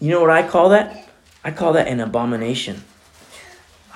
You 0.00 0.08
know 0.12 0.22
what 0.22 0.30
I 0.30 0.48
call 0.48 0.70
that? 0.70 1.10
I 1.44 1.50
call 1.50 1.74
that 1.74 1.88
an 1.88 2.00
abomination. 2.00 2.82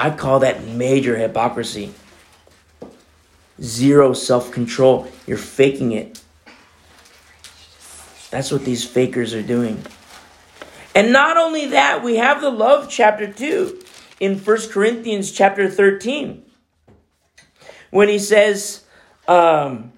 I 0.01 0.09
call 0.09 0.39
that 0.39 0.65
major 0.65 1.15
hypocrisy. 1.15 1.93
Zero 3.61 4.15
self 4.15 4.51
control. 4.51 5.07
You're 5.27 5.37
faking 5.37 5.93
it. 5.93 6.23
That's 8.31 8.51
what 8.51 8.65
these 8.65 8.83
fakers 8.83 9.35
are 9.35 9.43
doing. 9.43 9.85
And 10.95 11.13
not 11.13 11.37
only 11.37 11.67
that, 11.67 12.03
we 12.03 12.17
have 12.17 12.41
the 12.41 12.49
love 12.49 12.89
chapter 12.89 13.31
2 13.31 13.83
in 14.21 14.39
1 14.39 14.69
Corinthians 14.71 15.33
chapter 15.33 15.69
13. 15.69 16.45
When 17.91 18.09
he 18.09 18.19
says 18.19 18.85
um, 19.29 19.93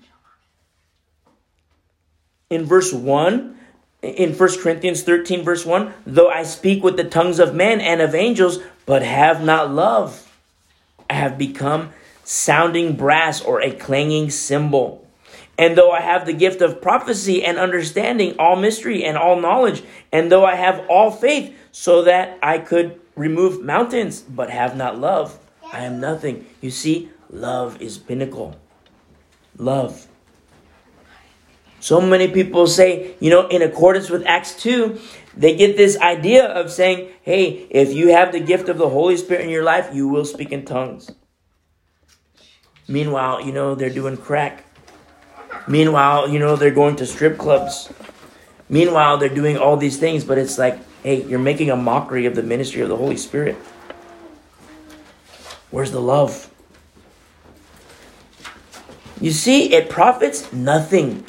in 2.50 2.64
verse 2.64 2.92
1, 2.92 3.56
in 4.02 4.34
1 4.34 4.60
Corinthians 4.60 5.02
13, 5.02 5.42
verse 5.42 5.64
1, 5.64 5.94
though 6.06 6.28
I 6.28 6.42
speak 6.42 6.82
with 6.82 6.96
the 6.96 7.04
tongues 7.04 7.38
of 7.38 7.54
men 7.54 7.80
and 7.80 8.00
of 8.00 8.14
angels, 8.14 8.58
but 8.84 9.02
have 9.02 9.42
not 9.44 9.70
love, 9.70 10.28
I 11.08 11.14
have 11.14 11.38
become 11.38 11.90
sounding 12.24 12.96
brass 12.96 13.40
or 13.40 13.62
a 13.62 13.72
clanging 13.72 14.30
cymbal. 14.30 15.06
And 15.58 15.76
though 15.76 15.92
I 15.92 16.00
have 16.00 16.26
the 16.26 16.32
gift 16.32 16.62
of 16.62 16.82
prophecy 16.82 17.44
and 17.44 17.58
understanding, 17.58 18.34
all 18.38 18.56
mystery 18.56 19.04
and 19.04 19.16
all 19.16 19.40
knowledge, 19.40 19.82
and 20.10 20.32
though 20.32 20.44
I 20.44 20.56
have 20.56 20.84
all 20.88 21.10
faith, 21.10 21.54
so 21.70 22.02
that 22.02 22.38
I 22.42 22.58
could 22.58 23.00
remove 23.14 23.62
mountains, 23.62 24.20
but 24.20 24.50
have 24.50 24.76
not 24.76 24.98
love, 24.98 25.38
I 25.72 25.84
am 25.84 26.00
nothing. 26.00 26.46
You 26.60 26.70
see, 26.70 27.10
love 27.30 27.80
is 27.80 27.98
pinnacle. 27.98 28.56
Love. 29.56 30.08
So 31.82 32.00
many 32.00 32.28
people 32.28 32.68
say, 32.68 33.16
you 33.18 33.28
know, 33.28 33.48
in 33.48 33.60
accordance 33.60 34.08
with 34.08 34.24
Acts 34.24 34.54
2, 34.62 35.00
they 35.36 35.56
get 35.56 35.76
this 35.76 35.98
idea 35.98 36.46
of 36.46 36.70
saying, 36.70 37.10
hey, 37.22 37.66
if 37.70 37.92
you 37.92 38.12
have 38.12 38.30
the 38.30 38.38
gift 38.38 38.68
of 38.68 38.78
the 38.78 38.88
Holy 38.88 39.16
Spirit 39.16 39.42
in 39.42 39.50
your 39.50 39.64
life, 39.64 39.90
you 39.92 40.06
will 40.06 40.24
speak 40.24 40.52
in 40.52 40.64
tongues. 40.64 41.10
Meanwhile, 42.86 43.44
you 43.44 43.50
know, 43.50 43.74
they're 43.74 43.90
doing 43.90 44.16
crack. 44.16 44.64
Meanwhile, 45.66 46.28
you 46.28 46.38
know, 46.38 46.54
they're 46.54 46.70
going 46.70 46.94
to 46.96 47.06
strip 47.06 47.36
clubs. 47.36 47.92
Meanwhile, 48.68 49.18
they're 49.18 49.28
doing 49.28 49.58
all 49.58 49.76
these 49.76 49.98
things, 49.98 50.22
but 50.22 50.38
it's 50.38 50.58
like, 50.58 50.78
hey, 51.02 51.24
you're 51.24 51.40
making 51.40 51.68
a 51.68 51.76
mockery 51.76 52.26
of 52.26 52.36
the 52.36 52.44
ministry 52.44 52.80
of 52.80 52.88
the 52.88 52.96
Holy 52.96 53.16
Spirit. 53.16 53.56
Where's 55.72 55.90
the 55.90 56.00
love? 56.00 56.48
You 59.20 59.32
see, 59.32 59.72
it 59.72 59.90
profits 59.90 60.52
nothing 60.52 61.24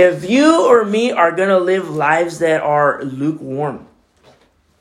if 0.00 0.28
you 0.28 0.66
or 0.66 0.84
me 0.84 1.12
are 1.12 1.32
going 1.32 1.48
to 1.48 1.58
live 1.58 1.88
lives 1.90 2.38
that 2.40 2.62
are 2.62 3.02
lukewarm 3.02 3.86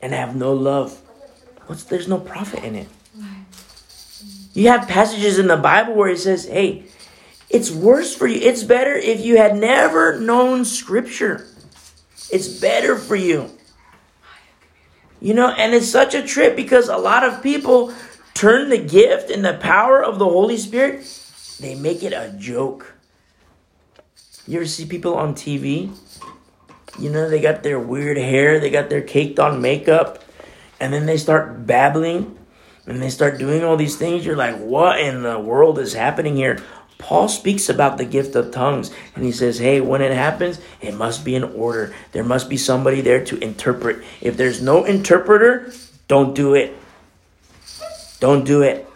and 0.01 0.13
have 0.13 0.35
no 0.35 0.53
love, 0.53 0.99
what's, 1.67 1.83
there's 1.83 2.07
no 2.07 2.19
profit 2.19 2.63
in 2.63 2.75
it. 2.75 2.87
You 4.53 4.69
have 4.69 4.87
passages 4.87 5.37
in 5.37 5.47
the 5.47 5.57
Bible 5.57 5.93
where 5.93 6.09
it 6.09 6.19
says, 6.19 6.45
hey, 6.45 6.85
it's 7.49 7.71
worse 7.71 8.15
for 8.15 8.27
you. 8.27 8.39
It's 8.41 8.63
better 8.63 8.93
if 8.93 9.21
you 9.21 9.37
had 9.37 9.55
never 9.55 10.19
known 10.19 10.65
Scripture. 10.65 11.47
It's 12.31 12.47
better 12.59 12.95
for 12.97 13.15
you. 13.15 13.51
You 15.21 15.33
know, 15.33 15.49
and 15.49 15.73
it's 15.73 15.89
such 15.89 16.15
a 16.15 16.25
trip 16.25 16.55
because 16.55 16.87
a 16.87 16.97
lot 16.97 17.23
of 17.23 17.43
people 17.43 17.93
turn 18.33 18.69
the 18.69 18.77
gift 18.77 19.29
and 19.29 19.43
the 19.43 19.55
power 19.55 20.03
of 20.03 20.17
the 20.17 20.25
Holy 20.25 20.57
Spirit, 20.57 21.05
they 21.59 21.75
make 21.75 22.03
it 22.03 22.13
a 22.13 22.33
joke. 22.37 22.93
You 24.49 24.57
ever 24.57 24.65
see 24.65 24.87
people 24.87 25.13
on 25.13 25.35
TV? 25.35 25.95
You 26.97 27.11
know, 27.11 27.29
they 27.29 27.39
got 27.39 27.61
their 27.61 27.79
weird 27.79 28.17
hair, 28.17 28.59
they 28.59 28.71
got 28.71 28.89
their 28.89 29.03
caked 29.03 29.37
on 29.37 29.61
makeup, 29.61 30.23
and 30.79 30.91
then 30.91 31.05
they 31.05 31.17
start 31.17 31.67
babbling 31.67 32.35
and 32.87 32.99
they 32.99 33.11
start 33.11 33.37
doing 33.37 33.63
all 33.63 33.77
these 33.77 33.95
things. 33.95 34.25
You're 34.25 34.35
like, 34.35 34.57
what 34.57 34.99
in 34.99 35.21
the 35.21 35.37
world 35.37 35.77
is 35.77 35.93
happening 35.93 36.35
here? 36.35 36.57
Paul 36.97 37.27
speaks 37.27 37.69
about 37.69 37.99
the 37.99 38.05
gift 38.05 38.35
of 38.35 38.49
tongues 38.49 38.89
and 39.13 39.23
he 39.23 39.31
says, 39.31 39.59
Hey, 39.59 39.81
when 39.81 40.01
it 40.01 40.11
happens, 40.11 40.59
it 40.81 40.95
must 40.95 41.23
be 41.23 41.35
in 41.35 41.43
order. 41.43 41.93
There 42.11 42.23
must 42.23 42.49
be 42.49 42.57
somebody 42.57 43.01
there 43.01 43.23
to 43.25 43.37
interpret. 43.37 44.03
If 44.19 44.35
there's 44.35 44.63
no 44.63 44.83
interpreter, 44.83 45.71
don't 46.07 46.33
do 46.33 46.55
it. 46.55 46.75
Don't 48.19 48.45
do 48.45 48.63
it. 48.63 48.87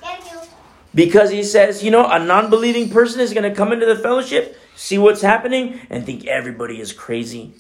Because 0.96 1.30
he 1.30 1.44
says, 1.44 1.84
you 1.84 1.92
know, 1.92 2.08
a 2.10 2.18
non 2.18 2.50
believing 2.50 2.90
person 2.90 3.22
is 3.22 3.34
going 3.34 3.48
to 3.48 3.56
come 3.56 3.72
into 3.72 3.86
the 3.86 3.96
fellowship 3.96 4.58
see 4.76 4.98
what's 4.98 5.22
happening, 5.22 5.80
and 5.90 6.06
think 6.06 6.26
everybody 6.26 6.80
is 6.80 6.94
crazy. 6.94 7.54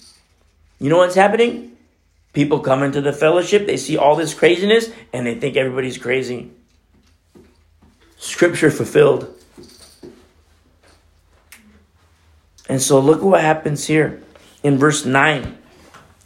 You 0.79 0.89
know 0.89 0.97
what's 0.97 1.15
happening? 1.15 1.77
People 2.33 2.59
come 2.59 2.81
into 2.81 3.01
the 3.01 3.13
fellowship, 3.13 3.67
they 3.67 3.77
see 3.77 3.95
all 3.95 4.15
this 4.15 4.33
craziness, 4.33 4.89
and 5.13 5.25
they 5.25 5.35
think 5.35 5.55
everybody's 5.55 5.97
crazy. 5.97 6.51
Scripture 8.17 8.71
fulfilled. 8.71 9.33
And 12.67 12.81
so 12.81 12.99
look 12.99 13.21
what 13.21 13.41
happens 13.41 13.85
here 13.85 14.23
in 14.63 14.77
verse 14.77 15.05
9. 15.05 15.57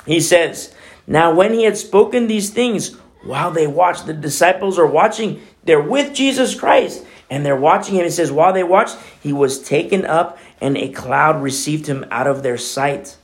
He 0.06 0.22
says, 0.22 0.74
Now 1.06 1.34
when 1.34 1.54
he 1.54 1.64
had 1.64 1.78
spoken 1.78 2.28
these 2.28 2.52
things, 2.52 2.96
while 3.24 3.52
they 3.52 3.68
watch, 3.68 4.06
the 4.06 4.14
disciples 4.14 4.80
are 4.80 4.86
watching, 4.86 5.42
they're 5.64 5.82
with 5.82 6.14
Jesus 6.14 6.56
Christ 6.56 7.04
and 7.30 7.46
they're 7.46 7.60
watching 7.60 7.96
him. 7.96 8.06
It 8.06 8.12
says, 8.12 8.32
while 8.32 8.54
they 8.54 8.64
watched, 8.64 8.98
he 9.22 9.34
was 9.34 9.62
taken 9.62 10.06
up 10.06 10.38
and 10.62 10.78
a 10.78 10.90
cloud 10.90 11.42
received 11.42 11.88
him 11.88 12.06
out 12.10 12.28
of 12.28 12.44
their 12.44 12.58
sight. 12.58 13.18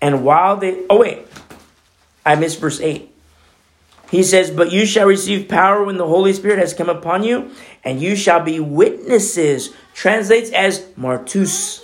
And 0.00 0.24
while 0.24 0.56
they, 0.56 0.84
oh 0.90 1.00
wait, 1.00 1.26
I 2.24 2.34
missed 2.36 2.60
verse 2.60 2.80
8. 2.80 3.10
He 4.10 4.22
says, 4.22 4.50
But 4.50 4.72
you 4.72 4.86
shall 4.86 5.06
receive 5.06 5.48
power 5.48 5.84
when 5.84 5.96
the 5.96 6.06
Holy 6.06 6.32
Spirit 6.32 6.58
has 6.58 6.74
come 6.74 6.88
upon 6.88 7.24
you, 7.24 7.50
and 7.82 8.00
you 8.00 8.16
shall 8.16 8.40
be 8.40 8.60
witnesses. 8.60 9.70
Translates 9.94 10.50
as 10.50 10.80
martus, 10.98 11.80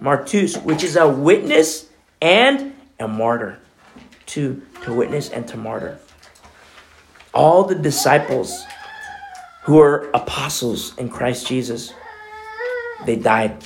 martus, 0.00 0.62
which 0.62 0.82
is 0.82 0.96
a 0.96 1.08
witness 1.08 1.88
and 2.20 2.74
a 2.98 3.08
martyr. 3.08 3.58
To, 4.26 4.62
to 4.84 4.94
witness 4.94 5.28
and 5.28 5.46
to 5.48 5.56
martyr. 5.56 5.98
All 7.34 7.64
the 7.64 7.74
disciples 7.74 8.64
who 9.64 9.80
are 9.80 10.10
apostles 10.12 10.96
in 10.98 11.08
Christ 11.08 11.46
Jesus, 11.46 11.92
they 13.06 13.16
died. 13.16 13.64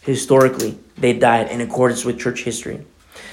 Historically, 0.00 0.78
they 0.96 1.12
died 1.12 1.50
in 1.50 1.60
accordance 1.60 2.04
with 2.04 2.18
church 2.18 2.44
history. 2.44 2.84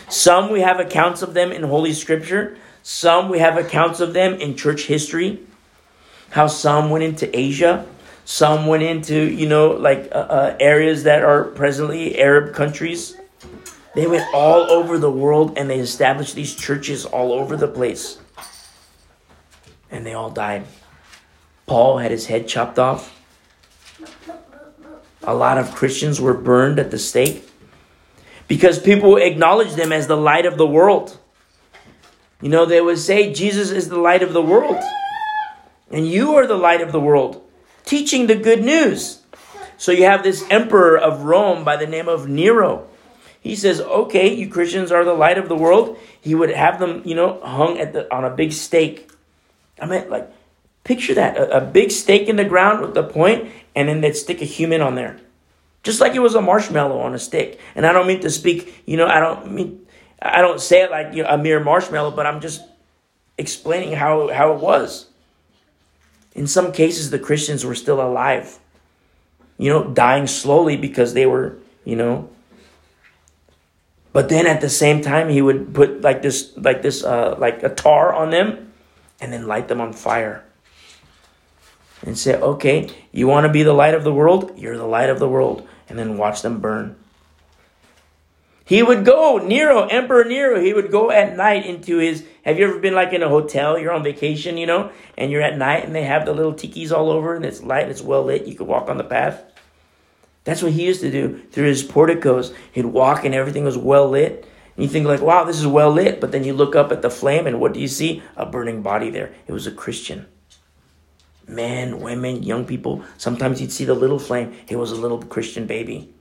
Some 0.09 0.51
we 0.51 0.61
have 0.61 0.79
accounts 0.79 1.21
of 1.21 1.33
them 1.33 1.51
in 1.51 1.63
Holy 1.63 1.93
Scripture, 1.93 2.57
some 2.83 3.29
we 3.29 3.39
have 3.39 3.57
accounts 3.57 3.99
of 3.99 4.13
them 4.13 4.33
in 4.33 4.55
church 4.55 4.83
history. 4.83 5.39
How 6.31 6.47
some 6.47 6.89
went 6.89 7.03
into 7.03 7.37
Asia, 7.37 7.85
some 8.25 8.67
went 8.67 8.83
into, 8.83 9.29
you 9.29 9.47
know, 9.47 9.71
like 9.71 10.09
uh, 10.11 10.15
uh, 10.15 10.57
areas 10.59 11.03
that 11.03 11.23
are 11.23 11.45
presently 11.45 12.19
Arab 12.19 12.53
countries. 12.53 13.17
They 13.95 14.07
went 14.07 14.25
all 14.33 14.71
over 14.71 14.97
the 14.97 15.11
world 15.11 15.57
and 15.57 15.69
they 15.69 15.79
established 15.79 16.35
these 16.35 16.55
churches 16.55 17.05
all 17.05 17.33
over 17.33 17.57
the 17.57 17.67
place. 17.67 18.19
And 19.89 20.05
they 20.05 20.13
all 20.13 20.29
died. 20.29 20.65
Paul 21.71 21.99
had 21.99 22.11
his 22.11 22.25
head 22.25 22.49
chopped 22.49 22.77
off. 22.77 23.17
A 25.23 25.33
lot 25.33 25.57
of 25.57 25.73
Christians 25.73 26.19
were 26.19 26.33
burned 26.33 26.79
at 26.79 26.91
the 26.91 26.99
stake 26.99 27.47
because 28.49 28.77
people 28.77 29.15
acknowledged 29.15 29.77
them 29.77 29.93
as 29.93 30.07
the 30.07 30.17
light 30.17 30.45
of 30.45 30.57
the 30.57 30.67
world. 30.67 31.17
You 32.41 32.49
know, 32.49 32.65
they 32.65 32.81
would 32.81 32.99
say 32.99 33.31
Jesus 33.31 33.71
is 33.71 33.87
the 33.87 33.97
light 33.97 34.21
of 34.21 34.33
the 34.33 34.41
world. 34.41 34.83
And 35.89 36.05
you 36.05 36.35
are 36.35 36.45
the 36.45 36.57
light 36.57 36.81
of 36.81 36.91
the 36.91 36.99
world, 36.99 37.41
teaching 37.85 38.27
the 38.27 38.35
good 38.35 38.61
news. 38.61 39.21
So 39.77 39.93
you 39.93 40.03
have 40.03 40.23
this 40.23 40.43
emperor 40.49 40.97
of 40.97 41.21
Rome 41.21 41.63
by 41.63 41.77
the 41.77 41.87
name 41.87 42.09
of 42.09 42.27
Nero. 42.27 42.85
He 43.39 43.55
says, 43.55 43.79
"Okay, 43.79 44.33
you 44.33 44.49
Christians 44.49 44.91
are 44.91 45.05
the 45.05 45.13
light 45.13 45.37
of 45.37 45.47
the 45.47 45.55
world." 45.55 45.97
He 46.19 46.35
would 46.35 46.51
have 46.51 46.79
them, 46.81 47.01
you 47.05 47.15
know, 47.15 47.39
hung 47.41 47.79
at 47.79 47.93
the 47.93 48.13
on 48.13 48.25
a 48.25 48.29
big 48.29 48.51
stake. 48.51 49.09
I 49.79 49.85
mean, 49.85 50.09
like, 50.09 50.29
picture 50.83 51.13
that 51.13 51.37
a, 51.37 51.57
a 51.57 51.61
big 51.61 51.91
stake 51.91 52.27
in 52.27 52.35
the 52.35 52.45
ground 52.45 52.81
with 52.81 52.93
the 52.93 53.03
point, 53.03 53.49
and 53.75 53.87
then 53.87 54.01
they'd 54.01 54.15
stick 54.15 54.41
a 54.41 54.45
human 54.45 54.81
on 54.81 54.95
there, 54.95 55.19
just 55.83 56.01
like 56.01 56.15
it 56.15 56.19
was 56.19 56.35
a 56.35 56.41
marshmallow 56.41 56.99
on 56.99 57.13
a 57.13 57.19
stick. 57.19 57.59
And 57.75 57.85
I 57.85 57.93
don't 57.93 58.07
mean 58.07 58.21
to 58.21 58.29
speak, 58.29 58.83
you 58.85 58.97
know, 58.97 59.07
I 59.07 59.19
don't 59.19 59.51
mean 59.51 59.81
I 60.21 60.41
don't 60.41 60.61
say 60.61 60.83
it 60.83 60.91
like 60.91 61.13
you 61.13 61.23
know, 61.23 61.29
a 61.29 61.37
mere 61.37 61.59
marshmallow, 61.59 62.11
but 62.11 62.25
I'm 62.25 62.41
just 62.41 62.61
explaining 63.37 63.93
how, 63.93 64.31
how 64.31 64.53
it 64.53 64.59
was. 64.61 65.07
In 66.33 66.47
some 66.47 66.71
cases, 66.71 67.09
the 67.09 67.19
Christians 67.19 67.65
were 67.65 67.75
still 67.75 67.99
alive, 67.99 68.59
you 69.57 69.69
know, 69.69 69.83
dying 69.85 70.27
slowly 70.27 70.77
because 70.77 71.13
they 71.13 71.25
were, 71.25 71.57
you 71.83 71.95
know. 71.95 72.29
But 74.13 74.29
then 74.29 74.45
at 74.45 74.61
the 74.61 74.69
same 74.69 75.01
time, 75.01 75.29
he 75.29 75.41
would 75.41 75.73
put 75.73 76.01
like 76.01 76.21
this, 76.21 76.55
like 76.55 76.81
this, 76.81 77.03
uh, 77.03 77.35
like 77.37 77.63
a 77.63 77.69
tar 77.69 78.13
on 78.13 78.29
them, 78.29 78.71
and 79.19 79.33
then 79.33 79.47
light 79.47 79.67
them 79.67 79.81
on 79.81 79.91
fire. 79.93 80.43
And 82.03 82.17
say, 82.17 82.35
okay, 82.35 82.89
you 83.11 83.27
want 83.27 83.45
to 83.45 83.53
be 83.53 83.63
the 83.63 83.73
light 83.73 83.93
of 83.93 84.03
the 84.03 84.13
world? 84.13 84.53
You're 84.57 84.77
the 84.77 84.85
light 84.85 85.09
of 85.09 85.19
the 85.19 85.29
world. 85.29 85.67
And 85.87 85.99
then 85.99 86.17
watch 86.17 86.41
them 86.41 86.59
burn. 86.59 86.95
He 88.71 88.81
would 88.81 89.03
go, 89.03 89.37
Nero, 89.37 89.85
Emperor 89.87 90.23
Nero, 90.23 90.61
he 90.61 90.73
would 90.73 90.91
go 90.91 91.11
at 91.11 91.35
night 91.35 91.65
into 91.65 91.97
his. 91.97 92.25
Have 92.45 92.57
you 92.57 92.69
ever 92.69 92.79
been 92.79 92.95
like 92.95 93.11
in 93.11 93.21
a 93.21 93.27
hotel? 93.27 93.77
You're 93.77 93.91
on 93.91 94.01
vacation, 94.01 94.57
you 94.57 94.65
know, 94.65 94.91
and 95.17 95.29
you're 95.29 95.41
at 95.41 95.57
night 95.57 95.83
and 95.83 95.93
they 95.93 96.03
have 96.03 96.25
the 96.25 96.33
little 96.33 96.53
tikis 96.53 96.89
all 96.89 97.09
over 97.09 97.35
and 97.35 97.43
it's 97.43 97.61
light 97.61 97.83
and 97.83 97.91
it's 97.91 98.01
well 98.01 98.23
lit. 98.23 98.47
You 98.47 98.55
could 98.55 98.67
walk 98.67 98.87
on 98.87 98.97
the 98.97 99.03
path. 99.03 99.43
That's 100.43 100.63
what 100.63 100.71
he 100.71 100.85
used 100.85 101.01
to 101.01 101.11
do 101.11 101.39
through 101.51 101.67
his 101.67 101.83
porticos. 101.83 102.53
He'd 102.71 102.85
walk 102.85 103.25
and 103.25 103.35
everything 103.35 103.65
was 103.65 103.77
well 103.77 104.09
lit. 104.09 104.47
And 104.75 104.85
you 104.85 104.89
think 104.89 105.05
like, 105.05 105.21
wow, 105.21 105.43
this 105.43 105.59
is 105.59 105.67
well 105.67 105.91
lit. 105.91 106.21
But 106.21 106.31
then 106.31 106.43
you 106.45 106.53
look 106.53 106.75
up 106.75 106.91
at 106.91 107.01
the 107.01 107.11
flame 107.11 107.47
and 107.47 107.59
what 107.59 107.73
do 107.73 107.81
you 107.81 107.89
see? 107.89 108.23
A 108.37 108.45
burning 108.45 108.81
body 108.81 109.09
there. 109.09 109.33
It 109.47 109.51
was 109.51 109.67
a 109.67 109.71
Christian. 109.71 110.27
Men, 111.51 111.99
women, 111.99 112.43
young 112.43 112.65
people. 112.65 113.03
Sometimes 113.17 113.59
you'd 113.59 113.73
see 113.73 113.83
the 113.83 113.93
little 113.93 114.19
flame. 114.19 114.55
It 114.69 114.77
was 114.77 114.91
a 114.91 114.95
little 114.95 115.21
Christian 115.21 115.67
baby. 115.67 116.13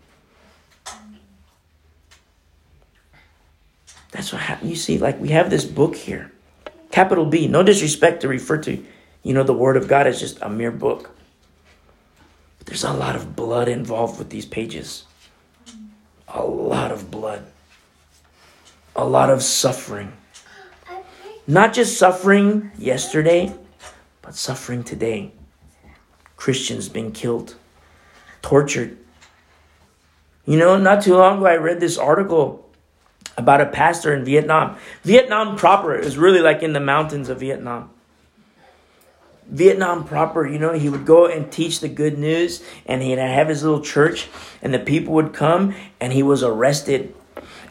That's 4.11 4.33
what 4.33 4.43
happened. 4.43 4.71
You 4.71 4.77
see, 4.77 4.99
like 4.99 5.21
we 5.21 5.29
have 5.29 5.51
this 5.51 5.65
book 5.65 5.95
here, 5.95 6.33
capital 6.91 7.25
B. 7.25 7.47
No 7.47 7.63
disrespect 7.63 8.23
to 8.23 8.29
refer 8.29 8.59
to, 8.59 8.85
you 9.23 9.33
know, 9.33 9.45
the 9.45 9.55
Word 9.55 9.77
of 9.77 9.87
God 9.87 10.09
as 10.09 10.19
just 10.19 10.39
a 10.43 10.49
mere 10.51 10.73
book. 10.73 11.11
But 12.59 12.67
there's 12.67 12.85
a 12.85 12.93
lot 12.93 13.15
of 13.15 13.37
blood 13.37 13.69
involved 13.69 14.19
with 14.19 14.31
these 14.31 14.47
pages. 14.47 15.05
A 16.27 16.43
lot 16.43 16.91
of 16.91 17.11
blood. 17.11 17.47
A 18.97 19.05
lot 19.05 19.31
of 19.31 19.43
suffering. 19.43 20.13
Not 21.47 21.73
just 21.73 21.97
suffering 21.97 22.73
yesterday, 22.77 23.55
but 24.31 24.37
suffering 24.37 24.85
today. 24.85 25.33
Christians 26.37 26.89
being 26.89 27.11
killed, 27.11 27.57
tortured. 28.43 28.97
You 30.47 30.57
know, 30.57 30.79
not 30.79 31.03
too 31.03 31.17
long 31.17 31.39
ago, 31.39 31.47
I 31.47 31.57
read 31.57 31.81
this 31.81 31.99
article 31.99 32.71
about 33.37 33.61
a 33.61 33.67
pastor 33.67 34.15
in 34.15 34.25
Vietnam. 34.25 34.77
Vietnam 35.03 35.57
proper 35.57 35.97
is 35.97 36.17
really 36.17 36.39
like 36.39 36.63
in 36.63 36.75
the 36.75 36.79
mountains 36.79 37.29
of 37.29 37.41
Vietnam. 37.41 37.91
Vietnam 39.49 40.05
proper, 40.05 40.47
you 40.47 40.61
know, 40.61 40.75
he 40.75 40.89
would 40.89 41.05
go 41.05 41.27
and 41.27 41.51
teach 41.51 41.81
the 41.81 41.89
good 41.89 42.17
news 42.17 42.63
and 42.87 43.03
he'd 43.03 43.19
have 43.19 43.49
his 43.49 43.65
little 43.65 43.81
church 43.81 44.29
and 44.63 44.73
the 44.73 44.79
people 44.79 45.15
would 45.15 45.33
come 45.33 45.75
and 46.01 46.13
he 46.13 46.23
was 46.23 46.45
arrested. 46.45 47.13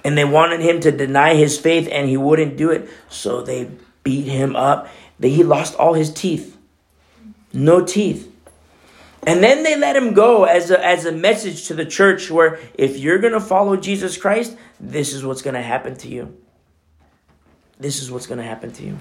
And 0.04 0.18
they 0.18 0.26
wanted 0.26 0.60
him 0.60 0.82
to 0.82 0.92
deny 0.92 1.36
his 1.36 1.58
faith 1.58 1.88
and 1.90 2.10
he 2.10 2.18
wouldn't 2.18 2.58
do 2.58 2.70
it. 2.70 2.90
So 3.08 3.42
they 3.42 3.72
beat 4.04 4.26
him 4.26 4.58
up. 4.58 4.90
That 5.20 5.30
he 5.30 5.44
lost 5.44 5.76
all 5.76 5.94
his 5.94 6.14
teeth. 6.14 6.58
No 7.54 7.86
teeth. 7.86 8.32
And 9.24 9.44
then 9.44 9.64
they 9.64 9.76
let 9.76 9.96
him 9.96 10.14
go 10.14 10.46
as 10.46 10.72
a, 10.72 10.84
as 10.84 11.06
a 11.06 11.12
message 11.12 11.68
to 11.68 11.74
the 11.74 11.86
church 11.86 12.32
where 12.32 12.60
if 12.74 12.98
you're 12.98 13.20
going 13.20 13.34
to 13.34 13.42
follow 13.42 13.76
Jesus 13.76 14.18
Christ, 14.18 14.56
this 14.80 15.14
is 15.14 15.26
what's 15.26 15.42
going 15.42 15.56
to 15.56 15.62
happen 15.62 15.96
to 15.98 16.08
you. 16.08 16.38
This 17.80 18.02
is 18.02 18.12
what's 18.12 18.28
going 18.28 18.38
to 18.38 18.46
happen 18.46 18.72
to 18.74 18.84
you. 18.84 18.98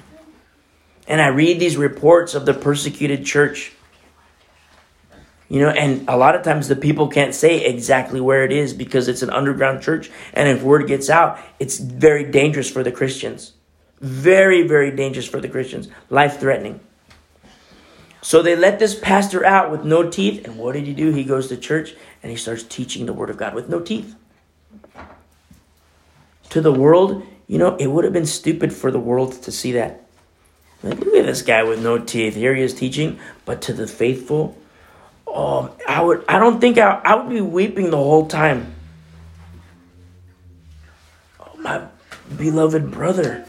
And 1.06 1.20
I 1.20 1.28
read 1.28 1.60
these 1.60 1.76
reports 1.76 2.34
of 2.34 2.46
the 2.46 2.54
persecuted 2.54 3.24
church. 3.24 3.72
You 5.48 5.60
know, 5.60 5.70
and 5.70 6.06
a 6.08 6.16
lot 6.16 6.34
of 6.34 6.42
times 6.42 6.68
the 6.68 6.76
people 6.76 7.08
can't 7.08 7.34
say 7.34 7.64
exactly 7.64 8.20
where 8.20 8.44
it 8.44 8.52
is 8.52 8.74
because 8.74 9.08
it's 9.08 9.22
an 9.22 9.30
underground 9.30 9.82
church. 9.82 10.10
And 10.34 10.48
if 10.48 10.62
word 10.62 10.86
gets 10.86 11.08
out, 11.08 11.38
it's 11.58 11.78
very 11.78 12.30
dangerous 12.30 12.70
for 12.70 12.82
the 12.82 12.92
Christians. 12.92 13.54
Very, 14.00 14.66
very 14.66 14.90
dangerous 14.90 15.26
for 15.26 15.40
the 15.40 15.48
Christians. 15.48 15.88
Life 16.08 16.38
threatening. 16.38 16.80
So 18.20 18.42
they 18.42 18.56
let 18.56 18.78
this 18.78 18.98
pastor 18.98 19.44
out 19.44 19.70
with 19.70 19.84
no 19.84 20.08
teeth. 20.08 20.44
And 20.44 20.56
what 20.56 20.72
did 20.72 20.86
he 20.86 20.94
do? 20.94 21.12
He 21.12 21.24
goes 21.24 21.48
to 21.48 21.56
church 21.56 21.94
and 22.22 22.30
he 22.30 22.36
starts 22.36 22.62
teaching 22.62 23.06
the 23.06 23.12
word 23.12 23.30
of 23.30 23.36
God 23.36 23.54
with 23.54 23.68
no 23.68 23.80
teeth. 23.80 24.14
To 26.50 26.60
the 26.60 26.72
world, 26.72 27.26
you 27.46 27.58
know, 27.58 27.76
it 27.76 27.86
would 27.86 28.04
have 28.04 28.12
been 28.12 28.26
stupid 28.26 28.72
for 28.72 28.90
the 28.90 28.98
world 29.00 29.42
to 29.42 29.52
see 29.52 29.72
that. 29.72 30.04
Like, 30.82 30.98
look 31.00 31.14
at 31.14 31.26
this 31.26 31.42
guy 31.42 31.64
with 31.64 31.82
no 31.82 31.98
teeth. 31.98 32.34
Here 32.34 32.54
he 32.54 32.62
is 32.62 32.74
teaching. 32.74 33.18
But 33.44 33.62
to 33.62 33.72
the 33.72 33.86
faithful, 33.86 34.56
um, 35.32 35.70
I 35.86 36.02
would 36.02 36.24
I 36.28 36.38
don't 36.38 36.60
think 36.60 36.78
I, 36.78 37.00
I 37.04 37.16
would 37.16 37.28
be 37.28 37.40
weeping 37.40 37.90
the 37.90 37.96
whole 37.96 38.26
time. 38.26 38.74
Oh, 41.40 41.56
my 41.58 41.86
beloved 42.36 42.90
brother. 42.90 43.44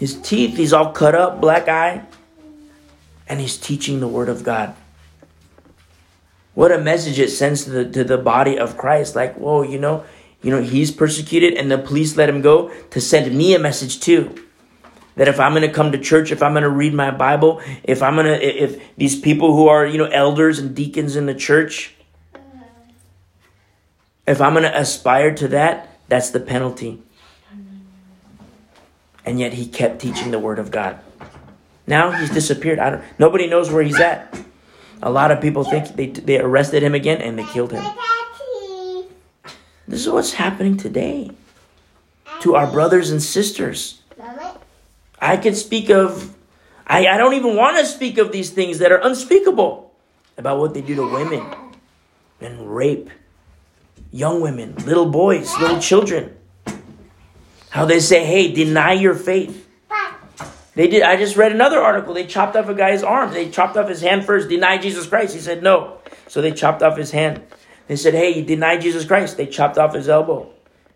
His 0.00 0.20
teeth, 0.20 0.56
he's 0.56 0.72
all 0.72 0.90
cut 0.90 1.14
up, 1.14 1.40
black 1.40 1.68
eye 1.68 2.02
and 3.30 3.40
he's 3.40 3.56
teaching 3.56 4.00
the 4.00 4.08
word 4.08 4.28
of 4.28 4.42
God. 4.42 4.74
What 6.54 6.72
a 6.72 6.78
message 6.78 7.20
it 7.20 7.30
sends 7.30 7.64
to 7.64 7.70
the 7.70 7.84
to 7.90 8.02
the 8.02 8.18
body 8.18 8.58
of 8.58 8.76
Christ. 8.76 9.14
Like, 9.14 9.36
whoa, 9.36 9.62
you 9.62 9.78
know, 9.78 10.04
you 10.42 10.50
know, 10.50 10.60
he's 10.60 10.90
persecuted 10.90 11.54
and 11.54 11.70
the 11.70 11.78
police 11.78 12.16
let 12.16 12.28
him 12.28 12.42
go 12.42 12.70
to 12.90 13.00
send 13.00 13.32
me 13.34 13.54
a 13.54 13.58
message 13.58 14.00
too. 14.00 14.34
That 15.14 15.28
if 15.28 15.38
I'm 15.38 15.52
going 15.52 15.62
to 15.62 15.72
come 15.72 15.92
to 15.92 15.98
church, 15.98 16.32
if 16.32 16.42
I'm 16.42 16.52
going 16.52 16.64
to 16.64 16.70
read 16.70 16.92
my 16.92 17.12
Bible, 17.12 17.62
if 17.84 18.02
I'm 18.02 18.16
going 18.16 18.26
to, 18.26 18.42
if 18.42 18.96
these 18.96 19.18
people 19.18 19.54
who 19.54 19.68
are, 19.68 19.86
you 19.86 19.98
know, 19.98 20.06
elders 20.06 20.58
and 20.58 20.74
deacons 20.74 21.14
in 21.14 21.26
the 21.26 21.34
church, 21.34 21.94
if 24.26 24.40
I'm 24.40 24.54
going 24.54 24.64
to 24.64 24.76
aspire 24.76 25.34
to 25.36 25.48
that, 25.48 25.98
that's 26.08 26.30
the 26.30 26.40
penalty. 26.40 27.02
And 29.24 29.38
yet 29.38 29.54
he 29.54 29.66
kept 29.66 30.00
teaching 30.00 30.30
the 30.30 30.38
word 30.38 30.58
of 30.58 30.70
God. 30.70 30.98
Now 31.86 32.10
he's 32.10 32.30
disappeared. 32.30 32.78
I 32.78 32.90
don't, 32.90 33.04
nobody 33.18 33.46
knows 33.46 33.70
where 33.70 33.82
he's 33.82 34.00
at. 34.00 34.38
A 35.02 35.10
lot 35.10 35.30
of 35.30 35.40
people 35.40 35.64
think 35.64 35.96
they, 35.96 36.06
they 36.06 36.38
arrested 36.38 36.82
him 36.82 36.94
again 36.94 37.20
and 37.20 37.38
they 37.38 37.44
killed 37.44 37.72
him. 37.72 37.84
This 39.88 40.06
is 40.06 40.08
what's 40.12 40.34
happening 40.34 40.76
today 40.76 41.30
to 42.40 42.54
our 42.54 42.70
brothers 42.70 43.10
and 43.10 43.22
sisters. 43.22 44.02
I 45.20 45.36
can 45.36 45.54
speak 45.54 45.90
of, 45.90 46.34
I, 46.86 47.06
I 47.06 47.18
don't 47.18 47.34
even 47.34 47.56
want 47.56 47.76
to 47.78 47.86
speak 47.86 48.18
of 48.18 48.32
these 48.32 48.50
things 48.50 48.78
that 48.78 48.92
are 48.92 48.98
unspeakable 48.98 49.92
about 50.38 50.58
what 50.58 50.72
they 50.74 50.80
do 50.80 50.94
to 50.94 51.02
women 51.02 51.44
and 52.40 52.74
rape 52.74 53.10
young 54.12 54.40
women, 54.40 54.74
little 54.86 55.06
boys, 55.06 55.56
little 55.58 55.78
children. 55.78 56.36
How 57.70 57.86
they 57.86 58.00
say, 58.00 58.24
hey, 58.24 58.52
deny 58.52 58.92
your 58.92 59.14
faith. 59.14 59.68
They 60.74 60.86
did. 60.86 61.02
I 61.02 61.16
just 61.16 61.36
read 61.36 61.52
another 61.52 61.80
article. 61.80 62.14
They 62.14 62.26
chopped 62.26 62.56
off 62.56 62.68
a 62.68 62.74
guy's 62.74 63.02
arm. 63.02 63.32
They 63.32 63.50
chopped 63.50 63.76
off 63.76 63.88
his 63.88 64.00
hand 64.00 64.24
first. 64.24 64.48
Deny 64.48 64.78
Jesus 64.78 65.06
Christ. 65.06 65.34
He 65.34 65.40
said 65.40 65.62
no. 65.62 65.98
So 66.28 66.40
they 66.40 66.52
chopped 66.52 66.82
off 66.82 66.96
his 66.96 67.10
hand. 67.10 67.42
They 67.88 67.96
said, 67.96 68.14
"Hey, 68.14 68.30
you 68.30 68.44
deny 68.44 68.78
Jesus 68.78 69.04
Christ." 69.04 69.36
They 69.36 69.46
chopped 69.46 69.78
off 69.78 69.94
his 69.94 70.08
elbow. 70.08 70.48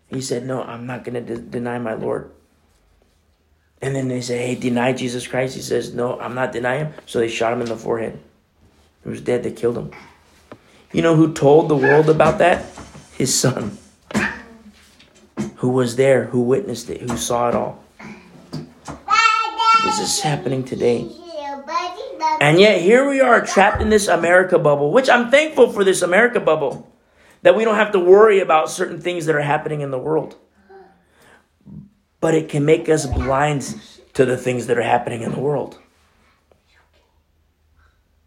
He 0.07 0.21
said, 0.21 0.45
"No, 0.45 0.63
I'm 0.63 0.87
not 0.87 1.03
going 1.03 1.15
to 1.15 1.35
de- 1.35 1.41
deny 1.41 1.77
my 1.77 1.93
Lord." 1.93 2.31
And 3.81 3.93
then 3.93 4.07
they 4.07 4.21
said, 4.21 4.39
"Hey, 4.39 4.55
deny 4.55 4.93
Jesus 4.93 5.27
Christ." 5.27 5.55
He 5.55 5.61
says, 5.61 5.93
"No, 5.93 6.17
I'm 6.19 6.35
not 6.35 6.53
denying 6.53 6.85
him." 6.85 6.93
So 7.05 7.19
they 7.19 7.27
shot 7.27 7.51
him 7.51 7.59
in 7.59 7.67
the 7.67 7.75
forehead. 7.75 8.17
He 9.03 9.09
was 9.09 9.19
dead. 9.19 9.43
They 9.43 9.51
killed 9.51 9.77
him. 9.77 9.91
You 10.93 11.01
know 11.01 11.15
who 11.15 11.33
told 11.33 11.67
the 11.67 11.75
world 11.75 12.09
about 12.09 12.37
that? 12.37 12.65
His 13.17 13.37
son. 13.37 13.77
Who 15.65 15.71
was 15.71 15.95
there? 15.95 16.25
Who 16.25 16.41
witnessed 16.41 16.91
it? 16.91 17.01
Who 17.01 17.17
saw 17.17 17.49
it 17.49 17.55
all? 17.55 17.83
This 19.83 19.99
is 19.99 20.19
happening 20.19 20.63
today. 20.63 21.09
And 22.39 22.59
yet 22.59 22.81
here 22.81 23.09
we 23.09 23.19
are 23.19 23.43
trapped 23.43 23.81
in 23.81 23.89
this 23.89 24.07
America 24.07 24.59
bubble, 24.59 24.91
which 24.91 25.09
I'm 25.09 25.31
thankful 25.31 25.71
for 25.71 25.83
this 25.83 26.03
America 26.03 26.39
bubble. 26.39 26.87
That 27.41 27.55
we 27.55 27.63
don't 27.63 27.77
have 27.77 27.93
to 27.93 27.99
worry 27.99 28.41
about 28.41 28.69
certain 28.69 29.01
things 29.01 29.25
that 29.25 29.35
are 29.35 29.41
happening 29.41 29.81
in 29.81 29.89
the 29.89 29.97
world. 29.97 30.35
But 32.21 32.35
it 32.35 32.47
can 32.47 32.63
make 32.63 32.87
us 32.87 33.07
blind 33.07 33.63
to 34.13 34.23
the 34.23 34.37
things 34.37 34.67
that 34.67 34.77
are 34.77 34.83
happening 34.83 35.23
in 35.23 35.31
the 35.31 35.39
world. 35.39 35.79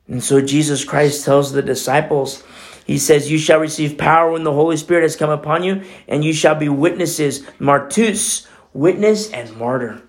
And 0.09 0.25
so 0.25 0.41
Jesus 0.41 0.85
Christ 0.85 1.25
tells 1.25 1.53
the 1.53 1.63
disciples, 1.63 2.43
He 2.89 2.99
says, 2.99 3.31
You 3.31 3.39
shall 3.39 3.61
receive 3.61 3.97
power 3.97 4.33
when 4.33 4.43
the 4.43 4.53
Holy 4.53 4.77
Spirit 4.77 5.03
has 5.03 5.15
come 5.15 5.31
upon 5.31 5.63
you, 5.63 5.83
and 6.09 6.25
you 6.25 6.33
shall 6.33 6.57
be 6.57 6.69
witnesses, 6.69 7.43
martus, 7.61 8.49
witness 8.73 9.31
and 9.31 9.57
martyr 9.57 10.03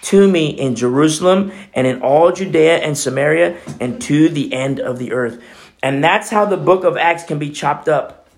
to 0.00 0.30
me 0.30 0.48
in 0.48 0.74
Jerusalem 0.74 1.52
and 1.74 1.86
in 1.86 2.00
all 2.00 2.32
Judea 2.32 2.78
and 2.78 2.96
Samaria 2.96 3.58
and 3.80 4.00
to 4.02 4.28
the 4.28 4.52
end 4.54 4.80
of 4.80 4.98
the 4.98 5.12
earth. 5.12 5.42
And 5.82 6.02
that's 6.02 6.30
how 6.30 6.46
the 6.46 6.56
book 6.56 6.84
of 6.84 6.96
Acts 6.96 7.24
can 7.24 7.38
be 7.38 7.50
chopped 7.50 7.88
up. 7.88 8.28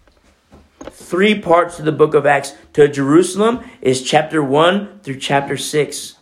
Three 0.80 1.38
parts 1.38 1.78
of 1.78 1.84
the 1.84 1.92
book 1.92 2.14
of 2.14 2.26
Acts. 2.26 2.54
To 2.72 2.88
Jerusalem 2.88 3.60
is 3.82 4.02
chapter 4.02 4.42
1 4.42 5.00
through 5.02 5.18
chapter 5.18 5.56
6. 5.56 6.16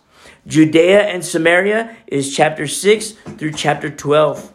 Judea 0.47 1.03
and 1.03 1.25
Samaria 1.25 1.97
is 2.07 2.35
chapter 2.35 2.67
6 2.67 3.13
through 3.13 3.53
chapter 3.53 3.89
12. 3.91 4.53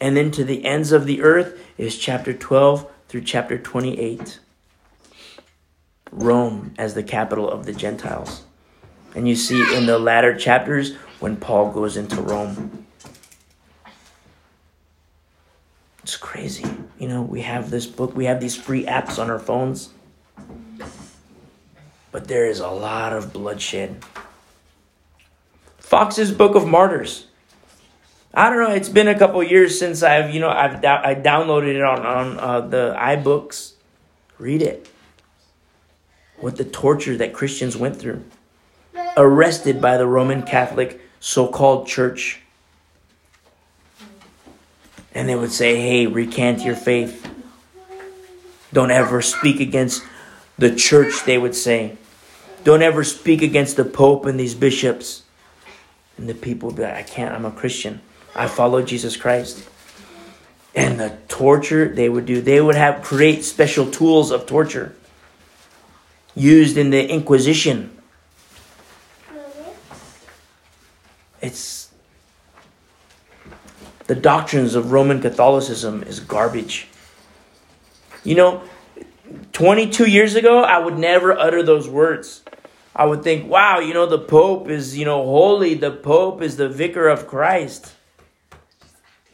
And 0.00 0.16
then 0.16 0.30
to 0.32 0.44
the 0.44 0.64
ends 0.64 0.92
of 0.92 1.06
the 1.06 1.22
earth 1.22 1.61
is 1.78 1.98
chapter 1.98 2.32
12 2.32 2.90
through 3.08 3.22
chapter 3.22 3.58
28. 3.58 4.38
Rome 6.10 6.74
as 6.78 6.94
the 6.94 7.02
capital 7.02 7.48
of 7.48 7.64
the 7.64 7.72
Gentiles. 7.72 8.42
And 9.14 9.28
you 9.28 9.34
see 9.34 9.76
in 9.76 9.86
the 9.86 9.98
latter 9.98 10.36
chapters 10.36 10.94
when 11.20 11.36
Paul 11.36 11.70
goes 11.70 11.96
into 11.96 12.20
Rome. 12.20 12.86
It's 16.02 16.16
crazy. 16.16 16.66
You 16.98 17.08
know, 17.08 17.22
we 17.22 17.42
have 17.42 17.70
this 17.70 17.86
book, 17.86 18.14
we 18.14 18.26
have 18.26 18.40
these 18.40 18.56
free 18.56 18.84
apps 18.84 19.18
on 19.18 19.30
our 19.30 19.38
phones. 19.38 19.90
But 22.10 22.28
there 22.28 22.46
is 22.46 22.60
a 22.60 22.68
lot 22.68 23.12
of 23.12 23.32
bloodshed. 23.32 24.04
Fox's 25.78 26.32
Book 26.32 26.54
of 26.54 26.66
Martyrs. 26.66 27.26
I 28.34 28.48
don't 28.48 28.62
know. 28.62 28.74
It's 28.74 28.88
been 28.88 29.08
a 29.08 29.18
couple 29.18 29.42
years 29.42 29.78
since 29.78 30.02
I've, 30.02 30.34
you 30.34 30.40
know, 30.40 30.48
I've 30.48 30.84
I 30.84 31.14
downloaded 31.14 31.74
it 31.74 31.82
on 31.82 32.06
on 32.06 32.38
uh, 32.38 32.60
the 32.60 32.96
iBooks. 32.98 33.74
Read 34.38 34.62
it. 34.62 34.88
What 36.38 36.56
the 36.56 36.64
torture 36.64 37.16
that 37.18 37.32
Christians 37.32 37.76
went 37.76 37.96
through 37.96 38.24
arrested 39.16 39.80
by 39.80 39.96
the 39.96 40.06
Roman 40.06 40.42
Catholic 40.42 41.00
so 41.20 41.46
called 41.46 41.86
church. 41.86 42.40
And 45.14 45.28
they 45.28 45.34
would 45.34 45.52
say, 45.52 45.76
hey, 45.76 46.06
recant 46.06 46.62
your 46.62 46.74
faith. 46.74 47.28
Don't 48.72 48.90
ever 48.90 49.20
speak 49.20 49.60
against 49.60 50.02
the 50.56 50.74
church, 50.74 51.24
they 51.24 51.36
would 51.36 51.54
say. 51.54 51.98
Don't 52.64 52.82
ever 52.82 53.04
speak 53.04 53.42
against 53.42 53.76
the 53.76 53.84
Pope 53.84 54.24
and 54.24 54.40
these 54.40 54.54
bishops. 54.54 55.22
And 56.16 56.28
the 56.28 56.34
people 56.34 56.70
like, 56.70 56.94
I 56.94 57.02
can't, 57.02 57.34
I'm 57.34 57.44
a 57.44 57.50
Christian. 57.50 58.00
I 58.34 58.46
follow 58.46 58.82
Jesus 58.82 59.16
Christ. 59.16 59.68
And 60.74 60.98
the 60.98 61.18
torture 61.28 61.88
they 61.88 62.08
would 62.08 62.24
do, 62.24 62.40
they 62.40 62.60
would 62.60 62.76
have 62.76 63.02
create 63.02 63.44
special 63.44 63.90
tools 63.90 64.30
of 64.30 64.46
torture 64.46 64.94
used 66.34 66.78
in 66.78 66.90
the 66.90 67.06
Inquisition 67.10 67.92
It's 71.42 71.90
the 74.06 74.14
doctrines 74.14 74.74
of 74.74 74.92
Roman 74.92 75.20
Catholicism 75.20 76.04
is 76.04 76.20
garbage. 76.20 76.86
You 78.24 78.36
know, 78.36 78.62
22 79.52 80.08
years 80.08 80.36
ago, 80.36 80.62
I 80.62 80.78
would 80.78 80.98
never 80.98 81.36
utter 81.36 81.62
those 81.62 81.88
words. 81.88 82.42
I 82.94 83.06
would 83.06 83.24
think, 83.24 83.50
wow, 83.50 83.80
you 83.80 83.92
know, 83.92 84.06
the 84.06 84.18
Pope 84.18 84.68
is, 84.68 84.96
you 84.96 85.04
know, 85.04 85.24
holy. 85.24 85.74
The 85.74 85.90
Pope 85.90 86.42
is 86.42 86.56
the 86.56 86.68
vicar 86.68 87.08
of 87.08 87.26
Christ. 87.26 87.94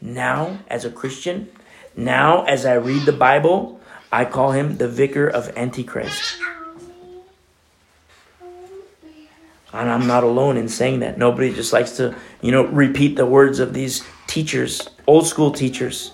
Now, 0.01 0.59
as 0.67 0.85
a 0.85 0.89
Christian, 0.89 1.49
now 1.95 2.43
as 2.43 2.65
I 2.65 2.75
read 2.75 3.05
the 3.05 3.13
Bible, 3.13 3.79
I 4.11 4.25
call 4.25 4.51
him 4.51 4.77
the 4.77 4.87
vicar 4.87 5.27
of 5.27 5.55
Antichrist. 5.57 6.37
And 9.71 9.89
I'm 9.89 10.07
not 10.07 10.23
alone 10.23 10.57
in 10.57 10.67
saying 10.67 11.01
that. 11.01 11.17
Nobody 11.17 11.53
just 11.53 11.73
likes 11.73 11.97
to, 11.97 12.15
you 12.41 12.51
know, 12.51 12.65
repeat 12.65 13.15
the 13.17 13.25
words 13.25 13.59
of 13.59 13.73
these 13.73 14.03
teachers, 14.25 14.89
old 15.05 15.27
school 15.27 15.51
teachers. 15.51 16.13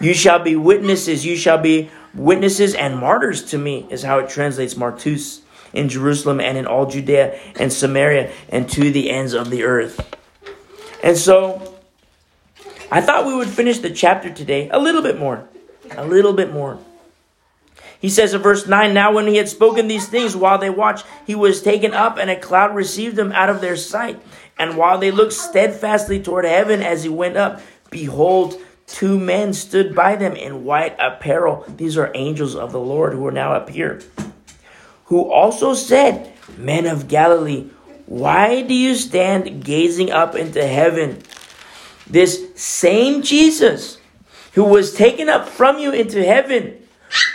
You 0.00 0.14
shall 0.14 0.38
be 0.38 0.56
witnesses, 0.56 1.26
you 1.26 1.36
shall 1.36 1.58
be 1.58 1.90
witnesses 2.14 2.74
and 2.74 2.98
martyrs 2.98 3.44
to 3.46 3.58
me, 3.58 3.86
is 3.90 4.02
how 4.02 4.18
it 4.18 4.28
translates 4.28 4.74
martus 4.74 5.40
in 5.72 5.88
Jerusalem 5.88 6.40
and 6.40 6.56
in 6.56 6.66
all 6.66 6.86
Judea 6.86 7.38
and 7.58 7.72
Samaria 7.72 8.30
and 8.48 8.68
to 8.70 8.90
the 8.90 9.10
ends 9.10 9.34
of 9.34 9.50
the 9.50 9.64
earth. 9.64 10.16
And 11.04 11.18
so 11.18 11.76
I 12.90 13.02
thought 13.02 13.26
we 13.26 13.34
would 13.34 13.48
finish 13.48 13.78
the 13.78 13.90
chapter 13.90 14.30
today 14.30 14.70
a 14.70 14.78
little 14.78 15.02
bit 15.02 15.18
more. 15.18 15.46
A 15.90 16.06
little 16.06 16.32
bit 16.32 16.50
more. 16.50 16.78
He 18.00 18.08
says 18.08 18.32
in 18.32 18.40
verse 18.40 18.66
9, 18.66 18.94
Now 18.94 19.12
when 19.12 19.26
he 19.26 19.36
had 19.36 19.50
spoken 19.50 19.86
these 19.86 20.08
things 20.08 20.34
while 20.34 20.56
they 20.56 20.70
watched, 20.70 21.04
he 21.26 21.34
was 21.34 21.60
taken 21.60 21.92
up, 21.92 22.16
and 22.16 22.30
a 22.30 22.40
cloud 22.40 22.74
received 22.74 23.18
him 23.18 23.32
out 23.32 23.50
of 23.50 23.60
their 23.60 23.76
sight. 23.76 24.18
And 24.58 24.78
while 24.78 24.96
they 24.96 25.10
looked 25.10 25.34
steadfastly 25.34 26.22
toward 26.22 26.46
heaven 26.46 26.80
as 26.80 27.02
he 27.02 27.10
went 27.10 27.36
up, 27.36 27.60
behold, 27.90 28.58
two 28.86 29.18
men 29.18 29.52
stood 29.52 29.94
by 29.94 30.16
them 30.16 30.34
in 30.34 30.64
white 30.64 30.96
apparel. 30.98 31.66
These 31.68 31.98
are 31.98 32.12
angels 32.14 32.56
of 32.56 32.72
the 32.72 32.80
Lord 32.80 33.12
who 33.12 33.26
are 33.26 33.32
now 33.32 33.52
up 33.52 33.68
here. 33.68 34.00
Who 35.06 35.30
also 35.30 35.74
said, 35.74 36.32
Men 36.56 36.86
of 36.86 37.08
Galilee, 37.08 37.68
why 38.06 38.62
do 38.62 38.74
you 38.74 38.94
stand 38.94 39.64
gazing 39.64 40.10
up 40.10 40.34
into 40.34 40.66
heaven? 40.66 41.22
This 42.06 42.50
same 42.54 43.22
Jesus 43.22 43.98
who 44.52 44.64
was 44.64 44.94
taken 44.94 45.28
up 45.28 45.48
from 45.48 45.78
you 45.78 45.92
into 45.92 46.22
heaven 46.24 46.76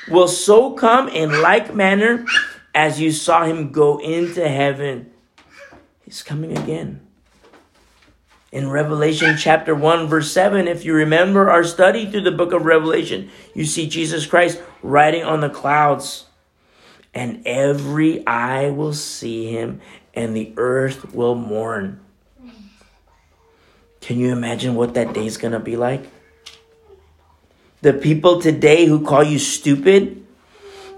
will 0.10 0.28
so 0.28 0.74
come 0.74 1.08
in 1.08 1.42
like 1.42 1.74
manner 1.74 2.26
as 2.74 3.00
you 3.00 3.12
saw 3.12 3.46
him 3.46 3.72
go 3.72 3.98
into 3.98 4.48
heaven. 4.48 5.12
He's 6.06 6.24
coming 6.24 6.58
again. 6.58 7.02
In 8.52 8.70
Revelation 8.70 9.38
chapter 9.38 9.76
1, 9.76 10.08
verse 10.08 10.32
7, 10.32 10.68
if 10.68 10.84
you 10.84 10.96
remember 10.96 11.52
our 11.52 11.64
study 11.64 12.10
through 12.10 12.24
the 12.24 12.32
book 12.32 12.52
of 12.52 12.66
Revelation, 12.66 13.30
you 13.54 13.64
see 13.66 13.88
Jesus 13.88 14.26
Christ 14.26 14.60
riding 14.82 15.24
on 15.24 15.42
the 15.42 15.50
clouds, 15.50 16.26
and 17.14 17.44
every 17.46 18.26
eye 18.26 18.72
will 18.72 18.94
see 18.94 19.52
him, 19.52 19.82
and 20.20 20.36
the 20.36 20.52
earth 20.58 21.14
will 21.16 21.34
mourn. 21.34 21.98
Can 24.02 24.20
you 24.20 24.34
imagine 24.34 24.76
what 24.76 24.94
that 24.96 25.14
day 25.14 25.26
is 25.26 25.38
going 25.38 25.54
to 25.54 25.62
be 25.62 25.78
like? 25.78 26.04
The 27.82 27.94
people 27.94 28.42
today 28.42 28.86
who 28.86 29.06
call 29.06 29.24
you 29.24 29.40
stupid, 29.40 30.28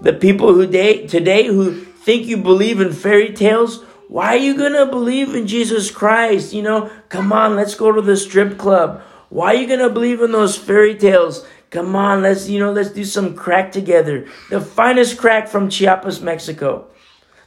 the 0.00 0.12
people 0.12 0.52
who 0.52 0.66
day, 0.66 1.06
today 1.06 1.46
who 1.46 1.72
think 1.72 2.26
you 2.26 2.36
believe 2.36 2.80
in 2.80 2.92
fairy 2.92 3.32
tales? 3.32 3.84
Why 4.08 4.34
are 4.34 4.44
you 4.44 4.56
going 4.56 4.72
to 4.72 4.86
believe 4.86 5.36
in 5.36 5.46
Jesus 5.46 5.92
Christ? 5.92 6.52
You 6.52 6.62
know, 6.62 6.90
come 7.08 7.32
on, 7.32 7.54
let's 7.54 7.76
go 7.76 7.92
to 7.92 8.02
the 8.02 8.16
strip 8.16 8.58
club. 8.58 9.02
Why 9.28 9.54
are 9.54 9.58
you 9.58 9.68
going 9.68 9.86
to 9.86 9.88
believe 9.88 10.20
in 10.20 10.32
those 10.32 10.58
fairy 10.58 10.96
tales? 10.96 11.46
Come 11.70 11.94
on, 11.94 12.22
let's, 12.22 12.48
you 12.48 12.58
know, 12.58 12.72
let's 12.72 12.90
do 12.90 13.04
some 13.04 13.36
crack 13.36 13.70
together. 13.70 14.26
The 14.50 14.60
finest 14.60 15.16
crack 15.16 15.46
from 15.46 15.70
Chiapas, 15.70 16.20
Mexico. 16.20 16.88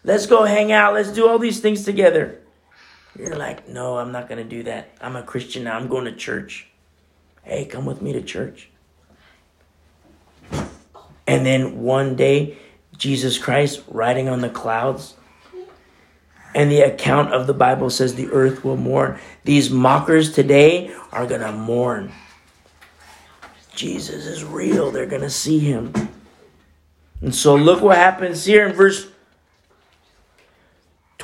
Let's 0.05 0.27
go 0.27 0.43
hang 0.43 0.71
out. 0.71 0.93
Let's 0.93 1.11
do 1.11 1.27
all 1.27 1.39
these 1.39 1.59
things 1.59 1.83
together. 1.83 2.39
You're 3.17 3.35
like, 3.35 3.67
no, 3.67 3.97
I'm 3.97 4.11
not 4.11 4.29
going 4.29 4.37
to 4.37 4.49
do 4.49 4.61
that. 4.63 4.89
I'm 5.01 5.15
a 5.15 5.23
Christian 5.23 5.63
now. 5.63 5.75
I'm 5.75 5.87
going 5.87 6.05
to 6.05 6.15
church. 6.15 6.67
Hey, 7.41 7.65
come 7.65 7.85
with 7.85 8.03
me 8.03 8.13
to 8.13 8.21
church. 8.21 8.69
And 11.25 11.43
then 11.43 11.81
one 11.81 12.15
day, 12.15 12.57
Jesus 12.97 13.39
Christ 13.39 13.81
riding 13.87 14.29
on 14.29 14.41
the 14.41 14.49
clouds. 14.49 15.15
And 16.53 16.71
the 16.71 16.81
account 16.81 17.33
of 17.33 17.47
the 17.47 17.53
Bible 17.53 17.89
says 17.89 18.13
the 18.13 18.29
earth 18.29 18.63
will 18.63 18.77
mourn. 18.77 19.19
These 19.43 19.71
mockers 19.71 20.33
today 20.33 20.93
are 21.11 21.25
going 21.25 21.41
to 21.41 21.51
mourn. 21.51 22.11
Jesus 23.75 24.27
is 24.27 24.43
real. 24.43 24.91
They're 24.91 25.07
going 25.07 25.23
to 25.23 25.31
see 25.31 25.57
him. 25.57 25.91
And 27.21 27.33
so 27.33 27.55
look 27.55 27.81
what 27.81 27.97
happens 27.97 28.45
here 28.45 28.67
in 28.67 28.73
verse 28.73 29.09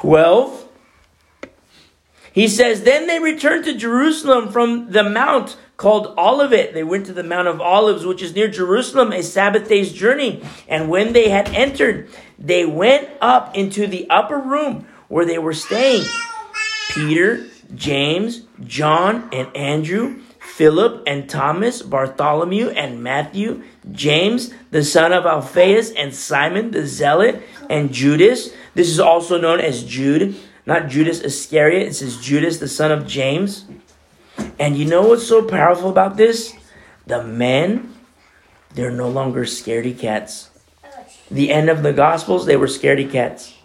12. 0.01 0.67
He 2.33 2.47
says, 2.47 2.81
Then 2.81 3.05
they 3.05 3.19
returned 3.19 3.65
to 3.65 3.77
Jerusalem 3.77 4.51
from 4.51 4.91
the 4.91 5.03
mount 5.03 5.57
called 5.77 6.17
Olivet. 6.17 6.73
They 6.73 6.83
went 6.83 7.05
to 7.05 7.13
the 7.13 7.23
Mount 7.23 7.47
of 7.47 7.61
Olives, 7.61 8.03
which 8.03 8.23
is 8.23 8.33
near 8.33 8.47
Jerusalem, 8.47 9.11
a 9.11 9.21
Sabbath 9.21 9.69
day's 9.69 9.93
journey. 9.93 10.43
And 10.67 10.89
when 10.89 11.13
they 11.13 11.29
had 11.29 11.49
entered, 11.49 12.09
they 12.39 12.65
went 12.65 13.09
up 13.21 13.55
into 13.55 13.85
the 13.85 14.09
upper 14.09 14.39
room 14.39 14.87
where 15.07 15.25
they 15.25 15.37
were 15.37 15.53
staying. 15.53 16.03
Peter, 16.89 17.45
James, 17.75 18.41
John, 18.63 19.29
and 19.31 19.55
Andrew, 19.55 20.21
Philip 20.39 21.03
and 21.05 21.29
Thomas, 21.29 21.83
Bartholomew 21.83 22.69
and 22.69 23.03
Matthew, 23.03 23.61
James, 23.91 24.53
the 24.69 24.83
son 24.83 25.11
of 25.11 25.25
Alphaeus, 25.25 25.91
and 25.91 26.13
Simon 26.13 26.71
the 26.71 26.85
Zealot, 26.85 27.41
and 27.69 27.91
Judas. 27.91 28.51
This 28.75 28.89
is 28.89 28.99
also 28.99 29.39
known 29.39 29.59
as 29.59 29.83
Jude, 29.83 30.35
not 30.65 30.87
Judas 30.87 31.21
Iscariot. 31.21 31.87
It 31.87 31.93
says 31.95 32.21
Judas, 32.21 32.59
the 32.59 32.67
son 32.67 32.91
of 32.91 33.07
James. 33.07 33.65
And 34.59 34.77
you 34.77 34.85
know 34.85 35.07
what's 35.07 35.27
so 35.27 35.43
powerful 35.43 35.89
about 35.89 36.17
this? 36.17 36.53
The 37.07 37.23
men, 37.23 37.95
they're 38.73 38.91
no 38.91 39.09
longer 39.09 39.43
scaredy 39.45 39.97
cats. 39.97 40.49
The 41.29 41.51
end 41.51 41.69
of 41.69 41.81
the 41.81 41.93
Gospels, 41.93 42.45
they 42.45 42.57
were 42.57 42.67
scaredy 42.67 43.09
cats. 43.09 43.55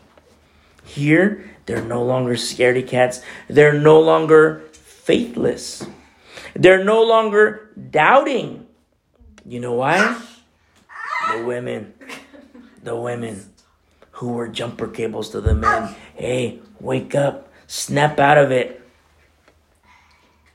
Here, 0.84 1.50
they're 1.66 1.82
no 1.82 2.02
longer 2.02 2.34
scaredy 2.34 2.86
cats. 2.86 3.20
They're 3.48 3.78
no 3.78 4.00
longer 4.00 4.62
faithless. 4.72 5.86
They're 6.54 6.84
no 6.84 7.02
longer 7.02 7.70
doubting. 7.90 8.65
You 9.46 9.60
know 9.60 9.74
why? 9.74 10.20
The 11.32 11.44
women. 11.44 11.94
The 12.82 12.96
women 12.96 13.44
who 14.12 14.32
were 14.32 14.48
jumper 14.48 14.88
cables 14.88 15.30
to 15.30 15.40
the 15.40 15.54
men. 15.54 15.94
Hey, 16.14 16.60
wake 16.80 17.14
up. 17.14 17.48
Snap 17.68 18.18
out 18.18 18.38
of 18.38 18.50
it. 18.50 18.82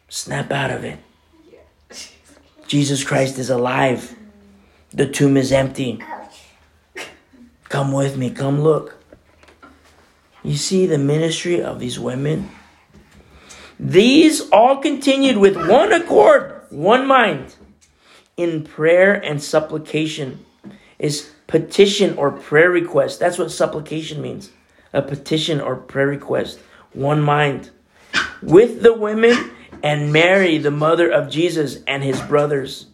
Snap 0.10 0.52
out 0.52 0.72
of 0.72 0.84
it. 0.84 1.00
Jesus 2.68 3.04
Christ 3.04 3.38
is 3.38 3.50
alive. 3.50 4.16
The 4.92 5.08
tomb 5.08 5.38
is 5.38 5.52
empty. 5.52 6.04
Come 7.70 7.94
with 7.94 8.18
me. 8.18 8.30
Come 8.30 8.62
look. 8.62 8.98
You 10.44 10.56
see 10.56 10.86
the 10.86 10.98
ministry 10.98 11.62
of 11.62 11.80
these 11.80 12.00
women? 12.00 12.50
These 13.80 14.50
all 14.50 14.78
continued 14.78 15.38
with 15.38 15.56
one 15.56 15.94
accord, 15.94 16.62
one 16.70 17.08
mind, 17.08 17.56
in 18.38 18.64
prayer 18.64 19.14
and 19.14 19.42
supplication. 19.42 20.46
Is 21.00 21.32
petition 21.48 22.16
or 22.18 22.32
prayer 22.32 22.70
request. 22.70 23.20
That's 23.20 23.38
what 23.38 23.52
supplication 23.52 24.22
means. 24.22 24.52
A 24.94 25.02
petition 25.02 25.60
or 25.60 25.76
prayer 25.76 26.08
request. 26.08 26.60
One 26.94 27.22
mind. 27.22 27.72
With 28.42 28.84
the 28.84 28.94
women 28.94 29.52
and 29.84 30.14
Mary, 30.14 30.58
the 30.58 30.72
mother 30.72 31.10
of 31.10 31.30
Jesus, 31.30 31.80
and 31.88 32.04
his 32.04 32.22
brothers. 32.22 32.88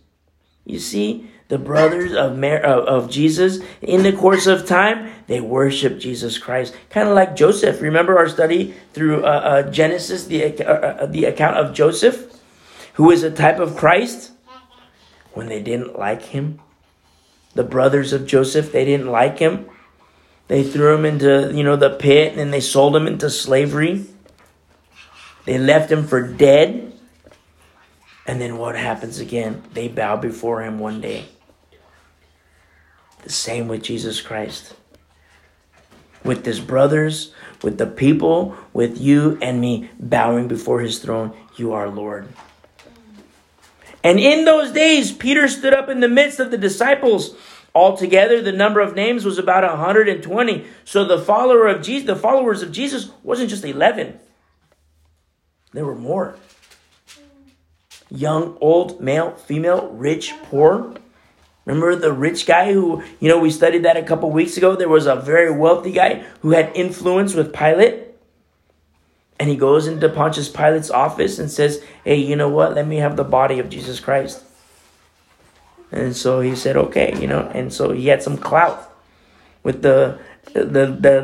You 0.66 0.80
see, 0.80 1.30
the 1.50 1.58
brothers 1.58 2.14
of, 2.14 2.38
Mary, 2.38 2.64
of 2.64 3.10
Jesus, 3.10 3.60
in 3.82 4.04
the 4.04 4.14
course 4.14 4.48
of 4.48 4.66
time, 4.66 5.12
they 5.28 5.40
worship 5.40 6.00
Jesus 6.00 6.38
Christ. 6.38 6.76
Kind 6.90 7.08
of 7.08 7.16
like 7.16 7.36
Joseph. 7.36 7.82
Remember 7.82 8.18
our 8.18 8.30
study 8.30 8.74
through 8.94 9.24
uh, 9.24 9.28
uh, 9.28 9.72
Genesis, 9.72 10.26
the, 10.26 10.64
uh, 10.64 10.72
uh, 10.72 11.06
the 11.06 11.26
account 11.26 11.58
of 11.58 11.74
Joseph, 11.74 12.40
who 12.94 13.12
is 13.12 13.24
a 13.24 13.32
type 13.32 13.60
of 13.60 13.76
Christ? 13.76 14.32
When 15.38 15.50
they 15.50 15.62
didn't 15.62 16.00
like 16.00 16.24
him, 16.24 16.60
the 17.54 17.64
brothers 17.64 18.12
of 18.12 18.26
Joseph, 18.26 18.72
they 18.72 18.86
didn't 18.86 19.12
like 19.12 19.38
him. 19.38 19.70
They 20.48 20.64
threw 20.64 20.96
him 20.96 21.06
into, 21.06 21.52
you 21.54 21.64
know, 21.64 21.76
the 21.76 21.92
pit 21.92 22.36
and 22.36 22.52
they 22.52 22.60
sold 22.60 22.96
him 22.96 23.06
into 23.06 23.30
slavery. 23.30 24.08
They 25.46 25.60
left 25.60 25.92
him 25.92 26.08
for 26.08 26.24
dead. 26.24 26.92
And 28.26 28.42
then 28.42 28.58
what 28.58 28.76
happens 28.76 29.20
again? 29.20 29.62
They 29.74 29.88
bow 29.88 30.16
before 30.16 30.64
him 30.64 30.80
one 30.80 31.02
day. 31.02 31.26
The 33.22 33.30
same 33.30 33.68
with 33.68 33.84
Jesus 33.84 34.22
Christ. 34.22 34.74
With 36.24 36.48
his 36.48 36.60
brothers, 36.60 37.32
with 37.62 37.78
the 37.78 37.86
people, 37.86 38.58
with 38.74 39.00
you 39.00 39.38
and 39.40 39.62
me 39.62 39.92
bowing 40.00 40.48
before 40.48 40.82
his 40.82 40.98
throne, 40.98 41.32
you 41.58 41.74
are 41.74 41.90
Lord. 41.90 42.28
And 44.08 44.22
in 44.22 44.46
those 44.46 44.72
days, 44.72 45.12
Peter 45.12 45.50
stood 45.50 45.74
up 45.74 45.90
in 45.90 46.00
the 46.00 46.08
midst 46.08 46.40
of 46.40 46.50
the 46.50 46.58
disciples. 46.58 47.36
Altogether, 47.76 48.42
the 48.42 48.54
number 48.54 48.80
of 48.80 48.96
names 48.96 49.26
was 49.26 49.38
about 49.38 49.64
120. 49.64 50.66
So 50.86 51.04
the 51.04 51.20
follower 51.20 51.68
of 51.68 51.82
Jesus, 51.82 52.08
the 52.08 52.16
followers 52.16 52.62
of 52.62 52.72
Jesus 52.72 53.10
wasn't 53.22 53.50
just 53.50 53.66
11. 53.66 54.18
There 55.74 55.86
were 55.86 55.94
more. 55.94 56.38
Young, 58.10 58.58
old, 58.62 59.02
male, 59.02 59.32
female, 59.32 59.90
rich, 59.90 60.34
poor. 60.44 60.96
Remember 61.66 61.94
the 61.94 62.14
rich 62.14 62.46
guy 62.46 62.72
who, 62.72 63.04
you 63.20 63.28
know, 63.28 63.40
we 63.40 63.52
studied 63.52 63.84
that 63.84 63.98
a 63.98 64.04
couple 64.04 64.32
weeks 64.32 64.56
ago? 64.56 64.78
There 64.78 64.88
was 64.88 65.06
a 65.06 65.18
very 65.18 65.52
wealthy 65.52 65.92
guy 65.92 66.24
who 66.40 66.52
had 66.52 66.72
influence 66.78 67.34
with 67.34 67.54
Pilate. 67.54 68.07
And 69.40 69.50
he 69.50 69.56
goes 69.56 69.88
into 69.88 70.10
Pontius 70.10 70.50
Pilate's 70.50 70.90
office 70.90 71.38
and 71.38 71.50
says, 71.52 71.84
Hey, 72.04 72.16
you 72.16 72.36
know 72.36 72.50
what? 72.50 72.74
Let 72.74 72.88
me 72.88 72.98
have 72.98 73.16
the 73.16 73.24
body 73.24 73.60
of 73.60 73.70
Jesus 73.70 74.00
Christ. 74.00 74.44
And 75.92 76.16
so 76.16 76.42
he 76.42 76.56
said, 76.56 76.76
Okay, 76.76 77.20
you 77.20 77.28
know, 77.28 77.42
and 77.54 77.72
so 77.72 77.92
he 77.92 78.08
had 78.08 78.24
some 78.24 78.38
clout 78.38 78.92
with 79.64 79.82
the 79.82 80.20
the 80.54 80.64
the 80.64 80.86
the, 80.86 81.22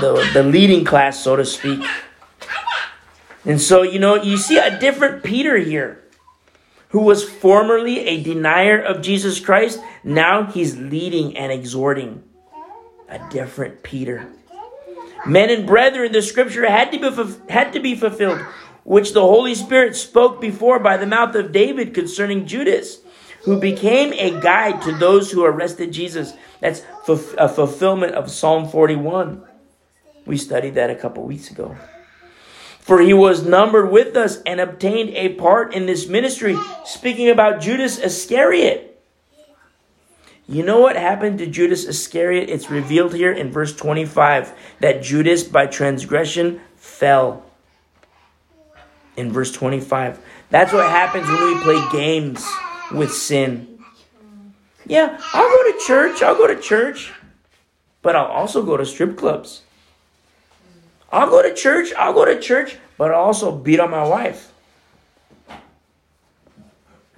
the, 0.00 0.30
the 0.32 0.42
leading 0.42 0.84
class, 0.84 1.22
so 1.22 1.36
to 1.36 1.44
speak. 1.44 1.80
And 3.44 3.60
so, 3.60 3.82
you 3.82 3.98
know, 3.98 4.16
you 4.16 4.36
see 4.36 4.58
a 4.58 4.78
different 4.78 5.24
Peter 5.24 5.56
here 5.56 6.02
who 6.90 7.00
was 7.00 7.28
formerly 7.28 8.00
a 8.06 8.22
denier 8.22 8.80
of 8.80 9.00
Jesus 9.00 9.40
Christ. 9.40 9.80
Now 10.04 10.44
he's 10.44 10.76
leading 10.76 11.36
and 11.36 11.50
exhorting 11.50 12.22
a 13.08 13.18
different 13.30 13.82
Peter. 13.82 14.28
Men 15.26 15.50
and 15.50 15.66
brethren, 15.66 16.12
the 16.12 16.22
scripture 16.22 16.68
had 16.68 16.92
to 16.92 16.98
be, 16.98 17.52
had 17.52 17.72
to 17.72 17.80
be 17.80 17.94
fulfilled, 17.94 18.40
which 18.84 19.12
the 19.12 19.20
Holy 19.20 19.54
Spirit 19.54 19.96
spoke 19.96 20.40
before 20.40 20.78
by 20.78 20.96
the 20.96 21.06
mouth 21.06 21.34
of 21.34 21.52
David 21.52 21.94
concerning 21.94 22.46
Judas, 22.46 22.98
who 23.44 23.58
became 23.58 24.12
a 24.14 24.40
guide 24.40 24.82
to 24.82 24.92
those 24.92 25.30
who 25.30 25.44
arrested 25.44 25.92
Jesus. 25.92 26.32
That's 26.60 26.82
a 27.06 27.48
fulfillment 27.48 28.14
of 28.14 28.30
Psalm 28.30 28.68
41. 28.68 29.42
We 30.26 30.36
studied 30.36 30.74
that 30.74 30.90
a 30.90 30.94
couple 30.94 31.24
weeks 31.24 31.50
ago. 31.50 31.76
For 32.80 33.00
he 33.00 33.14
was 33.14 33.44
numbered 33.44 33.90
with 33.90 34.16
us 34.16 34.42
and 34.42 34.60
obtained 34.60 35.10
a 35.10 35.34
part 35.34 35.74
in 35.74 35.86
this 35.86 36.06
ministry. 36.06 36.56
Speaking 36.84 37.28
about 37.28 37.60
Judas 37.60 37.98
Iscariot. 37.98 38.89
You 40.50 40.64
know 40.64 40.80
what 40.80 40.96
happened 40.96 41.38
to 41.38 41.46
Judas 41.46 41.84
Iscariot? 41.84 42.50
It's 42.50 42.68
revealed 42.68 43.14
here 43.14 43.30
in 43.30 43.52
verse 43.52 43.72
25 43.72 44.52
that 44.80 45.00
Judas, 45.00 45.44
by 45.44 45.66
transgression, 45.66 46.60
fell. 46.74 47.44
In 49.16 49.30
verse 49.30 49.52
25. 49.52 50.18
That's 50.50 50.72
what 50.72 50.90
happens 50.90 51.28
when 51.28 51.54
we 51.54 51.60
play 51.60 51.88
games 51.92 52.44
with 52.90 53.12
sin. 53.12 53.78
Yeah, 54.86 55.20
I'll 55.32 55.48
go 55.48 55.70
to 55.70 55.78
church. 55.86 56.20
I'll 56.20 56.34
go 56.34 56.48
to 56.48 56.60
church. 56.60 57.12
But 58.02 58.16
I'll 58.16 58.26
also 58.26 58.64
go 58.64 58.76
to 58.76 58.84
strip 58.84 59.16
clubs. 59.16 59.62
I'll 61.12 61.30
go 61.30 61.42
to 61.42 61.54
church, 61.54 61.92
I'll 61.96 62.12
go 62.12 62.24
to 62.24 62.40
church, 62.40 62.76
but 62.96 63.12
I'll 63.12 63.20
also 63.20 63.54
beat 63.54 63.80
on 63.80 63.90
my 63.90 64.06
wife. 64.06 64.49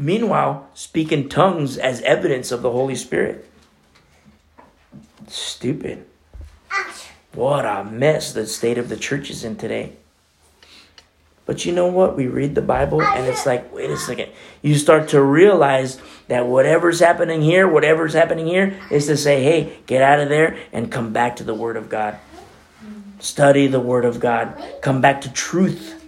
Meanwhile, 0.03 0.69
speak 0.74 1.12
in 1.12 1.29
tongues 1.29 1.79
as 1.79 2.01
evidence 2.01 2.51
of 2.51 2.62
the 2.62 2.73
Holy 2.73 2.97
Spirit. 2.97 3.49
Stupid. 5.29 6.05
What 7.35 7.65
a 7.65 7.85
mess 7.85 8.33
the 8.33 8.49
state 8.49 8.79
of 8.79 8.89
the 8.89 8.97
church 8.97 9.31
is 9.31 9.45
in 9.45 9.55
today. 9.55 9.93
But 11.47 11.65
you 11.65 11.70
know 11.70 11.87
what? 11.87 12.16
We 12.16 12.27
read 12.27 12.57
the 12.57 12.62
Bible 12.62 13.01
and 13.01 13.29
it's 13.29 13.47
like, 13.47 13.73
wait 13.73 13.91
a 13.91 13.97
second. 13.97 14.31
You 14.61 14.74
start 14.74 15.11
to 15.11 15.23
realize 15.23 16.01
that 16.27 16.49
whatever's 16.49 16.99
happening 16.99 17.41
here, 17.41 17.69
whatever's 17.69 18.15
happening 18.15 18.49
here, 18.49 18.77
is 18.91 19.07
to 19.07 19.16
say, 19.16 19.45
hey, 19.45 19.79
get 19.87 20.03
out 20.03 20.19
of 20.19 20.29
there 20.29 20.57
and 20.73 20.91
come 20.91 21.12
back 21.12 21.37
to 21.37 21.45
the 21.45 21.55
Word 21.55 21.77
of 21.77 21.89
God. 21.89 22.19
Study 23.20 23.69
the 23.69 23.79
Word 23.79 24.05
of 24.05 24.19
God. 24.19 24.61
Come 24.83 25.01
back 25.01 25.20
to 25.20 25.33
truth. 25.33 26.02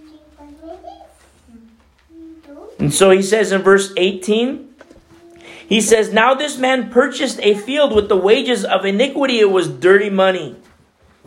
And 2.79 2.93
so 2.93 3.11
he 3.11 3.21
says 3.21 3.51
in 3.51 3.61
verse 3.61 3.93
18, 3.97 4.75
he 5.67 5.81
says, 5.81 6.13
Now 6.13 6.33
this 6.33 6.57
man 6.57 6.91
purchased 6.91 7.39
a 7.41 7.55
field 7.55 7.93
with 7.95 8.09
the 8.09 8.17
wages 8.17 8.63
of 8.65 8.85
iniquity. 8.85 9.39
It 9.39 9.51
was 9.51 9.67
dirty 9.67 10.09
money 10.09 10.57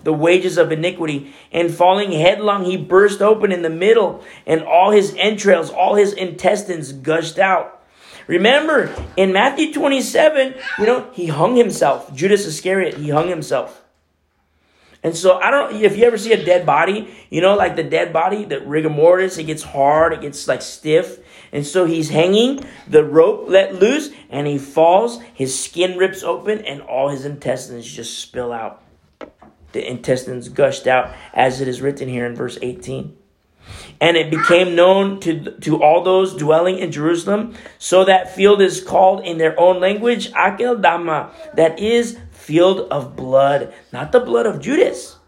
the 0.05 0.12
wages 0.12 0.59
of 0.59 0.73
iniquity. 0.73 1.35
And 1.53 1.73
falling 1.73 2.12
headlong, 2.12 2.65
he 2.65 2.77
burst 2.77 3.20
open 3.20 3.53
in 3.53 3.62
the 3.62 3.70
middle, 3.70 4.25
and 4.47 4.62
all 4.62 4.91
his 4.91 5.15
entrails, 5.16 5.70
all 5.70 5.95
his 5.95 6.12
intestines 6.12 6.93
gushed 6.93 7.39
out. 7.39 7.83
Remember, 8.27 8.95
in 9.16 9.33
Matthew 9.33 9.73
27, 9.73 10.55
you 10.79 10.87
know, 10.87 11.11
he 11.12 11.27
hung 11.27 11.57
himself. 11.57 12.15
Judas 12.15 12.47
Iscariot, 12.47 12.97
he 12.97 13.11
hung 13.11 13.29
himself. 13.29 13.85
And 15.03 15.16
so 15.16 15.39
I 15.39 15.51
don't 15.51 15.77
if 15.77 15.97
you 15.97 16.05
ever 16.05 16.19
see 16.19 16.33
a 16.33 16.45
dead 16.45 16.66
body, 16.66 17.09
you 17.31 17.41
know, 17.41 17.55
like 17.55 17.77
the 17.77 17.85
dead 17.85 18.12
body, 18.12 18.45
the 18.45 18.61
rigor 18.61 18.91
mortis, 18.91 19.39
it 19.39 19.45
gets 19.45 19.62
hard, 19.62 20.12
it 20.12 20.23
gets 20.23 20.49
like 20.49 20.61
stiff. 20.61 21.20
And 21.53 21.66
so 21.66 21.85
he's 21.85 22.11
hanging, 22.11 22.65
the 22.87 23.05
rope 23.05 23.45
let 23.49 23.75
loose, 23.75 24.11
and 24.29 24.47
he 24.47 24.59
falls, 24.59 25.20
his 25.33 25.59
skin 25.59 25.97
rips 25.97 26.23
open, 26.23 26.65
and 26.65 26.83
all 26.83 27.09
his 27.09 27.25
intestines 27.25 27.91
just 27.91 28.19
spill 28.19 28.53
out 28.53 28.83
the 29.73 29.89
intestines 29.89 30.49
gushed 30.49 30.87
out, 30.87 31.15
as 31.35 31.61
it 31.61 31.69
is 31.69 31.81
written 31.81 32.09
here 32.09 32.27
in 32.27 32.35
verse 32.35 32.59
18. 32.62 33.16
And 34.01 34.16
it 34.16 34.31
became 34.31 34.75
known 34.75 35.20
to, 35.20 35.51
to 35.61 35.83
all 35.83 36.03
those 36.03 36.35
dwelling 36.35 36.79
in 36.79 36.91
Jerusalem. 36.91 37.55
So 37.79 38.05
that 38.05 38.35
field 38.35 38.62
is 38.62 38.81
called 38.81 39.25
in 39.25 39.39
their 39.39 39.59
own 39.61 39.81
language 39.81 40.33
Akeldama, 40.33 41.31
that 41.55 41.79
is, 41.79 42.19
field 42.31 42.91
of 42.91 43.15
blood. 43.15 43.75
Not 43.93 44.12
the 44.12 44.20
blood 44.20 44.47
of 44.47 44.61
Judas, 44.61 45.19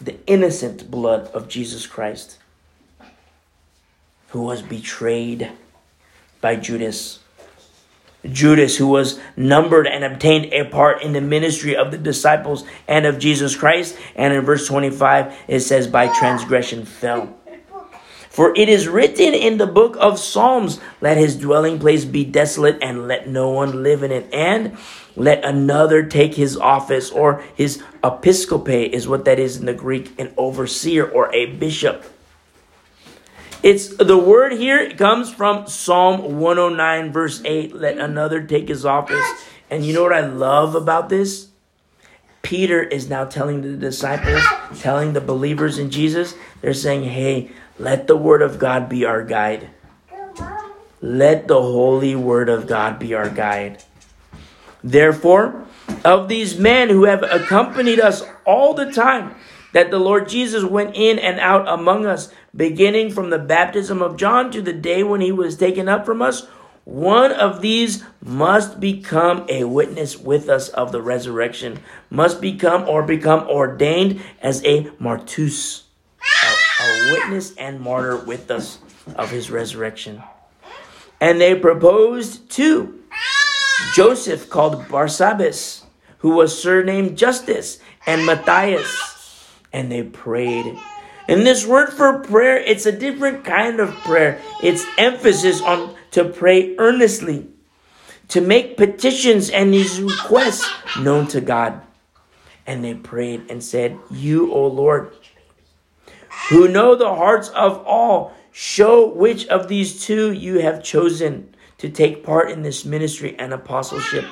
the 0.00 0.16
innocent 0.26 0.90
blood 0.90 1.28
of 1.28 1.48
Jesus 1.48 1.86
Christ, 1.86 2.38
who 4.32 4.42
was 4.42 4.62
betrayed 4.62 5.50
by 6.40 6.56
Judas. 6.56 7.20
Judas, 8.24 8.76
who 8.76 8.86
was 8.86 9.20
numbered 9.36 9.86
and 9.86 10.04
obtained 10.04 10.52
a 10.54 10.64
part 10.64 11.02
in 11.02 11.12
the 11.12 11.20
ministry 11.20 11.76
of 11.76 11.90
the 11.90 11.98
disciples 11.98 12.64
and 12.88 13.04
of 13.04 13.18
Jesus 13.18 13.54
Christ. 13.56 13.96
And 14.16 14.32
in 14.32 14.44
verse 14.44 14.66
25, 14.66 15.34
it 15.48 15.60
says, 15.60 15.86
By 15.86 16.08
transgression 16.18 16.86
fell. 16.86 17.36
For 18.30 18.56
it 18.56 18.70
is 18.70 18.88
written 18.88 19.34
in 19.34 19.58
the 19.58 19.66
book 19.66 19.96
of 20.00 20.18
Psalms, 20.18 20.80
Let 21.02 21.18
his 21.18 21.36
dwelling 21.36 21.78
place 21.78 22.06
be 22.06 22.24
desolate, 22.24 22.78
and 22.80 23.06
let 23.06 23.28
no 23.28 23.50
one 23.50 23.82
live 23.82 24.02
in 24.02 24.12
it. 24.12 24.32
And 24.32 24.78
let 25.14 25.44
another 25.44 26.04
take 26.04 26.34
his 26.34 26.56
office, 26.56 27.10
or 27.10 27.44
his 27.54 27.82
episcope 28.02 28.90
is 28.90 29.06
what 29.06 29.26
that 29.26 29.38
is 29.38 29.58
in 29.58 29.66
the 29.66 29.74
Greek, 29.74 30.18
an 30.18 30.32
overseer 30.38 31.06
or 31.06 31.30
a 31.34 31.46
bishop. 31.56 32.06
It's 33.62 33.88
the 33.96 34.18
word 34.18 34.54
here 34.54 34.90
comes 34.90 35.32
from 35.32 35.68
Psalm 35.68 36.40
109, 36.40 37.12
verse 37.12 37.40
8. 37.44 37.76
Let 37.76 37.98
another 37.98 38.42
take 38.42 38.68
his 38.68 38.84
office. 38.84 39.24
And 39.70 39.86
you 39.86 39.94
know 39.94 40.02
what 40.02 40.12
I 40.12 40.26
love 40.26 40.74
about 40.74 41.08
this? 41.08 41.48
Peter 42.42 42.82
is 42.82 43.08
now 43.08 43.24
telling 43.24 43.62
the 43.62 43.76
disciples, 43.76 44.42
telling 44.80 45.12
the 45.12 45.20
believers 45.20 45.78
in 45.78 45.90
Jesus, 45.90 46.34
they're 46.60 46.74
saying, 46.74 47.04
hey, 47.04 47.52
let 47.78 48.08
the 48.08 48.16
word 48.16 48.42
of 48.42 48.58
God 48.58 48.88
be 48.88 49.04
our 49.04 49.24
guide. 49.24 49.70
Let 51.00 51.46
the 51.46 51.62
holy 51.62 52.16
word 52.16 52.48
of 52.48 52.66
God 52.66 52.98
be 52.98 53.14
our 53.14 53.30
guide. 53.30 53.82
Therefore, 54.82 55.66
of 56.04 56.28
these 56.28 56.58
men 56.58 56.88
who 56.88 57.04
have 57.04 57.22
accompanied 57.22 58.00
us 58.00 58.24
all 58.44 58.74
the 58.74 58.90
time, 58.90 59.36
that 59.72 59.90
the 59.90 59.98
Lord 59.98 60.28
Jesus 60.28 60.64
went 60.64 60.94
in 60.94 61.18
and 61.18 61.40
out 61.40 61.66
among 61.68 62.06
us, 62.06 62.32
beginning 62.54 63.10
from 63.10 63.30
the 63.30 63.38
baptism 63.38 64.00
of 64.02 64.16
John 64.16 64.50
to 64.52 64.62
the 64.62 64.72
day 64.72 65.02
when 65.02 65.20
he 65.20 65.32
was 65.32 65.56
taken 65.56 65.88
up 65.88 66.06
from 66.06 66.22
us. 66.22 66.46
One 66.84 67.32
of 67.32 67.60
these 67.60 68.02
must 68.22 68.80
become 68.80 69.46
a 69.48 69.64
witness 69.64 70.18
with 70.18 70.48
us 70.48 70.68
of 70.68 70.92
the 70.92 71.00
resurrection, 71.00 71.78
must 72.10 72.40
become 72.40 72.88
or 72.88 73.02
become 73.02 73.48
ordained 73.48 74.20
as 74.40 74.64
a 74.64 74.84
martus, 75.00 75.82
a, 76.42 76.82
a 76.84 77.12
witness 77.12 77.56
and 77.56 77.80
martyr 77.80 78.16
with 78.16 78.50
us 78.50 78.78
of 79.14 79.30
his 79.30 79.50
resurrection. 79.50 80.22
And 81.20 81.40
they 81.40 81.54
proposed 81.54 82.50
to 82.52 83.00
Joseph 83.94 84.50
called 84.50 84.82
Barsabbas, 84.88 85.84
who 86.18 86.30
was 86.30 86.60
surnamed 86.60 87.16
Justus, 87.16 87.78
and 88.06 88.26
Matthias 88.26 89.11
and 89.72 89.90
they 89.90 90.02
prayed. 90.02 90.78
And 91.28 91.46
this 91.46 91.66
word 91.66 91.92
for 91.92 92.18
prayer, 92.18 92.56
it's 92.56 92.86
a 92.86 92.92
different 92.92 93.44
kind 93.44 93.80
of 93.80 93.94
prayer. 94.00 94.40
It's 94.62 94.84
emphasis 94.98 95.60
on 95.60 95.94
to 96.12 96.24
pray 96.24 96.76
earnestly, 96.76 97.48
to 98.28 98.40
make 98.40 98.76
petitions 98.76 99.48
and 99.48 99.72
these 99.72 100.00
requests 100.00 100.68
known 100.98 101.26
to 101.28 101.40
God. 101.40 101.80
And 102.66 102.84
they 102.84 102.94
prayed 102.94 103.50
and 103.50 103.62
said, 103.62 103.98
You, 104.10 104.52
O 104.52 104.66
Lord, 104.66 105.12
who 106.48 106.68
know 106.68 106.94
the 106.94 107.14
hearts 107.14 107.48
of 107.50 107.84
all, 107.86 108.34
show 108.50 109.06
which 109.06 109.46
of 109.46 109.68
these 109.68 110.04
two 110.04 110.32
you 110.32 110.58
have 110.58 110.82
chosen 110.82 111.54
to 111.78 111.88
take 111.88 112.22
part 112.22 112.50
in 112.50 112.62
this 112.62 112.84
ministry 112.84 113.34
and 113.38 113.52
apostleship. 113.52 114.24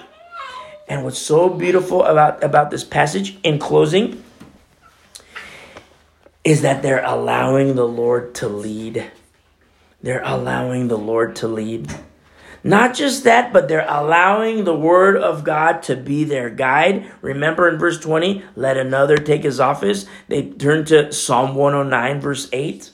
And 0.89 1.05
what's 1.05 1.19
so 1.19 1.49
beautiful 1.49 2.05
about, 2.05 2.43
about 2.43 2.71
this 2.71 2.85
passage 2.85 3.39
in 3.43 3.59
closing 3.59 4.23
is 6.51 6.63
that 6.63 6.83
they're 6.83 7.05
allowing 7.05 7.77
the 7.77 7.87
Lord 7.87 8.35
to 8.35 8.49
lead. 8.49 9.09
They're 10.03 10.25
allowing 10.25 10.89
the 10.89 10.99
Lord 10.99 11.37
to 11.37 11.47
lead. 11.47 11.95
Not 12.65 12.93
just 12.93 13.23
that, 13.23 13.53
but 13.53 13.69
they're 13.69 13.87
allowing 13.89 14.65
the 14.65 14.75
word 14.75 15.17
of 15.17 15.45
God 15.45 15.81
to 15.85 15.95
be 15.95 16.25
their 16.25 16.51
guide. 16.51 17.09
Remember 17.23 17.69
in 17.69 17.79
verse 17.79 18.01
20, 18.01 18.43
let 18.57 18.77
another 18.77 19.17
take 19.17 19.45
his 19.45 19.61
office. 19.61 20.07
They 20.27 20.43
turn 20.43 20.85
to 20.87 21.13
Psalm 21.13 21.55
109, 21.55 22.21
verse 22.21 22.49
8 22.53 22.91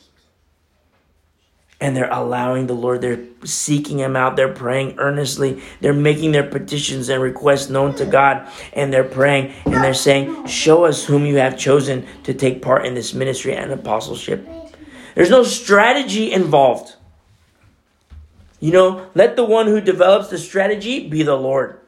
and 1.80 1.94
they're 1.94 2.10
allowing 2.10 2.66
the 2.66 2.74
Lord, 2.74 3.02
they're 3.02 3.24
seeking 3.44 3.98
Him 3.98 4.16
out, 4.16 4.36
they're 4.36 4.52
praying 4.52 4.98
earnestly, 4.98 5.62
they're 5.80 5.92
making 5.92 6.32
their 6.32 6.48
petitions 6.48 7.08
and 7.08 7.22
requests 7.22 7.68
known 7.68 7.94
to 7.96 8.06
God, 8.06 8.48
and 8.72 8.92
they're 8.92 9.04
praying 9.04 9.52
and 9.64 9.74
they're 9.74 9.94
saying, 9.94 10.46
Show 10.46 10.84
us 10.84 11.04
whom 11.04 11.26
you 11.26 11.36
have 11.36 11.58
chosen 11.58 12.06
to 12.24 12.32
take 12.32 12.62
part 12.62 12.86
in 12.86 12.94
this 12.94 13.12
ministry 13.12 13.54
and 13.54 13.72
apostleship. 13.72 14.48
There's 15.14 15.30
no 15.30 15.42
strategy 15.42 16.32
involved. 16.32 16.94
You 18.60 18.72
know, 18.72 19.10
let 19.14 19.36
the 19.36 19.44
one 19.44 19.66
who 19.66 19.80
develops 19.80 20.28
the 20.28 20.38
strategy 20.38 21.08
be 21.08 21.22
the 21.22 21.36
Lord. 21.36 21.80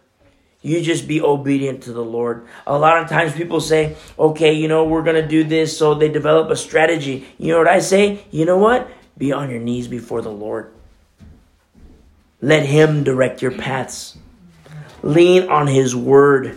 You 0.61 0.83
just 0.83 1.07
be 1.07 1.21
obedient 1.21 1.85
to 1.85 1.93
the 1.93 2.05
Lord. 2.05 2.47
A 2.67 2.77
lot 2.77 3.01
of 3.01 3.09
times 3.09 3.33
people 3.33 3.61
say, 3.61 3.97
okay, 4.19 4.53
you 4.53 4.67
know, 4.67 4.85
we're 4.85 5.03
going 5.03 5.21
to 5.21 5.27
do 5.27 5.45
this. 5.45 5.77
So 5.77 5.95
they 5.95 6.09
develop 6.09 6.51
a 6.51 6.57
strategy. 6.57 7.27
You 7.39 7.53
know 7.53 7.59
what 7.59 7.69
I 7.69 7.79
say? 7.79 8.25
You 8.31 8.45
know 8.45 8.59
what? 8.59 8.91
Be 9.19 9.33
on 9.33 9.51
your 9.51 9.59
knees 9.59 9.89
before 9.89 10.23
the 10.23 10.33
Lord. 10.33 10.73
Let 12.41 12.65
Him 12.65 13.05
direct 13.05 13.43
your 13.43 13.51
paths. 13.51 14.17
Lean 15.03 15.49
on 15.49 15.67
His 15.67 15.95
word. 15.95 16.57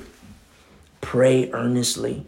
Pray 1.02 1.52
earnestly. 1.52 2.26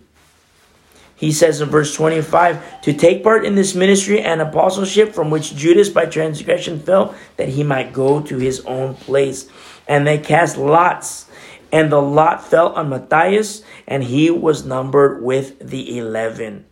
He 1.15 1.31
says 1.31 1.61
in 1.61 1.69
verse 1.69 1.95
25 1.95 2.81
to 2.81 2.91
take 2.91 3.23
part 3.23 3.45
in 3.45 3.55
this 3.55 3.75
ministry 3.75 4.19
and 4.19 4.41
apostleship 4.41 5.13
from 5.13 5.29
which 5.29 5.55
Judas 5.55 5.87
by 5.87 6.05
transgression 6.05 6.81
fell, 6.81 7.15
that 7.37 7.47
he 7.47 7.63
might 7.63 7.93
go 7.93 8.19
to 8.23 8.37
his 8.37 8.59
own 8.65 8.95
place. 8.95 9.49
And 9.87 10.05
they 10.05 10.17
cast 10.17 10.57
lots, 10.57 11.29
and 11.71 11.89
the 11.89 12.01
lot 12.01 12.43
fell 12.45 12.73
on 12.73 12.89
Matthias, 12.89 13.63
and 13.87 14.03
he 14.03 14.31
was 14.31 14.65
numbered 14.65 15.23
with 15.23 15.57
the 15.59 15.97
eleven. 15.97 16.65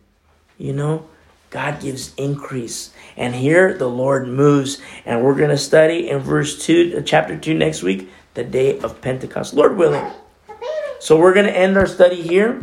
You 0.58 0.74
know, 0.74 1.08
God 1.48 1.80
gives 1.80 2.14
increase. 2.16 2.91
And 3.16 3.34
here 3.34 3.76
the 3.76 3.88
Lord 3.88 4.28
moves. 4.28 4.80
And 5.06 5.22
we're 5.22 5.34
going 5.34 5.50
to 5.50 5.58
study 5.58 6.10
in 6.10 6.18
verse 6.18 6.64
2, 6.64 6.96
uh, 6.98 7.02
chapter 7.02 7.36
2 7.38 7.54
next 7.54 7.82
week, 7.82 8.10
the 8.34 8.44
day 8.44 8.78
of 8.80 9.00
Pentecost, 9.00 9.54
Lord 9.54 9.76
willing. 9.76 10.10
So 11.00 11.18
we're 11.18 11.34
going 11.34 11.46
to 11.46 11.56
end 11.56 11.76
our 11.76 11.86
study 11.86 12.22
here. 12.22 12.60